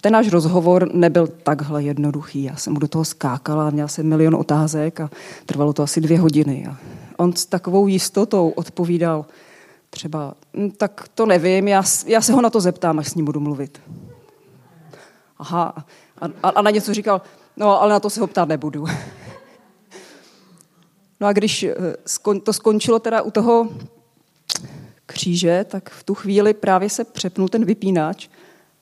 Ten 0.00 0.12
náš 0.12 0.28
rozhovor 0.28 0.94
nebyl 0.94 1.26
takhle 1.26 1.82
jednoduchý. 1.82 2.42
Já 2.42 2.56
jsem 2.56 2.72
mu 2.72 2.78
do 2.78 2.88
toho 2.88 3.04
skákala, 3.04 3.70
měla 3.70 3.88
jsem 3.88 4.08
milion 4.08 4.34
otázek 4.34 5.00
a 5.00 5.10
trvalo 5.46 5.72
to 5.72 5.82
asi 5.82 6.00
dvě 6.00 6.20
hodiny. 6.20 6.66
A 6.70 6.76
on 7.16 7.32
s 7.32 7.46
takovou 7.46 7.86
jistotou 7.86 8.48
odpovídal 8.50 9.26
třeba, 9.90 10.34
hm, 10.56 10.70
tak 10.70 11.08
to 11.14 11.26
nevím, 11.26 11.68
já, 11.68 11.82
já 12.06 12.20
se 12.20 12.32
ho 12.32 12.42
na 12.42 12.50
to 12.50 12.60
zeptám, 12.60 12.98
až 12.98 13.08
s 13.08 13.14
ním 13.14 13.24
budu 13.24 13.40
mluvit. 13.40 13.80
Aha, 15.38 15.74
a, 16.42 16.48
a 16.48 16.62
na 16.62 16.70
něco 16.70 16.94
říkal, 16.94 17.22
No, 17.56 17.82
ale 17.82 17.92
na 17.92 18.00
to 18.00 18.10
se 18.10 18.20
ho 18.20 18.26
ptát 18.26 18.48
nebudu. 18.48 18.86
No 21.20 21.26
a 21.26 21.32
když 21.32 21.62
eh, 21.62 22.40
to 22.42 22.52
skončilo 22.52 22.98
teda 22.98 23.22
u 23.22 23.30
toho 23.30 23.68
kříže, 25.06 25.64
tak 25.68 25.90
v 25.90 26.04
tu 26.04 26.14
chvíli 26.14 26.54
právě 26.54 26.90
se 26.90 27.04
přepnul 27.04 27.48
ten 27.48 27.64
vypínač. 27.64 28.28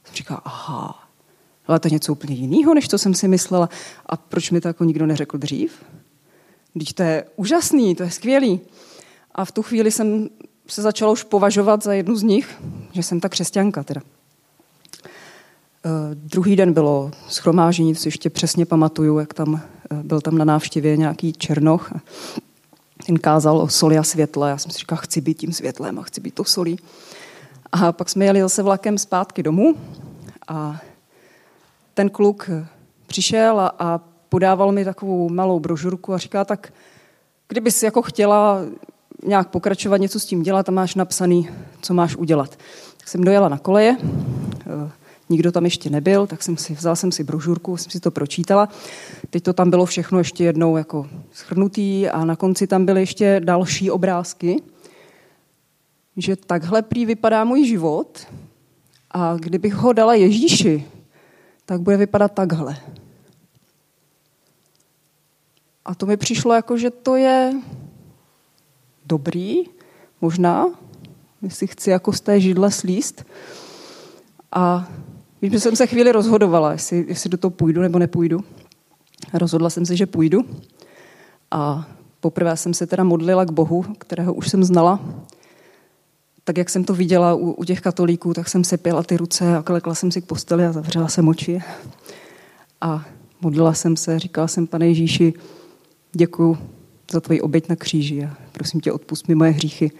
Jsem 0.04 0.14
říkal, 0.14 0.40
aha, 0.44 1.03
ale 1.66 1.80
to 1.80 1.88
je 1.88 1.92
něco 1.92 2.12
úplně 2.12 2.34
jiného, 2.34 2.74
než 2.74 2.88
to 2.88 2.98
jsem 2.98 3.14
si 3.14 3.28
myslela. 3.28 3.68
A 4.06 4.16
proč 4.16 4.50
mi 4.50 4.60
to 4.60 4.68
jako 4.68 4.84
nikdo 4.84 5.06
neřekl 5.06 5.38
dřív? 5.38 5.84
Když 6.74 6.92
to 6.92 7.02
je 7.02 7.24
úžasný, 7.36 7.94
to 7.94 8.02
je 8.02 8.10
skvělý. 8.10 8.60
A 9.34 9.44
v 9.44 9.52
tu 9.52 9.62
chvíli 9.62 9.90
jsem 9.90 10.28
se 10.66 10.82
začala 10.82 11.12
už 11.12 11.22
považovat 11.22 11.82
za 11.82 11.92
jednu 11.92 12.16
z 12.16 12.22
nich, 12.22 12.62
že 12.92 13.02
jsem 13.02 13.20
ta 13.20 13.28
křesťanka 13.28 13.82
teda. 13.82 14.00
Uh, 15.84 16.14
druhý 16.14 16.56
den 16.56 16.72
bylo 16.72 17.10
schromážení, 17.28 17.94
si 17.94 18.08
ještě 18.08 18.30
přesně 18.30 18.66
pamatuju, 18.66 19.18
jak 19.18 19.34
tam 19.34 19.52
uh, 19.52 19.58
byl 20.02 20.20
tam 20.20 20.38
na 20.38 20.44
návštěvě 20.44 20.96
nějaký 20.96 21.32
černoch. 21.32 21.92
Ten 23.06 23.18
kázal 23.18 23.58
o 23.58 23.68
soli 23.68 23.98
a 23.98 24.02
světle. 24.02 24.50
Já 24.50 24.58
jsem 24.58 24.70
si 24.70 24.78
říkala, 24.78 25.00
chci 25.00 25.20
být 25.20 25.38
tím 25.38 25.52
světlem 25.52 25.98
a 25.98 26.02
chci 26.02 26.20
být 26.20 26.34
to 26.34 26.44
solí. 26.44 26.78
A 27.72 27.92
pak 27.92 28.08
jsme 28.08 28.24
jeli 28.24 28.40
zase 28.40 28.62
vlakem 28.62 28.98
zpátky 28.98 29.42
domů 29.42 29.74
a 30.48 30.80
ten 31.94 32.10
kluk 32.10 32.50
přišel 33.06 33.60
a, 33.60 33.72
a 33.78 34.00
podával 34.28 34.72
mi 34.72 34.84
takovou 34.84 35.28
malou 35.28 35.60
brožurku 35.60 36.14
a 36.14 36.18
říká, 36.18 36.44
tak 36.44 36.72
kdyby 37.48 37.70
si 37.70 37.84
jako 37.84 38.02
chtěla 38.02 38.60
nějak 39.26 39.48
pokračovat, 39.48 39.96
něco 39.96 40.20
s 40.20 40.26
tím 40.26 40.42
dělat 40.42 40.68
a 40.68 40.72
máš 40.72 40.94
napsaný, 40.94 41.48
co 41.80 41.94
máš 41.94 42.16
udělat. 42.16 42.56
Tak 42.96 43.08
jsem 43.08 43.24
dojela 43.24 43.48
na 43.48 43.58
koleje, 43.58 43.96
uh, 43.96 44.90
nikdo 45.28 45.52
tam 45.52 45.64
ještě 45.64 45.90
nebyl, 45.90 46.26
tak 46.26 46.42
jsem 46.42 46.56
si, 46.56 46.74
vzala 46.74 46.96
jsem 46.96 47.12
si 47.12 47.24
brožurku, 47.24 47.76
jsem 47.76 47.90
si 47.90 48.00
to 48.00 48.10
pročítala. 48.10 48.68
Teď 49.30 49.42
to 49.42 49.52
tam 49.52 49.70
bylo 49.70 49.86
všechno 49.86 50.18
ještě 50.18 50.44
jednou 50.44 50.76
jako 50.76 51.06
schrnutý 51.32 52.08
a 52.08 52.24
na 52.24 52.36
konci 52.36 52.66
tam 52.66 52.86
byly 52.86 53.00
ještě 53.00 53.40
další 53.44 53.90
obrázky, 53.90 54.62
že 56.16 56.36
takhle 56.36 56.82
prý 56.82 57.06
vypadá 57.06 57.44
můj 57.44 57.66
život 57.66 58.26
a 59.10 59.36
kdybych 59.36 59.74
ho 59.74 59.92
dala 59.92 60.14
Ježíši, 60.14 60.84
tak 61.66 61.80
bude 61.80 61.96
vypadat 61.96 62.32
takhle. 62.32 62.76
A 65.84 65.94
to 65.94 66.06
mi 66.06 66.16
přišlo 66.16 66.54
jako, 66.54 66.78
že 66.78 66.90
to 66.90 67.16
je 67.16 67.52
dobrý, 69.06 69.64
možná, 70.20 70.66
jestli 71.42 71.66
chci 71.66 71.90
jako 71.90 72.12
z 72.12 72.20
té 72.20 72.40
židle 72.40 72.70
slíst. 72.70 73.24
A 74.52 74.88
Vím, 75.44 75.52
že 75.52 75.60
jsem 75.60 75.76
se 75.76 75.86
chvíli 75.86 76.12
rozhodovala, 76.12 76.72
jestli, 76.72 77.04
jestli 77.08 77.30
do 77.30 77.36
toho 77.36 77.50
půjdu 77.50 77.82
nebo 77.82 77.98
nepůjdu. 77.98 78.44
Rozhodla 79.32 79.70
jsem 79.70 79.86
se, 79.86 79.96
že 79.96 80.06
půjdu. 80.06 80.44
A 81.50 81.88
poprvé 82.20 82.56
jsem 82.56 82.74
se 82.74 82.86
teda 82.86 83.04
modlila 83.04 83.44
k 83.44 83.50
Bohu, 83.50 83.82
kterého 83.98 84.34
už 84.34 84.48
jsem 84.48 84.64
znala. 84.64 85.00
Tak 86.44 86.58
jak 86.58 86.70
jsem 86.70 86.84
to 86.84 86.94
viděla 86.94 87.34
u, 87.34 87.50
u 87.50 87.64
těch 87.64 87.80
katolíků, 87.80 88.34
tak 88.34 88.48
jsem 88.48 88.64
sepěla 88.64 89.02
ty 89.02 89.16
ruce 89.16 89.56
a 89.56 89.62
klekla 89.62 89.94
jsem 89.94 90.10
si 90.10 90.22
k 90.22 90.26
posteli 90.26 90.66
a 90.66 90.72
zavřela 90.72 91.08
jsem 91.08 91.28
oči. 91.28 91.62
A 92.80 93.04
modlila 93.40 93.74
jsem 93.74 93.96
se, 93.96 94.18
říkala 94.18 94.48
jsem, 94.48 94.66
pane 94.66 94.86
Ježíši, 94.86 95.34
děkuji 96.12 96.58
za 97.12 97.20
tvoji 97.20 97.40
oběť 97.40 97.68
na 97.68 97.76
kříži 97.76 98.24
a 98.24 98.36
prosím 98.52 98.80
tě, 98.80 98.92
odpust 98.92 99.28
mi 99.28 99.34
moje 99.34 99.50
hříchy. 99.50 99.90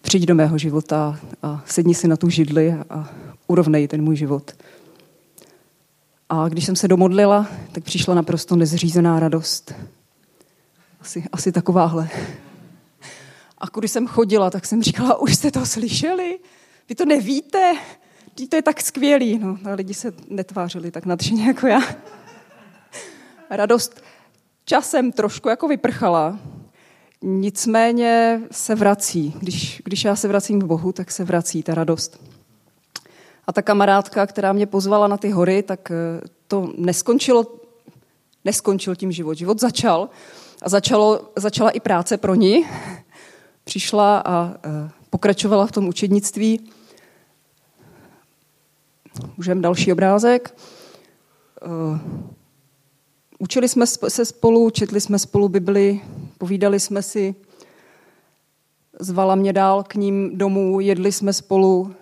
přijď 0.00 0.24
do 0.24 0.34
mého 0.34 0.58
života 0.58 1.20
a 1.42 1.62
sedni 1.66 1.94
si 1.94 2.08
na 2.08 2.16
tu 2.16 2.28
židli 2.28 2.72
a 2.90 3.10
urovnej 3.46 3.88
ten 3.88 4.02
můj 4.02 4.16
život. 4.16 4.52
A 6.28 6.48
když 6.48 6.64
jsem 6.64 6.76
se 6.76 6.88
domodlila, 6.88 7.46
tak 7.72 7.84
přišla 7.84 8.14
naprosto 8.14 8.56
nezřízená 8.56 9.20
radost. 9.20 9.74
Asi, 11.00 11.24
asi 11.32 11.52
takováhle. 11.52 12.08
A 13.60 13.66
když 13.78 13.90
jsem 13.90 14.06
chodila, 14.06 14.50
tak 14.50 14.66
jsem 14.66 14.82
říkala, 14.82 15.20
už 15.20 15.34
jste 15.34 15.50
to 15.50 15.66
slyšeli? 15.66 16.38
Vy 16.88 16.94
to 16.94 17.04
nevíte? 17.04 17.74
To 18.48 18.56
je 18.56 18.62
tak 18.62 18.80
skvělý. 18.80 19.38
No, 19.38 19.58
a 19.70 19.74
lidi 19.74 19.94
se 19.94 20.12
netvářili 20.28 20.90
tak 20.90 21.06
nadšeně 21.06 21.46
jako 21.46 21.66
já. 21.66 21.80
Radost 23.50 24.02
časem 24.64 25.12
trošku 25.12 25.48
jako 25.48 25.68
vyprchala, 25.68 26.38
nicméně 27.22 28.40
se 28.50 28.74
vrací. 28.74 29.34
Když, 29.38 29.82
když 29.84 30.04
já 30.04 30.16
se 30.16 30.28
vracím 30.28 30.60
k 30.60 30.64
Bohu, 30.64 30.92
tak 30.92 31.10
se 31.10 31.24
vrací 31.24 31.62
ta 31.62 31.74
radost. 31.74 32.20
A 33.46 33.52
ta 33.52 33.62
kamarádka, 33.62 34.26
která 34.26 34.52
mě 34.52 34.66
pozvala 34.66 35.08
na 35.08 35.16
ty 35.16 35.30
hory, 35.30 35.62
tak 35.62 35.90
eh, 35.90 35.94
to 36.46 36.72
neskončilo, 36.76 37.46
neskončil 38.44 38.96
tím 38.96 39.12
život. 39.12 39.34
Život 39.34 39.60
začal 39.60 40.08
a 40.62 40.68
začalo, 40.68 41.30
začala 41.36 41.70
i 41.70 41.80
práce 41.80 42.16
pro 42.16 42.34
ní. 42.34 42.66
Přišla 43.68 44.18
a 44.18 44.54
eh, 44.64 44.90
pokračovala 45.10 45.66
v 45.66 45.72
tom 45.72 45.88
učednictví. 45.88 46.70
Můžeme 49.36 49.60
další 49.60 49.92
obrázek. 49.92 50.54
Eh, 51.62 52.00
učili 53.38 53.68
jsme 53.68 53.86
se 53.86 54.24
spolu, 54.24 54.70
četli 54.70 55.00
jsme 55.00 55.18
spolu 55.18 55.48
Bibli, 55.48 56.00
povídali 56.38 56.80
jsme 56.80 57.02
si, 57.02 57.34
zvala 59.00 59.34
mě 59.34 59.52
dál 59.52 59.82
k 59.82 59.94
ním 59.94 60.38
domů, 60.38 60.80
jedli 60.80 61.12
jsme 61.12 61.32
spolu, 61.32 61.94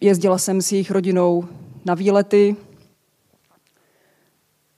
jezdila 0.00 0.38
jsem 0.38 0.62
s 0.62 0.72
jejich 0.72 0.90
rodinou 0.90 1.44
na 1.84 1.94
výlety 1.94 2.56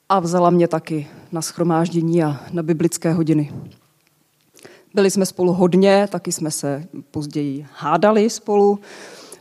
a 0.08 0.20
vzala 0.20 0.50
mě 0.50 0.68
taky 0.68 1.08
na 1.32 1.42
schromáždění 1.42 2.24
a 2.24 2.40
na 2.52 2.62
biblické 2.62 3.12
hodiny. 3.12 3.52
Byli 4.98 5.10
jsme 5.10 5.26
spolu 5.26 5.52
hodně, 5.52 6.08
taky 6.10 6.32
jsme 6.32 6.50
se 6.50 6.84
později 7.10 7.66
hádali 7.72 8.30
spolu, 8.30 8.80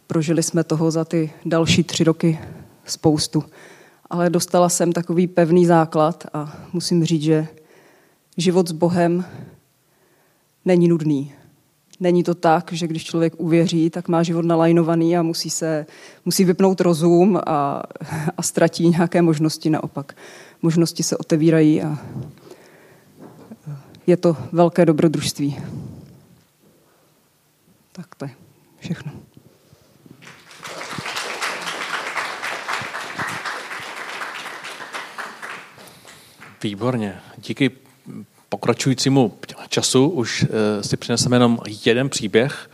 prožili 0.07 0.43
jsme 0.43 0.63
toho 0.63 0.91
za 0.91 1.05
ty 1.05 1.31
další 1.45 1.83
tři 1.83 2.03
roky 2.03 2.39
spoustu. 2.85 3.43
Ale 4.09 4.29
dostala 4.29 4.69
jsem 4.69 4.91
takový 4.93 5.27
pevný 5.27 5.65
základ 5.65 6.25
a 6.33 6.57
musím 6.73 7.05
říct, 7.05 7.21
že 7.21 7.47
život 8.37 8.67
s 8.67 8.71
Bohem 8.71 9.25
není 10.65 10.87
nudný. 10.87 11.33
Není 11.99 12.23
to 12.23 12.35
tak, 12.35 12.73
že 12.73 12.87
když 12.87 13.03
člověk 13.03 13.33
uvěří, 13.37 13.89
tak 13.89 14.07
má 14.07 14.23
život 14.23 14.45
nalajnovaný 14.45 15.17
a 15.17 15.21
musí, 15.21 15.49
se, 15.49 15.85
musí 16.25 16.43
vypnout 16.45 16.81
rozum 16.81 17.39
a, 17.47 17.83
a 18.37 18.43
ztratí 18.43 18.89
nějaké 18.89 19.21
možnosti 19.21 19.69
naopak. 19.69 20.15
Možnosti 20.61 21.03
se 21.03 21.17
otevírají 21.17 21.81
a 21.81 21.97
je 24.07 24.17
to 24.17 24.37
velké 24.51 24.85
dobrodružství. 24.85 25.57
Tak 27.91 28.15
to 28.15 28.25
je 28.25 28.31
všechno. 28.79 29.11
Výborně. 36.63 37.19
Díky 37.37 37.71
pokračujícímu 38.49 39.37
času 39.69 40.09
už 40.09 40.45
eh, 40.49 40.83
si 40.83 40.97
přineseme 40.97 41.35
jenom 41.35 41.59
jeden 41.85 42.09
příběh 42.09 42.69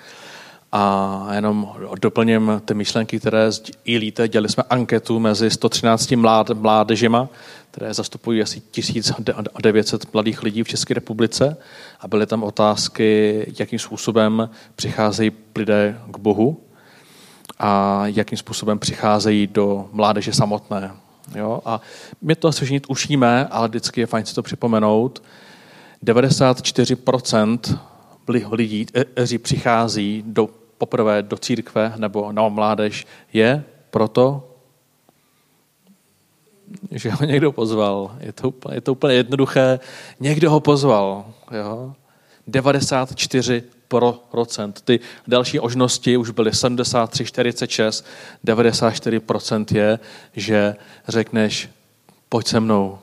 a 0.76 1.28
jenom 1.36 1.74
doplním 2.02 2.62
ty 2.66 2.74
myšlenky, 2.74 3.20
které 3.20 3.50
líte. 3.86 4.28
Dělali 4.28 4.50
jsme 4.50 4.64
anketu 4.70 5.20
mezi 5.20 5.50
113 5.50 6.12
mlád, 6.12 6.50
mládežima, 6.50 7.30
které 7.72 7.94
zastupují 7.94 8.42
asi 8.42 8.60
1900 8.60 10.14
mladých 10.14 10.44
lidí 10.44 10.64
v 10.64 10.68
České 10.68 10.94
republice 10.94 11.58
a 12.00 12.08
byly 12.08 12.26
tam 12.26 12.44
otázky, 12.44 13.46
jakým 13.60 13.80
způsobem 13.80 14.50
přicházejí 14.76 15.32
lidé 15.56 16.00
k 16.12 16.18
Bohu 16.18 16.62
a 17.60 18.02
jakým 18.06 18.38
způsobem 18.38 18.80
přicházejí 18.80 19.48
do 19.48 19.90
mládeže 19.92 20.34
samotné. 20.34 20.92
Jo? 21.36 21.62
A 21.66 21.82
my 22.22 22.36
to 22.36 22.48
asi 22.48 22.66
všichni 22.66 22.82
ale 23.52 23.68
vždycky 23.68 24.02
je 24.02 24.08
fajn 24.08 24.26
si 24.26 24.36
to 24.36 24.44
připomenout. 24.44 25.24
94% 26.06 27.80
lidí, 28.52 28.86
kteří 28.86 29.38
přichází 29.38 30.24
do, 30.28 30.50
poprvé 30.78 31.22
do 31.22 31.38
církve 31.38 31.94
nebo 31.98 32.32
na 32.32 32.50
mládež, 32.50 33.06
je 33.34 33.64
proto, 33.90 34.50
že 36.92 37.12
ho 37.12 37.26
někdo 37.26 37.52
pozval. 37.52 38.18
Je 38.20 38.32
to 38.32 38.48
úplně, 38.48 38.76
je 38.76 38.82
to 38.82 38.92
úplně 38.92 39.14
jednoduché. 39.14 39.80
Někdo 40.20 40.52
ho 40.52 40.60
pozval. 40.60 41.26
Jo? 41.52 41.94
94 42.48 43.64
procent. 44.32 44.82
Ty 44.82 45.00
další 45.28 45.60
možnosti 45.60 46.18
už 46.18 46.30
byly 46.30 46.54
73, 46.54 47.26
46, 47.26 48.06
94% 48.46 49.66
je, 49.78 50.00
že 50.34 50.76
řekneš, 51.08 51.70
pojď 52.30 52.48
se 52.48 52.60
mnou. 52.60 53.00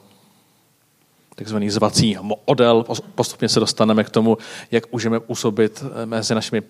Takzvaný 1.35 1.71
zvací 1.71 2.17
model. 2.47 2.85
Postupně 3.15 3.49
se 3.49 3.61
dostaneme 3.61 4.05
k 4.05 4.11
tomu, 4.11 4.39
jak 4.71 4.93
můžeme 4.93 5.21
působit 5.21 5.85
mezi 6.05 6.35
našimi 6.35 6.63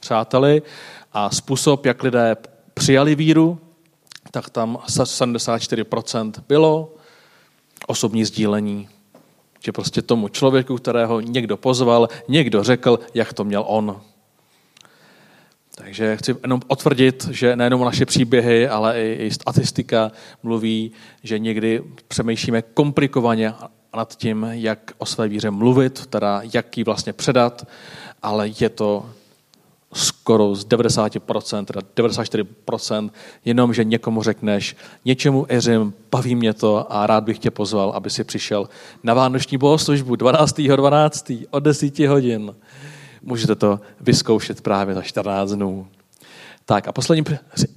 přáteli 0.00 0.62
a 1.12 1.30
způsob, 1.30 1.86
jak 1.86 2.02
lidé 2.02 2.36
přijali 2.74 3.14
víru, 3.14 3.58
tak 4.30 4.50
tam 4.50 4.78
74% 4.86 6.32
bylo 6.48 6.94
osobní 7.86 8.24
sdílení, 8.24 8.88
že 9.64 9.72
prostě 9.72 10.02
tomu 10.02 10.28
člověku, 10.28 10.76
kterého 10.76 11.20
někdo 11.20 11.56
pozval, 11.56 12.08
někdo 12.28 12.62
řekl, 12.64 12.98
jak 13.14 13.32
to 13.32 13.44
měl 13.44 13.64
on. 13.66 14.00
Takže 15.74 16.16
chci 16.16 16.36
jenom 16.42 16.60
otvrdit, 16.66 17.28
že 17.30 17.56
nejenom 17.56 17.84
naše 17.84 18.06
příběhy, 18.06 18.68
ale 18.68 19.02
i, 19.02 19.26
i 19.26 19.30
statistika 19.30 20.12
mluví, 20.42 20.92
že 21.22 21.38
někdy 21.38 21.82
přemýšlíme 22.08 22.62
komplikovaně 22.62 23.54
nad 23.96 24.16
tím, 24.16 24.46
jak 24.50 24.92
o 24.98 25.06
své 25.06 25.28
víře 25.28 25.50
mluvit, 25.50 26.06
teda 26.06 26.40
jak 26.54 26.78
ji 26.78 26.84
vlastně 26.84 27.12
předat, 27.12 27.66
ale 28.22 28.48
je 28.60 28.68
to 28.68 29.10
skoro 29.92 30.54
z 30.54 30.66
90%, 30.66 31.64
teda 31.64 31.80
94%, 31.96 33.10
jenom, 33.44 33.74
že 33.74 33.84
někomu 33.84 34.22
řekneš, 34.22 34.76
něčemu 35.04 35.46
eřím, 35.48 35.94
baví 36.10 36.34
mě 36.34 36.54
to 36.54 36.92
a 36.92 37.06
rád 37.06 37.24
bych 37.24 37.38
tě 37.38 37.50
pozval, 37.50 37.90
aby 37.90 38.10
si 38.10 38.24
přišel 38.24 38.68
na 39.02 39.14
vánoční 39.14 39.58
bohoslužbu 39.58 40.14
12.12. 40.14 40.76
12. 40.76 41.32
od 41.50 41.60
10 41.60 41.98
hodin. 41.98 42.54
Můžete 43.22 43.54
to 43.54 43.80
vyzkoušet 44.00 44.60
právě 44.60 44.94
za 44.94 45.02
14 45.02 45.50
dnů. 45.50 45.86
Tak 46.64 46.88
a 46.88 46.92
posledním 46.92 47.24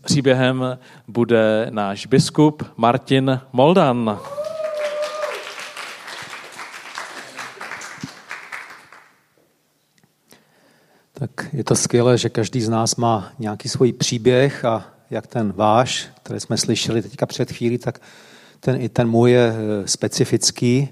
příběhem 0.01 0.77
bude 1.07 1.67
náš 1.69 2.05
biskup 2.05 2.63
Martin 2.77 3.39
Moldan. 3.53 4.19
Tak 11.23 11.47
je 11.53 11.63
to 11.63 11.75
skvělé, 11.75 12.17
že 12.17 12.29
každý 12.29 12.61
z 12.61 12.69
nás 12.69 12.95
má 12.95 13.31
nějaký 13.39 13.69
svůj 13.69 13.93
příběh 13.93 14.65
a 14.65 14.85
jak 15.09 15.27
ten 15.27 15.51
váš, 15.51 16.07
který 16.23 16.39
jsme 16.39 16.57
slyšeli 16.57 17.01
teďka 17.01 17.25
před 17.25 17.51
chvílí, 17.51 17.77
tak 17.77 18.01
ten 18.59 18.81
i 18.81 18.89
ten 18.89 19.09
můj 19.09 19.31
je 19.31 19.53
eh, 19.55 19.87
specifický. 19.87 20.89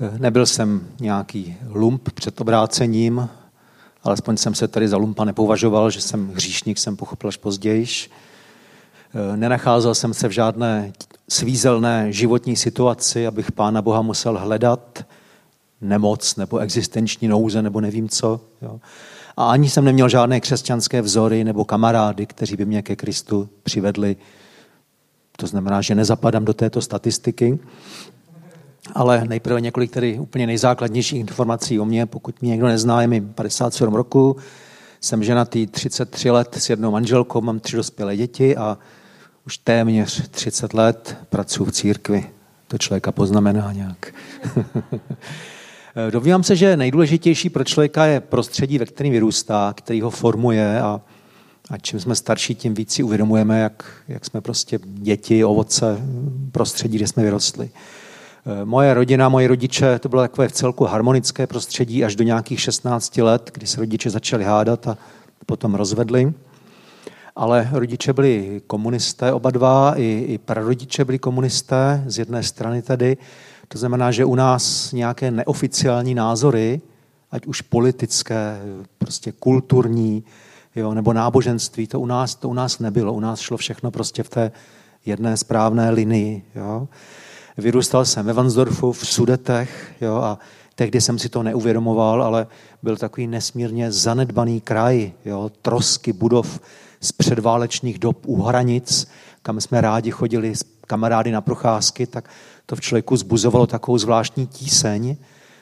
Eh, 0.00 0.18
nebyl 0.18 0.46
jsem 0.46 0.88
nějaký 1.00 1.56
lump 1.68 2.12
před 2.12 2.40
obrácením, 2.40 3.28
alespoň 4.02 4.36
jsem 4.36 4.54
se 4.54 4.68
tady 4.68 4.88
za 4.88 4.96
lumpa 4.96 5.24
nepovažoval, 5.24 5.90
že 5.90 6.00
jsem 6.00 6.28
hříšník, 6.28 6.78
jsem 6.78 6.96
pochopil 6.96 7.28
až 7.28 7.36
později. 7.36 7.86
Eh, 7.86 9.36
nenacházel 9.36 9.94
jsem 9.94 10.14
se 10.14 10.28
v 10.28 10.32
žádné 10.32 10.92
svízelné 11.28 12.12
životní 12.12 12.56
situaci, 12.56 13.26
abych 13.26 13.52
Pána 13.52 13.82
Boha 13.82 14.02
musel 14.02 14.38
hledat, 14.38 15.04
nemoc 15.80 16.36
nebo 16.36 16.58
existenční 16.58 17.28
nouze 17.28 17.62
nebo 17.62 17.80
nevím 17.80 18.08
co. 18.08 18.40
Jo. 18.62 18.80
A 19.38 19.50
ani 19.50 19.70
jsem 19.70 19.84
neměl 19.84 20.08
žádné 20.08 20.40
křesťanské 20.40 21.02
vzory 21.02 21.44
nebo 21.44 21.64
kamarády, 21.64 22.26
kteří 22.26 22.56
by 22.56 22.64
mě 22.64 22.82
ke 22.82 22.96
Kristu 22.96 23.48
přivedli. 23.62 24.16
To 25.36 25.46
znamená, 25.46 25.80
že 25.80 25.94
nezapadám 25.94 26.44
do 26.44 26.54
této 26.54 26.82
statistiky. 26.82 27.58
Ale 28.94 29.24
nejprve 29.28 29.60
několik 29.60 29.90
tedy 29.90 30.18
úplně 30.18 30.46
nejzákladnějších 30.46 31.20
informací 31.20 31.80
o 31.80 31.84
mě. 31.84 32.06
Pokud 32.06 32.42
mě 32.42 32.50
někdo 32.50 32.66
nezná, 32.66 33.02
je 33.02 33.08
mi 33.08 33.20
57 33.20 33.94
roku, 33.94 34.36
jsem 35.00 35.24
ženatý 35.24 35.66
33 35.66 36.30
let 36.30 36.54
s 36.58 36.70
jednou 36.70 36.90
manželkou, 36.90 37.40
mám 37.40 37.60
tři 37.60 37.76
dospělé 37.76 38.16
děti 38.16 38.56
a 38.56 38.78
už 39.46 39.58
téměř 39.58 40.28
30 40.28 40.74
let 40.74 41.16
pracuji 41.30 41.64
v 41.64 41.72
církvi. 41.72 42.30
To 42.68 42.78
člověka 42.78 43.12
poznamená 43.12 43.72
nějak. 43.72 44.14
Eh, 46.06 46.10
Dovívám 46.10 46.42
se, 46.42 46.56
že 46.56 46.76
nejdůležitější 46.76 47.50
pro 47.50 47.64
člověka 47.64 48.06
je 48.06 48.20
prostředí, 48.20 48.78
ve 48.78 48.86
kterém 48.86 49.12
vyrůstá, 49.12 49.72
který 49.76 50.00
ho 50.00 50.10
formuje 50.10 50.80
a, 50.80 51.00
a 51.70 51.78
čím 51.78 52.00
jsme 52.00 52.14
starší, 52.14 52.54
tím 52.54 52.74
víc 52.74 52.92
si 52.92 53.02
uvědomujeme, 53.02 53.60
jak, 53.60 53.84
jak 54.08 54.24
jsme 54.24 54.40
prostě 54.40 54.78
děti, 54.84 55.44
ovoce, 55.44 55.98
prostředí, 56.52 56.96
kde 56.96 57.06
jsme 57.06 57.22
vyrostli. 57.22 57.70
Eh, 57.70 58.64
moje 58.64 58.94
rodina, 58.94 59.28
moji 59.28 59.46
rodiče, 59.46 59.98
to 59.98 60.08
bylo 60.08 60.22
takové 60.22 60.48
v 60.48 60.52
celku 60.52 60.84
harmonické 60.84 61.46
prostředí 61.46 62.04
až 62.04 62.16
do 62.16 62.24
nějakých 62.24 62.60
16 62.60 63.18
let, 63.18 63.50
kdy 63.54 63.66
se 63.66 63.80
rodiče 63.80 64.10
začali 64.10 64.44
hádat 64.44 64.86
a 64.86 64.98
potom 65.46 65.74
rozvedli. 65.74 66.32
Ale 67.36 67.68
rodiče 67.72 68.12
byli 68.12 68.60
komunisté, 68.66 69.32
oba 69.32 69.50
dva, 69.50 69.94
i, 69.96 70.24
i 70.28 70.38
prarodiče 70.38 71.04
byli 71.04 71.18
komunisté, 71.18 72.04
z 72.06 72.18
jedné 72.18 72.42
strany 72.42 72.82
tedy. 72.82 73.16
To 73.68 73.78
znamená, 73.78 74.10
že 74.10 74.24
u 74.24 74.34
nás 74.34 74.92
nějaké 74.92 75.30
neoficiální 75.30 76.14
názory, 76.14 76.80
ať 77.30 77.46
už 77.46 77.60
politické, 77.60 78.60
prostě 78.98 79.32
kulturní, 79.32 80.24
jo, 80.76 80.94
nebo 80.94 81.12
náboženství, 81.12 81.86
to 81.86 82.00
u, 82.00 82.06
nás, 82.06 82.34
to 82.34 82.48
u 82.48 82.54
nás 82.54 82.78
nebylo. 82.78 83.12
U 83.12 83.20
nás 83.20 83.40
šlo 83.40 83.56
všechno 83.56 83.90
prostě 83.90 84.22
v 84.22 84.28
té 84.28 84.52
jedné 85.06 85.36
správné 85.36 85.90
linii. 85.90 86.42
Jo. 86.54 86.88
Vyrůstal 87.56 88.04
jsem 88.04 88.26
ve 88.26 88.32
Vansdorfu, 88.32 88.92
v 88.92 89.06
Sudetech 89.06 89.94
jo, 90.00 90.16
a 90.16 90.38
tehdy 90.74 91.00
jsem 91.00 91.18
si 91.18 91.28
to 91.28 91.42
neuvědomoval, 91.42 92.22
ale 92.22 92.46
byl 92.82 92.96
takový 92.96 93.26
nesmírně 93.26 93.92
zanedbaný 93.92 94.60
kraj, 94.60 95.12
jo, 95.24 95.50
trosky 95.62 96.12
budov 96.12 96.60
z 97.00 97.12
předválečných 97.12 97.98
dob 97.98 98.26
u 98.26 98.42
hranic, 98.42 99.08
kam 99.42 99.60
jsme 99.60 99.80
rádi 99.80 100.10
chodili 100.10 100.56
s 100.56 100.64
kamarády 100.86 101.30
na 101.30 101.40
procházky, 101.40 102.06
tak 102.06 102.30
to 102.66 102.76
v 102.76 102.80
člověku 102.80 103.16
zbuzovalo 103.16 103.66
takovou 103.66 103.98
zvláštní 103.98 104.46
tíseň, 104.46 105.16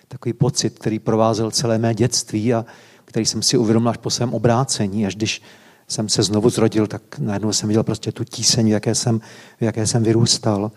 takový 0.08 0.32
pocit, 0.32 0.78
který 0.78 0.98
provázel 0.98 1.50
celé 1.50 1.78
mé 1.78 1.94
dětství 1.94 2.54
a 2.54 2.64
který 3.04 3.26
jsem 3.26 3.42
si 3.42 3.58
uvědomil 3.58 3.88
až 3.88 3.96
po 3.96 4.10
svém 4.10 4.34
obrácení, 4.34 5.06
až 5.06 5.14
když 5.14 5.42
jsem 5.88 6.08
se 6.08 6.22
znovu 6.22 6.50
zrodil, 6.50 6.86
tak 6.86 7.02
najednou 7.18 7.52
jsem 7.52 7.68
viděl 7.68 7.82
prostě 7.82 8.12
tu 8.12 8.24
tíseň, 8.24 8.66
v 8.66 8.72
jaké 8.72 8.94
jsem, 8.94 9.20
v 9.60 9.62
jaké 9.62 9.86
jsem 9.86 10.02
vyrůstal. 10.02 10.70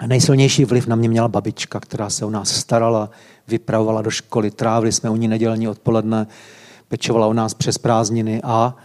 A 0.00 0.06
nejsilnější 0.06 0.64
vliv 0.64 0.86
na 0.86 0.96
mě 0.96 1.08
měla 1.08 1.28
babička, 1.28 1.80
která 1.80 2.10
se 2.10 2.24
o 2.24 2.30
nás 2.30 2.50
starala, 2.50 3.10
vypravovala 3.48 4.02
do 4.02 4.10
školy, 4.10 4.50
trávili 4.50 4.92
jsme 4.92 5.10
u 5.10 5.16
ní 5.16 5.28
nedělní 5.28 5.68
odpoledne, 5.68 6.26
pečovala 6.88 7.26
o 7.26 7.32
nás 7.32 7.54
přes 7.54 7.78
prázdniny 7.78 8.40
a 8.44 8.76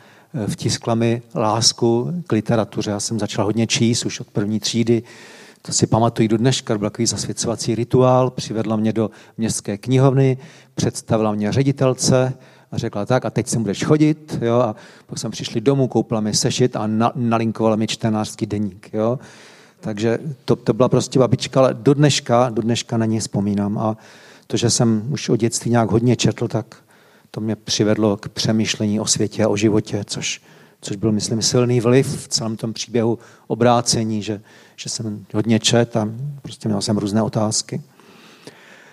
vtiskla 0.48 0.96
mi 0.96 1.22
lásku 1.36 2.14
k 2.28 2.32
literatuře. 2.32 2.92
Já 2.92 3.00
jsem 3.00 3.20
začal 3.20 3.46
hodně 3.46 3.68
číst 3.68 4.06
už 4.06 4.20
od 4.20 4.28
první 4.28 4.60
třídy, 4.60 5.04
to 5.62 5.72
si 5.72 5.88
pamatuju 5.88 6.28
do 6.28 6.38
dneška, 6.38 6.78
byl 6.78 6.90
takový 6.90 7.06
zasvěcovací 7.06 7.76
rituál, 7.76 8.30
přivedla 8.30 8.76
mě 8.76 8.94
do 8.94 9.12
městské 9.38 9.78
knihovny, 9.78 10.38
představila 10.76 11.32
mě 11.32 11.52
ředitelce 11.52 12.34
a 12.72 12.78
řekla 12.78 13.06
tak, 13.06 13.26
a 13.26 13.30
teď 13.30 13.48
sem 13.48 13.62
budeš 13.62 13.84
chodit, 13.84 14.38
jo, 14.42 14.56
a 14.56 14.76
pak 15.06 15.20
jsem 15.20 15.32
přišli 15.32 15.62
domů, 15.62 15.88
koupila 15.88 16.22
mi 16.22 16.34
sešit 16.34 16.76
a 16.76 16.88
na, 16.88 17.12
nalinkovala 17.16 17.76
mi 17.76 17.88
čtenářský 17.88 18.46
deník, 18.46 18.90
jo. 18.94 19.20
Takže 19.80 20.20
to, 20.46 20.56
to 20.56 20.74
byla 20.74 20.90
prostě 20.90 21.20
babička, 21.20 21.60
ale 21.60 21.74
do 21.74 21.94
dneška, 21.94 22.50
do 22.50 22.62
dneška 22.62 22.98
na 22.98 23.06
ní 23.06 23.20
vzpomínám. 23.20 23.78
A 23.78 23.98
to, 24.48 24.58
že 24.58 24.70
jsem 24.70 25.04
už 25.10 25.30
od 25.30 25.36
dětství 25.36 25.72
nějak 25.72 25.92
hodně 25.92 26.16
četl, 26.16 26.48
tak 26.48 26.76
to 27.36 27.42
mě 27.42 27.56
přivedlo 27.56 28.18
k 28.18 28.30
přemýšlení 28.30 29.00
o 29.00 29.06
světě 29.06 29.44
a 29.44 29.48
o 29.48 29.58
životě, 29.58 30.04
což, 30.06 30.42
což 30.82 30.96
byl, 30.96 31.12
myslím, 31.12 31.42
silný 31.42 31.82
vliv 31.82 32.24
v 32.24 32.28
celém 32.28 32.58
tom 32.58 32.74
příběhu 32.74 33.20
obrácení, 33.48 34.22
že, 34.22 34.42
že 34.76 34.90
jsem 34.90 35.26
hodně 35.34 35.60
čet 35.60 35.98
a 35.98 36.10
prostě 36.42 36.70
měl 36.70 36.82
jsem 36.82 36.98
různé 36.98 37.22
otázky. 37.22 37.82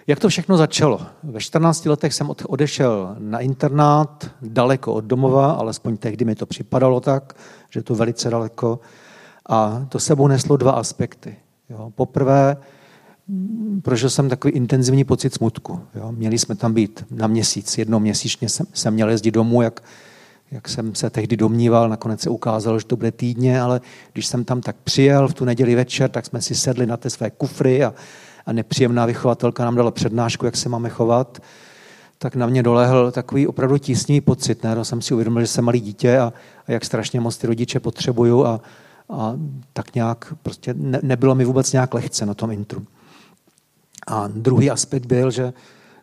Jak 0.06 0.20
to 0.20 0.28
všechno 0.28 0.56
začalo? 0.56 1.00
Ve 1.22 1.40
14 1.40 1.86
letech 1.86 2.14
jsem 2.14 2.30
odešel 2.46 3.16
na 3.18 3.38
internát, 3.38 4.30
daleko 4.42 4.94
od 4.94 5.04
domova, 5.04 5.52
alespoň 5.52 5.96
tehdy 5.96 6.24
mi 6.24 6.34
to 6.34 6.46
připadalo 6.46 7.00
tak, 7.00 7.36
že 7.70 7.82
to 7.82 7.94
velice 7.94 8.30
daleko. 8.30 8.80
A 9.46 9.86
to 9.88 9.98
sebou 9.98 10.26
neslo 10.26 10.56
dva 10.56 10.72
aspekty. 10.72 11.36
Jo. 11.70 11.92
Poprvé 11.94 12.56
prožil 13.82 14.10
jsem 14.10 14.28
takový 14.28 14.52
intenzivní 14.52 15.04
pocit 15.04 15.34
smutku. 15.34 15.80
Jo. 15.94 16.12
Měli 16.12 16.38
jsme 16.38 16.54
tam 16.54 16.74
být 16.74 17.04
na 17.10 17.26
měsíc, 17.26 17.78
jednou 17.78 17.98
měsíčně 17.98 18.48
jsem, 18.48 18.66
jsem 18.72 18.94
měl 18.94 19.10
jezdit 19.10 19.30
domů, 19.30 19.62
jak, 19.62 19.82
jak 20.50 20.68
jsem 20.68 20.94
se 20.94 21.10
tehdy 21.10 21.36
domníval, 21.36 21.88
nakonec 21.88 22.20
se 22.20 22.30
ukázalo, 22.30 22.78
že 22.78 22.86
to 22.86 22.96
bude 22.96 23.12
týdně, 23.12 23.60
ale 23.60 23.80
když 24.12 24.26
jsem 24.26 24.44
tam 24.44 24.60
tak 24.60 24.76
přijel 24.84 25.28
v 25.28 25.34
tu 25.34 25.44
neděli 25.44 25.74
večer, 25.74 26.10
tak 26.10 26.26
jsme 26.26 26.42
si 26.42 26.54
sedli 26.54 26.86
na 26.86 26.96
té 26.96 27.10
své 27.10 27.30
kufry 27.30 27.84
a, 27.84 27.94
a 28.46 28.52
nepříjemná 28.52 29.06
vychovatelka 29.06 29.64
nám 29.64 29.76
dala 29.76 29.90
přednášku, 29.90 30.46
jak 30.46 30.56
se 30.56 30.68
máme 30.68 30.88
chovat, 30.88 31.42
tak 32.18 32.36
na 32.36 32.46
mě 32.46 32.62
dolehl 32.62 33.10
takový 33.10 33.46
opravdu 33.46 33.78
tísnivý 33.78 34.20
pocit. 34.20 34.62
Ne? 34.62 34.84
Jsem 34.84 35.02
si 35.02 35.14
uvědomil, 35.14 35.40
že 35.40 35.46
jsem 35.46 35.64
malý 35.64 35.80
dítě 35.80 36.18
a, 36.18 36.32
a 36.66 36.72
jak 36.72 36.84
strašně 36.84 37.20
moc 37.20 37.36
ty 37.36 37.46
rodiče 37.46 37.80
potřebuju 37.80 38.44
a, 38.44 38.60
a 39.10 39.34
tak 39.72 39.94
nějak 39.94 40.34
prostě 40.42 40.74
ne, 40.76 41.00
nebylo 41.02 41.34
mi 41.34 41.44
vůbec 41.44 41.72
nějak 41.72 41.94
lehce 41.94 42.26
na 42.26 42.34
tom 42.34 42.50
intru. 42.50 42.86
A 44.06 44.28
druhý 44.28 44.70
aspekt 44.70 45.06
byl, 45.06 45.30
že 45.30 45.52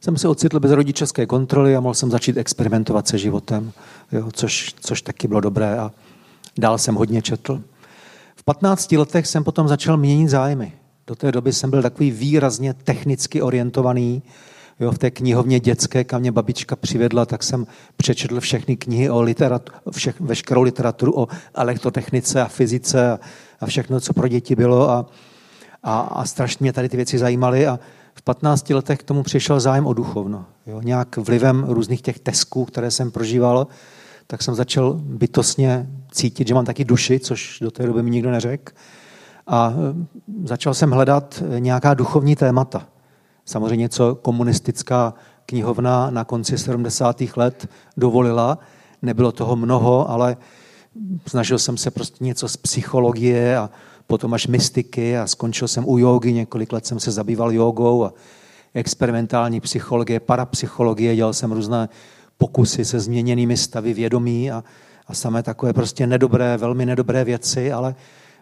jsem 0.01 0.17
se 0.17 0.27
ocitl 0.27 0.59
bez 0.59 0.71
rodičovské 0.71 1.25
kontroly 1.25 1.75
a 1.75 1.79
mohl 1.79 1.93
jsem 1.93 2.11
začít 2.11 2.37
experimentovat 2.37 3.07
se 3.07 3.17
životem, 3.17 3.71
jo, 4.11 4.29
což, 4.31 4.73
což 4.79 5.01
taky 5.01 5.27
bylo 5.27 5.41
dobré 5.41 5.79
a 5.79 5.91
dál 6.57 6.77
jsem 6.77 6.95
hodně 6.95 7.21
četl. 7.21 7.61
V 8.35 8.43
15 8.43 8.91
letech 8.91 9.27
jsem 9.27 9.43
potom 9.43 9.67
začal 9.67 9.97
měnit 9.97 10.29
zájmy. 10.29 10.73
Do 11.07 11.15
té 11.15 11.31
doby 11.31 11.53
jsem 11.53 11.69
byl 11.69 11.81
takový 11.81 12.11
výrazně 12.11 12.73
technicky 12.73 13.41
orientovaný, 13.41 14.23
Jo, 14.79 14.91
v 14.91 14.97
té 14.97 15.11
knihovně 15.11 15.59
dětské, 15.59 16.03
kam 16.03 16.21
mě 16.21 16.31
babička 16.31 16.75
přivedla, 16.75 17.25
tak 17.25 17.43
jsem 17.43 17.67
přečetl 17.97 18.39
všechny 18.39 18.77
knihy 18.77 19.09
o 19.09 19.21
literaturu, 19.21 19.77
všech, 19.91 20.21
veškerou 20.21 20.61
literaturu 20.61 21.19
o 21.19 21.27
elektrotechnice 21.53 22.41
a 22.41 22.47
fyzice 22.47 23.11
a, 23.11 23.19
a 23.59 23.65
všechno, 23.65 23.99
co 23.99 24.13
pro 24.13 24.27
děti 24.27 24.55
bylo 24.55 24.89
a, 24.89 25.05
a, 25.83 25.99
a 25.99 26.25
strašně 26.25 26.63
mě 26.63 26.73
tady 26.73 26.89
ty 26.89 26.97
věci 26.97 27.17
zajímaly 27.17 27.67
a 27.67 27.79
v 28.13 28.21
15 28.21 28.69
letech 28.69 28.99
k 28.99 29.03
tomu 29.03 29.23
přišel 29.23 29.59
zájem 29.59 29.87
o 29.87 29.93
duchovno. 29.93 30.45
Jo, 30.67 30.81
nějak 30.81 31.17
vlivem 31.17 31.65
různých 31.67 32.01
těch 32.01 32.19
tesků, 32.19 32.65
které 32.65 32.91
jsem 32.91 33.11
prožíval, 33.11 33.67
tak 34.27 34.43
jsem 34.43 34.55
začal 34.55 34.93
bytostně 34.93 35.89
cítit, 36.11 36.47
že 36.47 36.53
mám 36.53 36.65
taky 36.65 36.85
duši, 36.85 37.19
což 37.19 37.59
do 37.61 37.71
té 37.71 37.85
doby 37.85 38.03
mi 38.03 38.09
nikdo 38.09 38.31
neřekl. 38.31 38.73
A 39.47 39.73
e, 39.73 40.47
začal 40.47 40.73
jsem 40.73 40.91
hledat 40.91 41.43
nějaká 41.59 41.93
duchovní 41.93 42.35
témata. 42.35 42.87
Samozřejmě, 43.45 43.89
co 43.89 44.15
komunistická 44.15 45.13
knihovna 45.45 46.09
na 46.09 46.23
konci 46.23 46.57
70. 46.57 47.21
let 47.35 47.69
dovolila. 47.97 48.57
Nebylo 49.01 49.31
toho 49.31 49.55
mnoho, 49.55 50.09
ale 50.09 50.37
snažil 51.27 51.59
jsem 51.59 51.77
se 51.77 51.91
prostě 51.91 52.23
něco 52.23 52.47
z 52.47 52.57
psychologie 52.57 53.57
a 53.57 53.69
potom 54.09 54.33
až 54.33 54.47
mystiky 54.47 55.17
a 55.17 55.27
skončil 55.27 55.67
jsem 55.67 55.83
u 55.87 55.97
jogy. 55.97 56.33
Několik 56.33 56.73
let 56.73 56.85
jsem 56.85 56.99
se 56.99 57.11
zabýval 57.11 57.51
jogou 57.51 58.05
a 58.05 58.13
experimentální 58.73 59.59
psychologie, 59.61 60.19
parapsychologie, 60.19 61.15
dělal 61.15 61.33
jsem 61.33 61.51
různé 61.51 61.89
pokusy 62.37 62.85
se 62.85 62.99
změněnými 62.99 63.57
stavy 63.57 63.93
vědomí 63.93 64.51
a, 64.51 64.63
a 65.07 65.13
samé 65.13 65.43
takové 65.43 65.73
prostě 65.73 66.07
nedobré, 66.07 66.57
velmi 66.57 66.85
nedobré 66.85 67.23
věci, 67.23 67.71
ale 67.71 67.95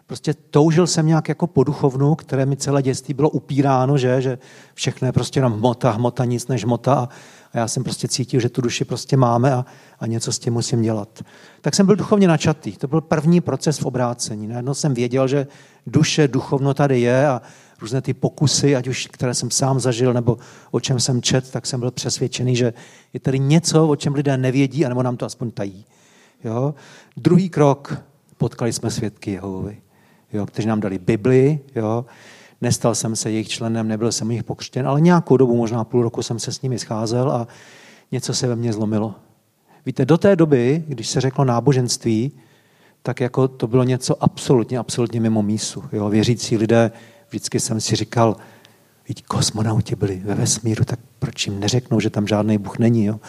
prostě 0.08 0.34
toužil 0.34 0.86
jsem 0.86 1.06
nějak 1.06 1.28
jako 1.28 1.46
po 1.46 1.64
duchovnu, 1.64 2.14
které 2.14 2.46
mi 2.46 2.56
celé 2.56 2.82
dětství 2.82 3.14
bylo 3.14 3.30
upíráno, 3.30 3.98
že, 3.98 4.22
že 4.22 4.38
všechno 4.74 5.08
je 5.08 5.12
prostě 5.12 5.38
jenom 5.38 5.52
hmota, 5.52 5.90
hmota, 5.90 6.24
nic 6.24 6.48
než 6.48 6.64
hmota 6.64 6.94
a, 6.94 7.08
a 7.52 7.58
já 7.58 7.68
jsem 7.68 7.84
prostě 7.84 8.08
cítil, 8.08 8.40
že 8.40 8.48
tu 8.48 8.60
duši 8.60 8.84
prostě 8.84 9.16
máme 9.16 9.52
a, 9.52 9.64
a 10.00 10.06
něco 10.06 10.32
s 10.32 10.38
tím 10.38 10.52
musím 10.52 10.82
dělat. 10.82 11.22
Tak 11.60 11.74
jsem 11.74 11.86
byl 11.86 11.96
duchovně 11.96 12.28
načatý. 12.28 12.76
To 12.76 12.88
byl 12.88 13.00
první 13.00 13.40
proces 13.40 13.78
v 13.78 13.86
obrácení. 13.86 14.46
Najednou 14.46 14.74
jsem 14.74 14.94
věděl, 14.94 15.28
že 15.28 15.46
duše, 15.86 16.28
duchovno 16.28 16.74
tady 16.74 17.00
je 17.00 17.28
a 17.28 17.42
různé 17.80 18.00
ty 18.00 18.14
pokusy, 18.14 18.76
ať 18.76 18.88
už 18.88 19.06
které 19.06 19.34
jsem 19.34 19.50
sám 19.50 19.80
zažil 19.80 20.14
nebo 20.14 20.38
o 20.70 20.80
čem 20.80 21.00
jsem 21.00 21.22
čet, 21.22 21.50
tak 21.50 21.66
jsem 21.66 21.80
byl 21.80 21.90
přesvědčený, 21.90 22.56
že 22.56 22.72
je 23.12 23.20
tady 23.20 23.38
něco, 23.38 23.88
o 23.88 23.96
čem 23.96 24.14
lidé 24.14 24.36
nevědí, 24.36 24.86
anebo 24.86 25.02
nám 25.02 25.16
to 25.16 25.26
aspoň 25.26 25.50
tají. 25.50 25.84
Jo? 26.44 26.74
Druhý 27.16 27.48
krok, 27.48 28.02
potkali 28.38 28.72
jsme 28.72 28.90
svědky 28.90 29.30
Jehovovi 29.30 29.87
jo, 30.32 30.46
kteří 30.46 30.68
nám 30.68 30.80
dali 30.80 30.98
Bibli. 30.98 31.60
Jo. 31.76 32.04
Nestal 32.60 32.94
jsem 32.94 33.16
se 33.16 33.30
jejich 33.30 33.48
členem, 33.48 33.88
nebyl 33.88 34.12
jsem 34.12 34.30
jich 34.30 34.44
pokřtěn, 34.44 34.88
ale 34.88 35.00
nějakou 35.00 35.36
dobu, 35.36 35.56
možná 35.56 35.84
půl 35.84 36.02
roku 36.02 36.22
jsem 36.22 36.38
se 36.38 36.52
s 36.52 36.62
nimi 36.62 36.78
scházel 36.78 37.30
a 37.30 37.48
něco 38.12 38.34
se 38.34 38.46
ve 38.46 38.56
mně 38.56 38.72
zlomilo. 38.72 39.14
Víte, 39.86 40.04
do 40.04 40.18
té 40.18 40.36
doby, 40.36 40.84
když 40.88 41.08
se 41.08 41.20
řeklo 41.20 41.44
náboženství, 41.44 42.32
tak 43.02 43.20
jako 43.20 43.48
to 43.48 43.66
bylo 43.66 43.84
něco 43.84 44.22
absolutně, 44.22 44.78
absolutně 44.78 45.20
mimo 45.20 45.42
mísu. 45.42 45.84
Jo. 45.92 46.08
Věřící 46.08 46.56
lidé, 46.56 46.90
vždycky 47.28 47.60
jsem 47.60 47.80
si 47.80 47.96
říkal, 47.96 48.36
vidí, 49.08 49.22
kosmonauti 49.22 49.96
byli 49.96 50.22
ve 50.24 50.34
vesmíru, 50.34 50.84
tak 50.84 50.98
proč 51.18 51.46
jim 51.46 51.60
neřeknou, 51.60 52.00
že 52.00 52.10
tam 52.10 52.26
žádný 52.26 52.58
Bůh 52.58 52.78
není. 52.78 53.04
Jo? 53.04 53.20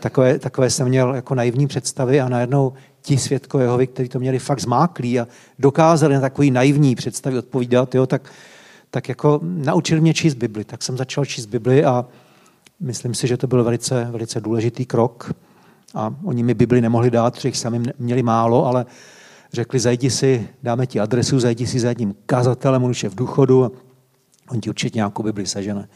Takové, 0.00 0.38
takové 0.38 0.70
jsem 0.70 0.88
měl 0.88 1.14
jako 1.14 1.34
naivní 1.34 1.66
představy 1.66 2.20
a 2.20 2.28
najednou 2.28 2.72
ti 3.02 3.18
svědkové 3.18 3.64
Jehovy, 3.64 3.86
kteří 3.86 4.08
to 4.08 4.18
měli 4.18 4.38
fakt 4.38 4.60
zmáklí 4.60 5.20
a 5.20 5.28
dokázali 5.58 6.14
na 6.14 6.20
takový 6.20 6.50
naivní 6.50 6.94
představy 6.94 7.38
odpovídat, 7.38 7.94
jo, 7.94 8.06
tak, 8.06 8.32
tak 8.90 9.08
jako 9.08 9.40
naučili 9.42 10.00
mě 10.00 10.14
číst 10.14 10.34
Bibli. 10.34 10.64
Tak 10.64 10.82
jsem 10.82 10.96
začal 10.96 11.24
číst 11.24 11.46
Bibli 11.46 11.84
a 11.84 12.06
myslím 12.80 13.14
si, 13.14 13.28
že 13.28 13.36
to 13.36 13.46
byl 13.46 13.64
velice, 13.64 14.08
velice 14.10 14.40
důležitý 14.40 14.86
krok. 14.86 15.32
A 15.94 16.14
oni 16.24 16.42
mi 16.42 16.54
Bibli 16.54 16.80
nemohli 16.80 17.10
dát, 17.10 17.34
protože 17.34 17.48
jich 17.48 17.56
sami 17.56 17.82
měli 17.98 18.22
málo, 18.22 18.66
ale 18.66 18.86
řekli, 19.52 19.80
zajdi 19.80 20.10
si, 20.10 20.48
dáme 20.62 20.86
ti 20.86 21.00
adresu, 21.00 21.40
zajdi 21.40 21.66
si 21.66 21.80
za 21.80 21.88
jedním 21.88 22.14
kazatelem, 22.26 22.84
on 22.84 22.90
už 22.90 23.02
je 23.02 23.10
v 23.10 23.14
důchodu 23.14 23.64
a 23.64 23.70
on 24.50 24.60
ti 24.60 24.70
určitě 24.70 24.98
nějakou 24.98 25.22
Bibli 25.22 25.46
sežene. 25.46 25.88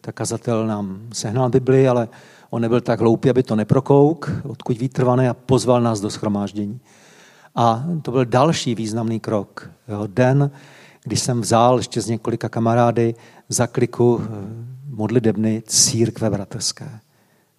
Tak 0.00 0.14
kazatel 0.14 0.66
nám 0.66 1.00
sehnal 1.12 1.50
Bibli, 1.50 1.88
ale 1.88 2.08
on 2.52 2.62
nebyl 2.62 2.80
tak 2.80 3.00
hloupý, 3.00 3.30
aby 3.30 3.42
to 3.42 3.56
neprokouk, 3.56 4.30
odkud 4.44 4.78
výtrvané 4.78 5.28
a 5.28 5.34
pozval 5.34 5.80
nás 5.80 6.00
do 6.00 6.10
schromáždění. 6.10 6.80
A 7.54 7.84
to 8.02 8.10
byl 8.10 8.24
další 8.24 8.74
významný 8.74 9.20
krok. 9.20 9.70
Jo, 9.88 10.06
den, 10.06 10.50
kdy 11.04 11.16
jsem 11.16 11.40
vzal 11.40 11.76
ještě 11.76 12.00
z 12.00 12.06
několika 12.08 12.48
kamarády 12.48 13.14
za 13.48 13.66
kliku 13.66 14.20
eh, 14.22 14.28
modlitebny 14.86 15.62
církve 15.66 16.30
bratrské. 16.30 17.00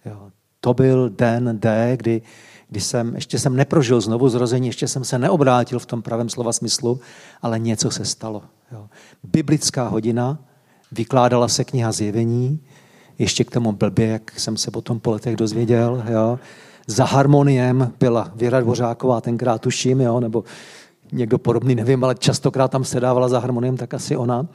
Jo, 0.06 0.30
to 0.60 0.74
byl 0.74 1.10
den 1.10 1.58
D, 1.58 1.96
kdy, 1.96 2.22
kdy 2.68 2.80
jsem, 2.80 3.14
ještě 3.14 3.38
jsem 3.38 3.56
neprožil 3.56 4.00
znovu 4.00 4.28
zrození, 4.28 4.66
ještě 4.66 4.88
jsem 4.88 5.04
se 5.04 5.18
neobrátil 5.18 5.78
v 5.78 5.86
tom 5.86 6.02
pravém 6.02 6.28
slova 6.28 6.52
smyslu, 6.52 7.00
ale 7.42 7.58
něco 7.58 7.90
se 7.90 8.04
stalo. 8.04 8.42
Jo. 8.72 8.88
Biblická 9.22 9.88
hodina, 9.88 10.38
vykládala 10.92 11.48
se 11.48 11.64
kniha 11.64 11.92
zjevení, 11.92 12.60
ještě 13.18 13.44
k 13.44 13.50
tomu 13.50 13.72
blbě, 13.72 14.06
jak 14.06 14.40
jsem 14.40 14.56
se 14.56 14.70
potom 14.70 15.00
po 15.00 15.10
letech 15.10 15.36
dozvěděl. 15.36 16.04
Jo. 16.10 16.38
Za 16.86 17.04
harmoniem 17.04 17.92
byla 18.00 18.30
Věra 18.34 18.60
Dvořáková, 18.60 19.20
tenkrát 19.20 19.60
tuším, 19.60 20.00
jo, 20.00 20.20
nebo 20.20 20.44
někdo 21.12 21.38
podobný, 21.38 21.74
nevím, 21.74 22.04
ale 22.04 22.14
častokrát 22.14 22.70
tam 22.70 22.84
sedávala 22.84 23.28
za 23.28 23.38
harmoniem, 23.38 23.76
tak 23.76 23.94
asi 23.94 24.16
ona. 24.16 24.46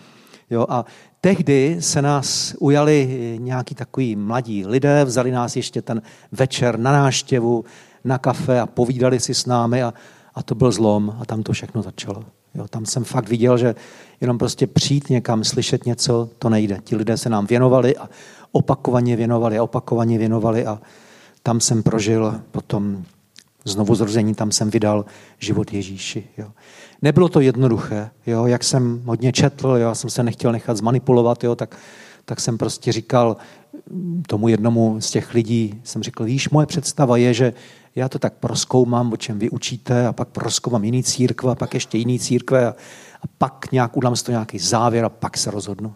Jo, 0.50 0.66
a 0.70 0.86
tehdy 1.22 1.78
se 1.80 2.02
nás 2.02 2.56
ujali 2.60 3.38
nějaký 3.42 3.76
takový 3.76 4.16
mladí 4.16 4.66
lidé, 4.66 5.06
vzali 5.06 5.32
nás 5.32 5.56
ještě 5.56 5.82
ten 5.82 6.02
večer 6.32 6.80
na 6.80 6.92
náštěvu, 6.92 7.66
na 8.04 8.18
kafe 8.18 8.60
a 8.60 8.66
povídali 8.66 9.20
si 9.20 9.34
s 9.34 9.46
námi 9.46 9.84
a, 9.84 9.94
a 10.36 10.44
to 10.44 10.56
byl 10.56 10.72
zlom 10.72 11.16
a 11.22 11.26
tam 11.26 11.44
to 11.44 11.54
všechno 11.54 11.82
začalo. 11.82 12.24
Jo, 12.56 12.68
tam 12.70 12.86
jsem 12.86 13.04
fakt 13.04 13.30
viděl, 13.30 13.58
že 13.58 13.76
jenom 14.22 14.38
prostě 14.38 14.68
přijít 14.68 15.10
někam, 15.10 15.44
slyšet 15.44 15.86
něco, 15.86 16.30
to 16.40 16.50
nejde. 16.50 16.80
Ti 16.84 16.96
lidé 16.96 17.18
se 17.18 17.30
nám 17.30 17.46
věnovali 17.46 17.98
a 17.98 18.10
opakovaně 18.52 19.16
věnovali 19.16 19.58
a 19.58 19.64
opakovaně 19.64 20.18
věnovali 20.18 20.66
a 20.66 20.82
tam 21.44 21.60
jsem 21.60 21.84
prožil 21.84 22.42
potom 22.52 23.04
znovu 23.66 23.96
zrození, 23.96 24.36
tam 24.36 24.52
jsem 24.52 24.70
vydal 24.70 25.06
život 25.40 25.74
Ježíši. 25.74 26.24
Jo. 26.38 26.52
Nebylo 27.02 27.30
to 27.30 27.40
jednoduché, 27.40 28.10
jo, 28.28 28.46
jak 28.46 28.64
jsem 28.64 29.02
hodně 29.06 29.32
četl, 29.32 29.68
jo, 29.68 29.76
já 29.76 29.96
jsem 29.96 30.10
se 30.10 30.24
nechtěl 30.24 30.52
nechat 30.52 30.78
zmanipulovat, 30.78 31.44
jo, 31.44 31.56
tak, 31.56 31.76
tak 32.26 32.40
jsem 32.40 32.58
prostě 32.58 32.92
říkal 32.92 33.38
tomu 34.28 34.48
jednomu 34.48 35.02
z 35.02 35.12
těch 35.12 35.34
lidí, 35.34 35.82
jsem 35.84 36.04
říkal, 36.04 36.26
víš, 36.26 36.50
moje 36.50 36.66
představa 36.66 37.18
je, 37.18 37.34
že 37.34 37.54
já 37.96 38.10
to 38.10 38.20
tak 38.20 38.34
proskoumám, 38.34 39.14
o 39.14 39.18
čem 39.18 39.40
vy 39.40 39.50
učíte, 39.50 40.08
a 40.08 40.14
pak 40.14 40.28
proskoumám 40.28 40.84
jiný 40.84 41.04
církve, 41.04 41.52
a 41.52 41.56
pak 41.56 41.74
ještě 41.74 41.98
jiný 41.98 42.20
církve, 42.20 42.68
a, 42.68 42.70
a 43.22 43.26
pak 43.38 43.72
nějak 43.72 43.98
udám 43.98 44.16
z 44.16 44.24
toho 44.24 44.34
nějaký 44.34 44.60
závěr 44.60 45.06
a 45.06 45.10
pak 45.10 45.38
se 45.38 45.52
rozhodnu. 45.52 45.94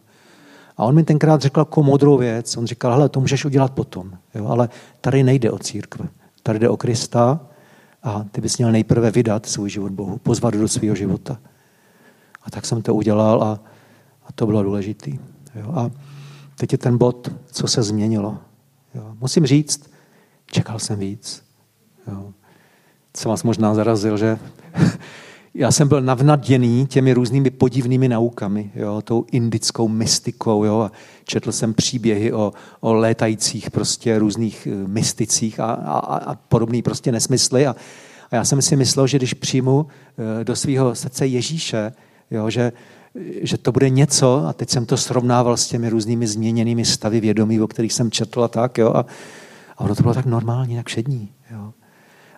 A 0.77 0.83
on 0.83 0.95
mi 0.95 1.03
tenkrát 1.03 1.41
řekl 1.41 1.59
jako 1.59 1.83
modrou 1.83 2.17
věc. 2.17 2.57
On 2.57 2.67
říkal, 2.67 2.93
hele, 2.93 3.09
to 3.09 3.19
můžeš 3.19 3.45
udělat 3.45 3.73
potom. 3.73 4.11
Jo? 4.35 4.47
Ale 4.47 4.69
tady 5.01 5.23
nejde 5.23 5.51
o 5.51 5.59
církve. 5.59 6.07
Tady 6.43 6.59
jde 6.59 6.69
o 6.69 6.77
Krista 6.77 7.39
a 8.03 8.25
ty 8.31 8.41
bys 8.41 8.57
měl 8.57 8.71
nejprve 8.71 9.11
vydat 9.11 9.45
svůj 9.45 9.69
život 9.69 9.91
Bohu, 9.91 10.17
pozvat 10.17 10.53
do 10.53 10.67
svého 10.67 10.95
života. 10.95 11.37
A 12.43 12.51
tak 12.51 12.65
jsem 12.65 12.81
to 12.81 12.95
udělal 12.95 13.43
a, 13.43 13.59
a 14.25 14.31
to 14.35 14.45
bylo 14.45 14.63
důležité. 14.63 15.11
A 15.73 15.89
teď 16.55 16.71
je 16.71 16.77
ten 16.77 16.97
bod, 16.97 17.31
co 17.51 17.67
se 17.67 17.83
změnilo. 17.83 18.37
Jo? 18.95 19.15
Musím 19.19 19.45
říct, 19.45 19.89
čekal 20.45 20.79
jsem 20.79 20.99
víc. 20.99 21.43
Jo? 22.07 22.33
Co 23.13 23.29
vás 23.29 23.43
možná 23.43 23.73
zarazil, 23.73 24.17
že 24.17 24.39
já 25.55 25.71
jsem 25.71 25.87
byl 25.87 26.01
navnaděný 26.01 26.87
těmi 26.87 27.13
různými 27.13 27.49
podivnými 27.49 28.09
naukami, 28.09 28.71
jo, 28.75 29.01
tou 29.01 29.25
indickou 29.31 29.87
mystikou. 29.87 30.63
Jo, 30.63 30.79
a 30.79 30.91
četl 31.25 31.51
jsem 31.51 31.73
příběhy 31.73 32.33
o, 32.33 32.53
o 32.79 32.93
létajících 32.93 33.71
prostě 33.71 34.19
různých 34.19 34.67
eh, 34.71 34.87
mysticích 34.87 35.59
a, 35.59 35.65
a, 35.73 36.17
a 36.17 36.35
podobný 36.35 36.81
prostě 36.81 37.11
nesmysly. 37.11 37.67
A, 37.67 37.75
a 38.31 38.35
já 38.35 38.45
jsem 38.45 38.61
si 38.61 38.75
myslel, 38.75 39.07
že 39.07 39.17
když 39.17 39.33
přijmu 39.33 39.85
eh, 40.41 40.43
do 40.43 40.55
svého 40.55 40.95
srdce 40.95 41.27
Ježíše, 41.27 41.93
jo, 42.31 42.49
že, 42.49 42.71
že 43.41 43.57
to 43.57 43.71
bude 43.71 43.89
něco, 43.89 44.45
a 44.47 44.53
teď 44.53 44.69
jsem 44.69 44.85
to 44.85 44.97
srovnával 44.97 45.57
s 45.57 45.67
těmi 45.67 45.89
různými 45.89 46.27
změněnými 46.27 46.85
stavy 46.85 47.19
vědomí, 47.19 47.61
o 47.61 47.67
kterých 47.67 47.93
jsem 47.93 48.11
četl 48.11 48.43
a 48.43 48.47
tak, 48.47 48.77
jo, 48.77 48.89
a, 48.89 49.05
a 49.77 49.81
ono 49.81 49.95
to 49.95 50.01
bylo 50.01 50.13
tak 50.13 50.25
normální, 50.25 50.75
tak 50.75 50.87
všední. 50.87 51.31
Jo. 51.51 51.73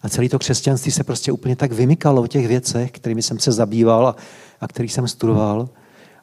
A 0.05 0.09
celé 0.09 0.29
to 0.29 0.39
křesťanství 0.39 0.91
se 0.91 1.03
prostě 1.03 1.31
úplně 1.31 1.55
tak 1.55 1.71
vymykalo 1.71 2.21
o 2.21 2.27
těch 2.27 2.47
věcech, 2.47 2.91
kterými 2.91 3.21
jsem 3.21 3.39
se 3.39 3.51
zabýval 3.51 4.07
a, 4.07 4.15
a 4.61 4.67
který 4.67 4.89
jsem 4.89 5.07
studoval. 5.07 5.69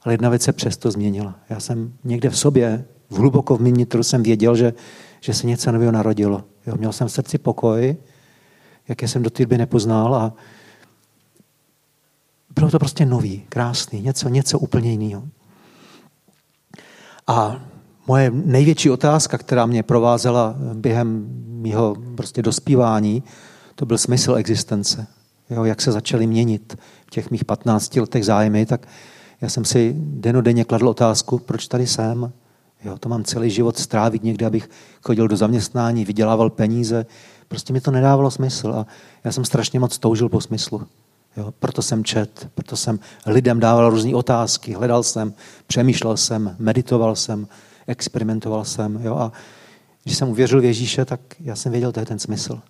Ale 0.02 0.14
jedna 0.14 0.28
věc 0.28 0.42
se 0.42 0.52
přesto 0.52 0.90
změnila. 0.90 1.34
Já 1.50 1.60
jsem 1.60 1.92
někde 2.04 2.30
v 2.30 2.38
sobě, 2.38 2.84
v 3.10 3.16
hluboko 3.16 3.56
v 3.56 3.60
mým 3.60 3.76
nitru 3.76 4.02
jsem 4.02 4.22
věděl, 4.22 4.56
že, 4.56 4.72
že 5.20 5.34
se 5.34 5.46
něco 5.46 5.72
nového 5.72 5.92
narodilo. 5.92 6.44
Jo, 6.66 6.74
měl 6.76 6.92
jsem 6.92 7.08
v 7.08 7.12
srdci 7.12 7.38
pokoj, 7.38 7.96
jaké 8.88 9.08
jsem 9.08 9.22
do 9.22 9.30
té 9.30 9.42
doby 9.42 9.58
nepoznal 9.58 10.14
a 10.14 10.32
bylo 12.54 12.70
to 12.70 12.78
prostě 12.78 13.06
nový, 13.06 13.44
krásný, 13.48 14.00
něco, 14.00 14.28
něco 14.28 14.58
úplně 14.58 14.90
jiného. 14.90 15.28
A 17.26 17.60
moje 18.06 18.30
největší 18.30 18.90
otázka, 18.90 19.38
která 19.38 19.66
mě 19.66 19.82
provázela 19.82 20.56
během 20.74 21.26
mého 21.46 21.96
prostě 22.16 22.42
dospívání, 22.42 23.22
to 23.74 23.86
byl 23.86 23.98
smysl 23.98 24.34
existence. 24.36 25.06
Jo, 25.50 25.64
jak 25.64 25.82
se 25.82 25.92
začaly 25.92 26.26
měnit 26.26 26.76
v 27.06 27.10
těch 27.10 27.30
mých 27.30 27.44
15 27.44 27.96
letech 27.96 28.24
zájmy, 28.24 28.66
tak 28.66 28.86
já 29.40 29.48
jsem 29.48 29.64
si 29.64 29.94
denodenně 29.96 30.64
kladl 30.64 30.88
otázku, 30.88 31.38
proč 31.38 31.68
tady 31.68 31.86
jsem. 31.86 32.32
Jo, 32.84 32.98
to 32.98 33.08
mám 33.08 33.24
celý 33.24 33.50
život 33.50 33.78
strávit 33.78 34.22
někde, 34.22 34.46
abych 34.46 34.70
chodil 35.02 35.28
do 35.28 35.36
zaměstnání, 35.36 36.04
vydělával 36.04 36.50
peníze. 36.50 37.06
Prostě 37.48 37.72
mi 37.72 37.80
to 37.80 37.90
nedávalo 37.90 38.30
smysl 38.30 38.72
a 38.72 38.86
já 39.24 39.32
jsem 39.32 39.44
strašně 39.44 39.80
moc 39.80 39.98
toužil 39.98 40.28
po 40.28 40.40
smyslu. 40.40 40.86
Jo, 41.36 41.54
proto 41.58 41.82
jsem 41.82 42.04
čet, 42.04 42.48
proto 42.54 42.76
jsem 42.76 43.00
lidem 43.26 43.60
dával 43.60 43.90
různé 43.90 44.14
otázky, 44.14 44.72
hledal 44.72 45.02
jsem, 45.02 45.34
přemýšlel 45.66 46.16
jsem, 46.16 46.56
meditoval 46.58 47.16
jsem, 47.16 47.48
experimentoval 47.86 48.64
jsem. 48.64 49.00
Jo, 49.02 49.16
a 49.16 49.32
když 50.04 50.16
jsem 50.16 50.28
uvěřil 50.28 50.60
v 50.60 50.64
Ježíše, 50.64 51.04
tak 51.04 51.20
já 51.40 51.56
jsem 51.56 51.72
věděl, 51.72 51.92
to 51.92 52.00
je 52.00 52.06
ten 52.06 52.18
smysl. 52.18 52.60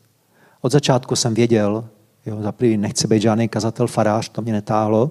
Od 0.63 0.73
začátku 0.73 1.17
jsem 1.17 1.35
věděl, 1.35 1.89
jo, 2.27 2.43
za 2.43 2.53
prvý 2.53 2.77
nechci 2.77 3.09
být 3.09 3.23
žádný 3.23 3.49
kazatel 3.49 3.87
farář, 3.87 4.29
to 4.29 4.43
mě 4.43 4.53
netáhlo, 4.53 5.11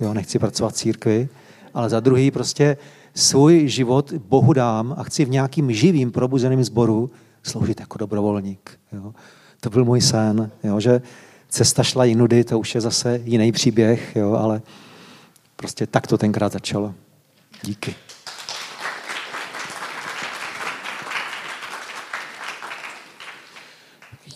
jo, 0.00 0.14
nechci 0.14 0.38
pracovat 0.38 0.70
v 0.70 0.76
církvi, 0.76 1.28
ale 1.74 1.88
za 1.88 2.00
druhý 2.00 2.30
prostě 2.30 2.76
svůj 3.14 3.68
život 3.68 4.12
Bohu 4.12 4.52
dám 4.52 4.94
a 4.98 5.02
chci 5.02 5.24
v 5.24 5.30
nějakým 5.30 5.72
živým 5.72 6.12
probuzeným 6.12 6.64
sboru 6.64 7.10
sloužit 7.42 7.80
jako 7.80 7.98
dobrovolník. 7.98 8.78
Jo. 8.92 9.14
To 9.60 9.70
byl 9.70 9.84
můj 9.84 10.00
sen, 10.00 10.50
jo, 10.64 10.80
že 10.80 11.02
cesta 11.48 11.82
šla 11.82 12.04
jinudy, 12.04 12.44
to 12.44 12.58
už 12.58 12.74
je 12.74 12.80
zase 12.80 13.20
jiný 13.24 13.52
příběh, 13.52 14.16
jo, 14.16 14.32
ale 14.32 14.62
prostě 15.56 15.86
tak 15.86 16.06
to 16.06 16.18
tenkrát 16.18 16.52
začalo. 16.52 16.94
Díky. 17.62 17.94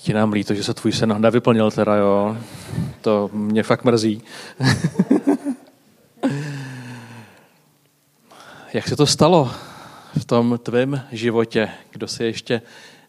Je 0.09 0.15
nám 0.15 0.33
líto, 0.33 0.55
že 0.55 0.65
se 0.65 0.75
tvůj 0.75 0.93
sen 0.93 1.15
nevyplnil 1.19 1.71
teda, 1.71 1.97
jo. 1.97 2.37
To 3.01 3.31
mě 3.33 3.63
fakt 3.63 3.85
mrzí. 3.85 4.23
Jak 8.73 8.89
se 8.89 8.97
to 8.97 9.07
stalo 9.07 9.51
v 10.19 10.25
tom 10.25 10.59
tvém 10.63 11.01
životě? 11.13 11.69
Kdo 11.91 12.09
si 12.09 12.25
ještě 12.25 12.63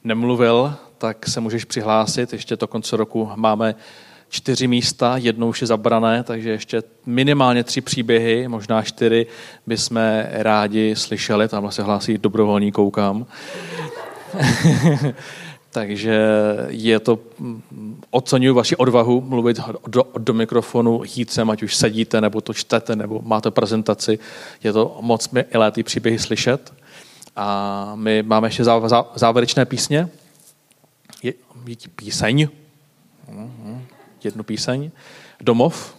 nemluvil, 0.03 0.75
tak 0.97 1.27
se 1.27 1.39
můžeš 1.39 1.65
přihlásit. 1.65 2.33
Ještě 2.33 2.57
to 2.57 2.67
konce 2.67 2.97
roku 2.97 3.31
máme 3.35 3.75
čtyři 4.29 4.67
místa, 4.67 5.17
jednou 5.17 5.49
už 5.49 5.61
je 5.61 5.67
zabrané, 5.67 6.23
takže 6.23 6.49
ještě 6.49 6.83
minimálně 7.05 7.63
tři 7.63 7.81
příběhy, 7.81 8.47
možná 8.47 8.81
čtyři, 8.81 9.27
bychom 9.67 10.01
rádi 10.31 10.95
slyšeli. 10.95 11.47
Tam 11.47 11.71
se 11.71 11.83
hlásí 11.83 12.17
dobrovolní 12.17 12.71
koukám. 12.71 13.25
Takže 15.79 16.19
je 16.67 16.99
to, 16.99 17.19
oceňuji 18.11 18.53
vaši 18.53 18.75
odvahu 18.75 19.21
mluvit 19.21 19.59
do, 19.87 20.03
do 20.17 20.33
mikrofonu, 20.33 21.01
jít 21.15 21.31
sem, 21.31 21.49
ať 21.49 21.63
už 21.63 21.75
sedíte, 21.75 22.21
nebo 22.21 22.41
to 22.41 22.53
čtete, 22.53 22.95
nebo 22.95 23.21
máte 23.23 23.51
prezentaci. 23.51 24.19
Je 24.63 24.73
to 24.73 24.97
moc 25.01 25.29
milé 25.29 25.71
ty 25.71 25.83
příběhy 25.83 26.19
slyšet. 26.19 26.73
A 27.35 27.91
my 27.95 28.23
máme 28.23 28.47
ještě 28.47 28.63
zá, 28.63 28.87
zá, 28.89 29.05
závěrečné 29.15 29.65
písně. 29.65 30.09
Je, 31.23 31.33
píseň. 31.95 32.47
Mhm, 33.31 33.85
jednu 34.23 34.43
píseň. 34.43 34.91
Domov, 35.41 35.95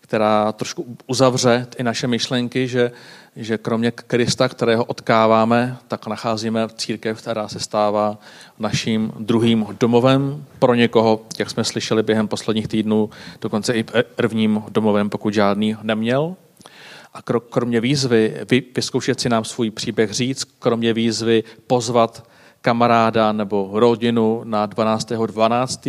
která 0.00 0.52
trošku 0.52 0.96
uzavře 1.06 1.66
i 1.78 1.82
naše 1.82 2.06
myšlenky, 2.06 2.68
že, 2.68 2.90
že 3.36 3.58
kromě 3.58 3.90
Krista, 3.90 4.48
kterého 4.48 4.84
odkáváme, 4.84 5.76
tak 5.88 6.06
nacházíme 6.06 6.68
církev, 6.76 7.18
která 7.18 7.48
se 7.48 7.60
stává 7.60 8.18
naším 8.58 9.12
druhým 9.18 9.66
domovem 9.80 10.44
pro 10.58 10.74
někoho, 10.74 11.20
jak 11.38 11.50
jsme 11.50 11.64
slyšeli 11.64 12.02
během 12.02 12.28
posledních 12.28 12.68
týdnů, 12.68 13.10
dokonce 13.40 13.72
i 13.74 13.84
prvním 14.14 14.62
domovem, 14.68 15.10
pokud 15.10 15.34
žádný 15.34 15.76
neměl. 15.82 16.36
A 17.14 17.22
kromě 17.50 17.80
výzvy 17.80 18.36
vyzkoušet 18.76 19.20
si 19.20 19.28
nám 19.28 19.44
svůj 19.44 19.70
příběh 19.70 20.12
říct, 20.12 20.44
kromě 20.44 20.92
výzvy 20.92 21.44
pozvat 21.66 22.28
kamaráda 22.60 23.32
nebo 23.32 23.70
rodinu 23.72 24.40
na 24.44 24.68
12.12., 24.68 25.26
12., 25.26 25.88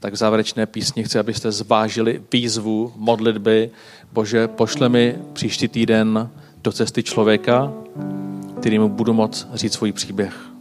tak 0.00 0.12
v 0.12 0.16
závěrečné 0.16 0.66
písni 0.66 1.04
chci, 1.04 1.18
abyste 1.18 1.52
zvážili 1.52 2.22
výzvu 2.32 2.92
modlitby. 2.96 3.70
Bože, 4.12 4.48
pošle 4.48 4.88
mi 4.88 5.18
příští 5.32 5.68
týden 5.68 6.30
do 6.62 6.72
cesty 6.72 7.02
člověka, 7.02 7.72
kterýmu 8.60 8.88
budu 8.88 9.12
moct 9.12 9.48
říct 9.54 9.72
svůj 9.72 9.92
příběh. 9.92 10.57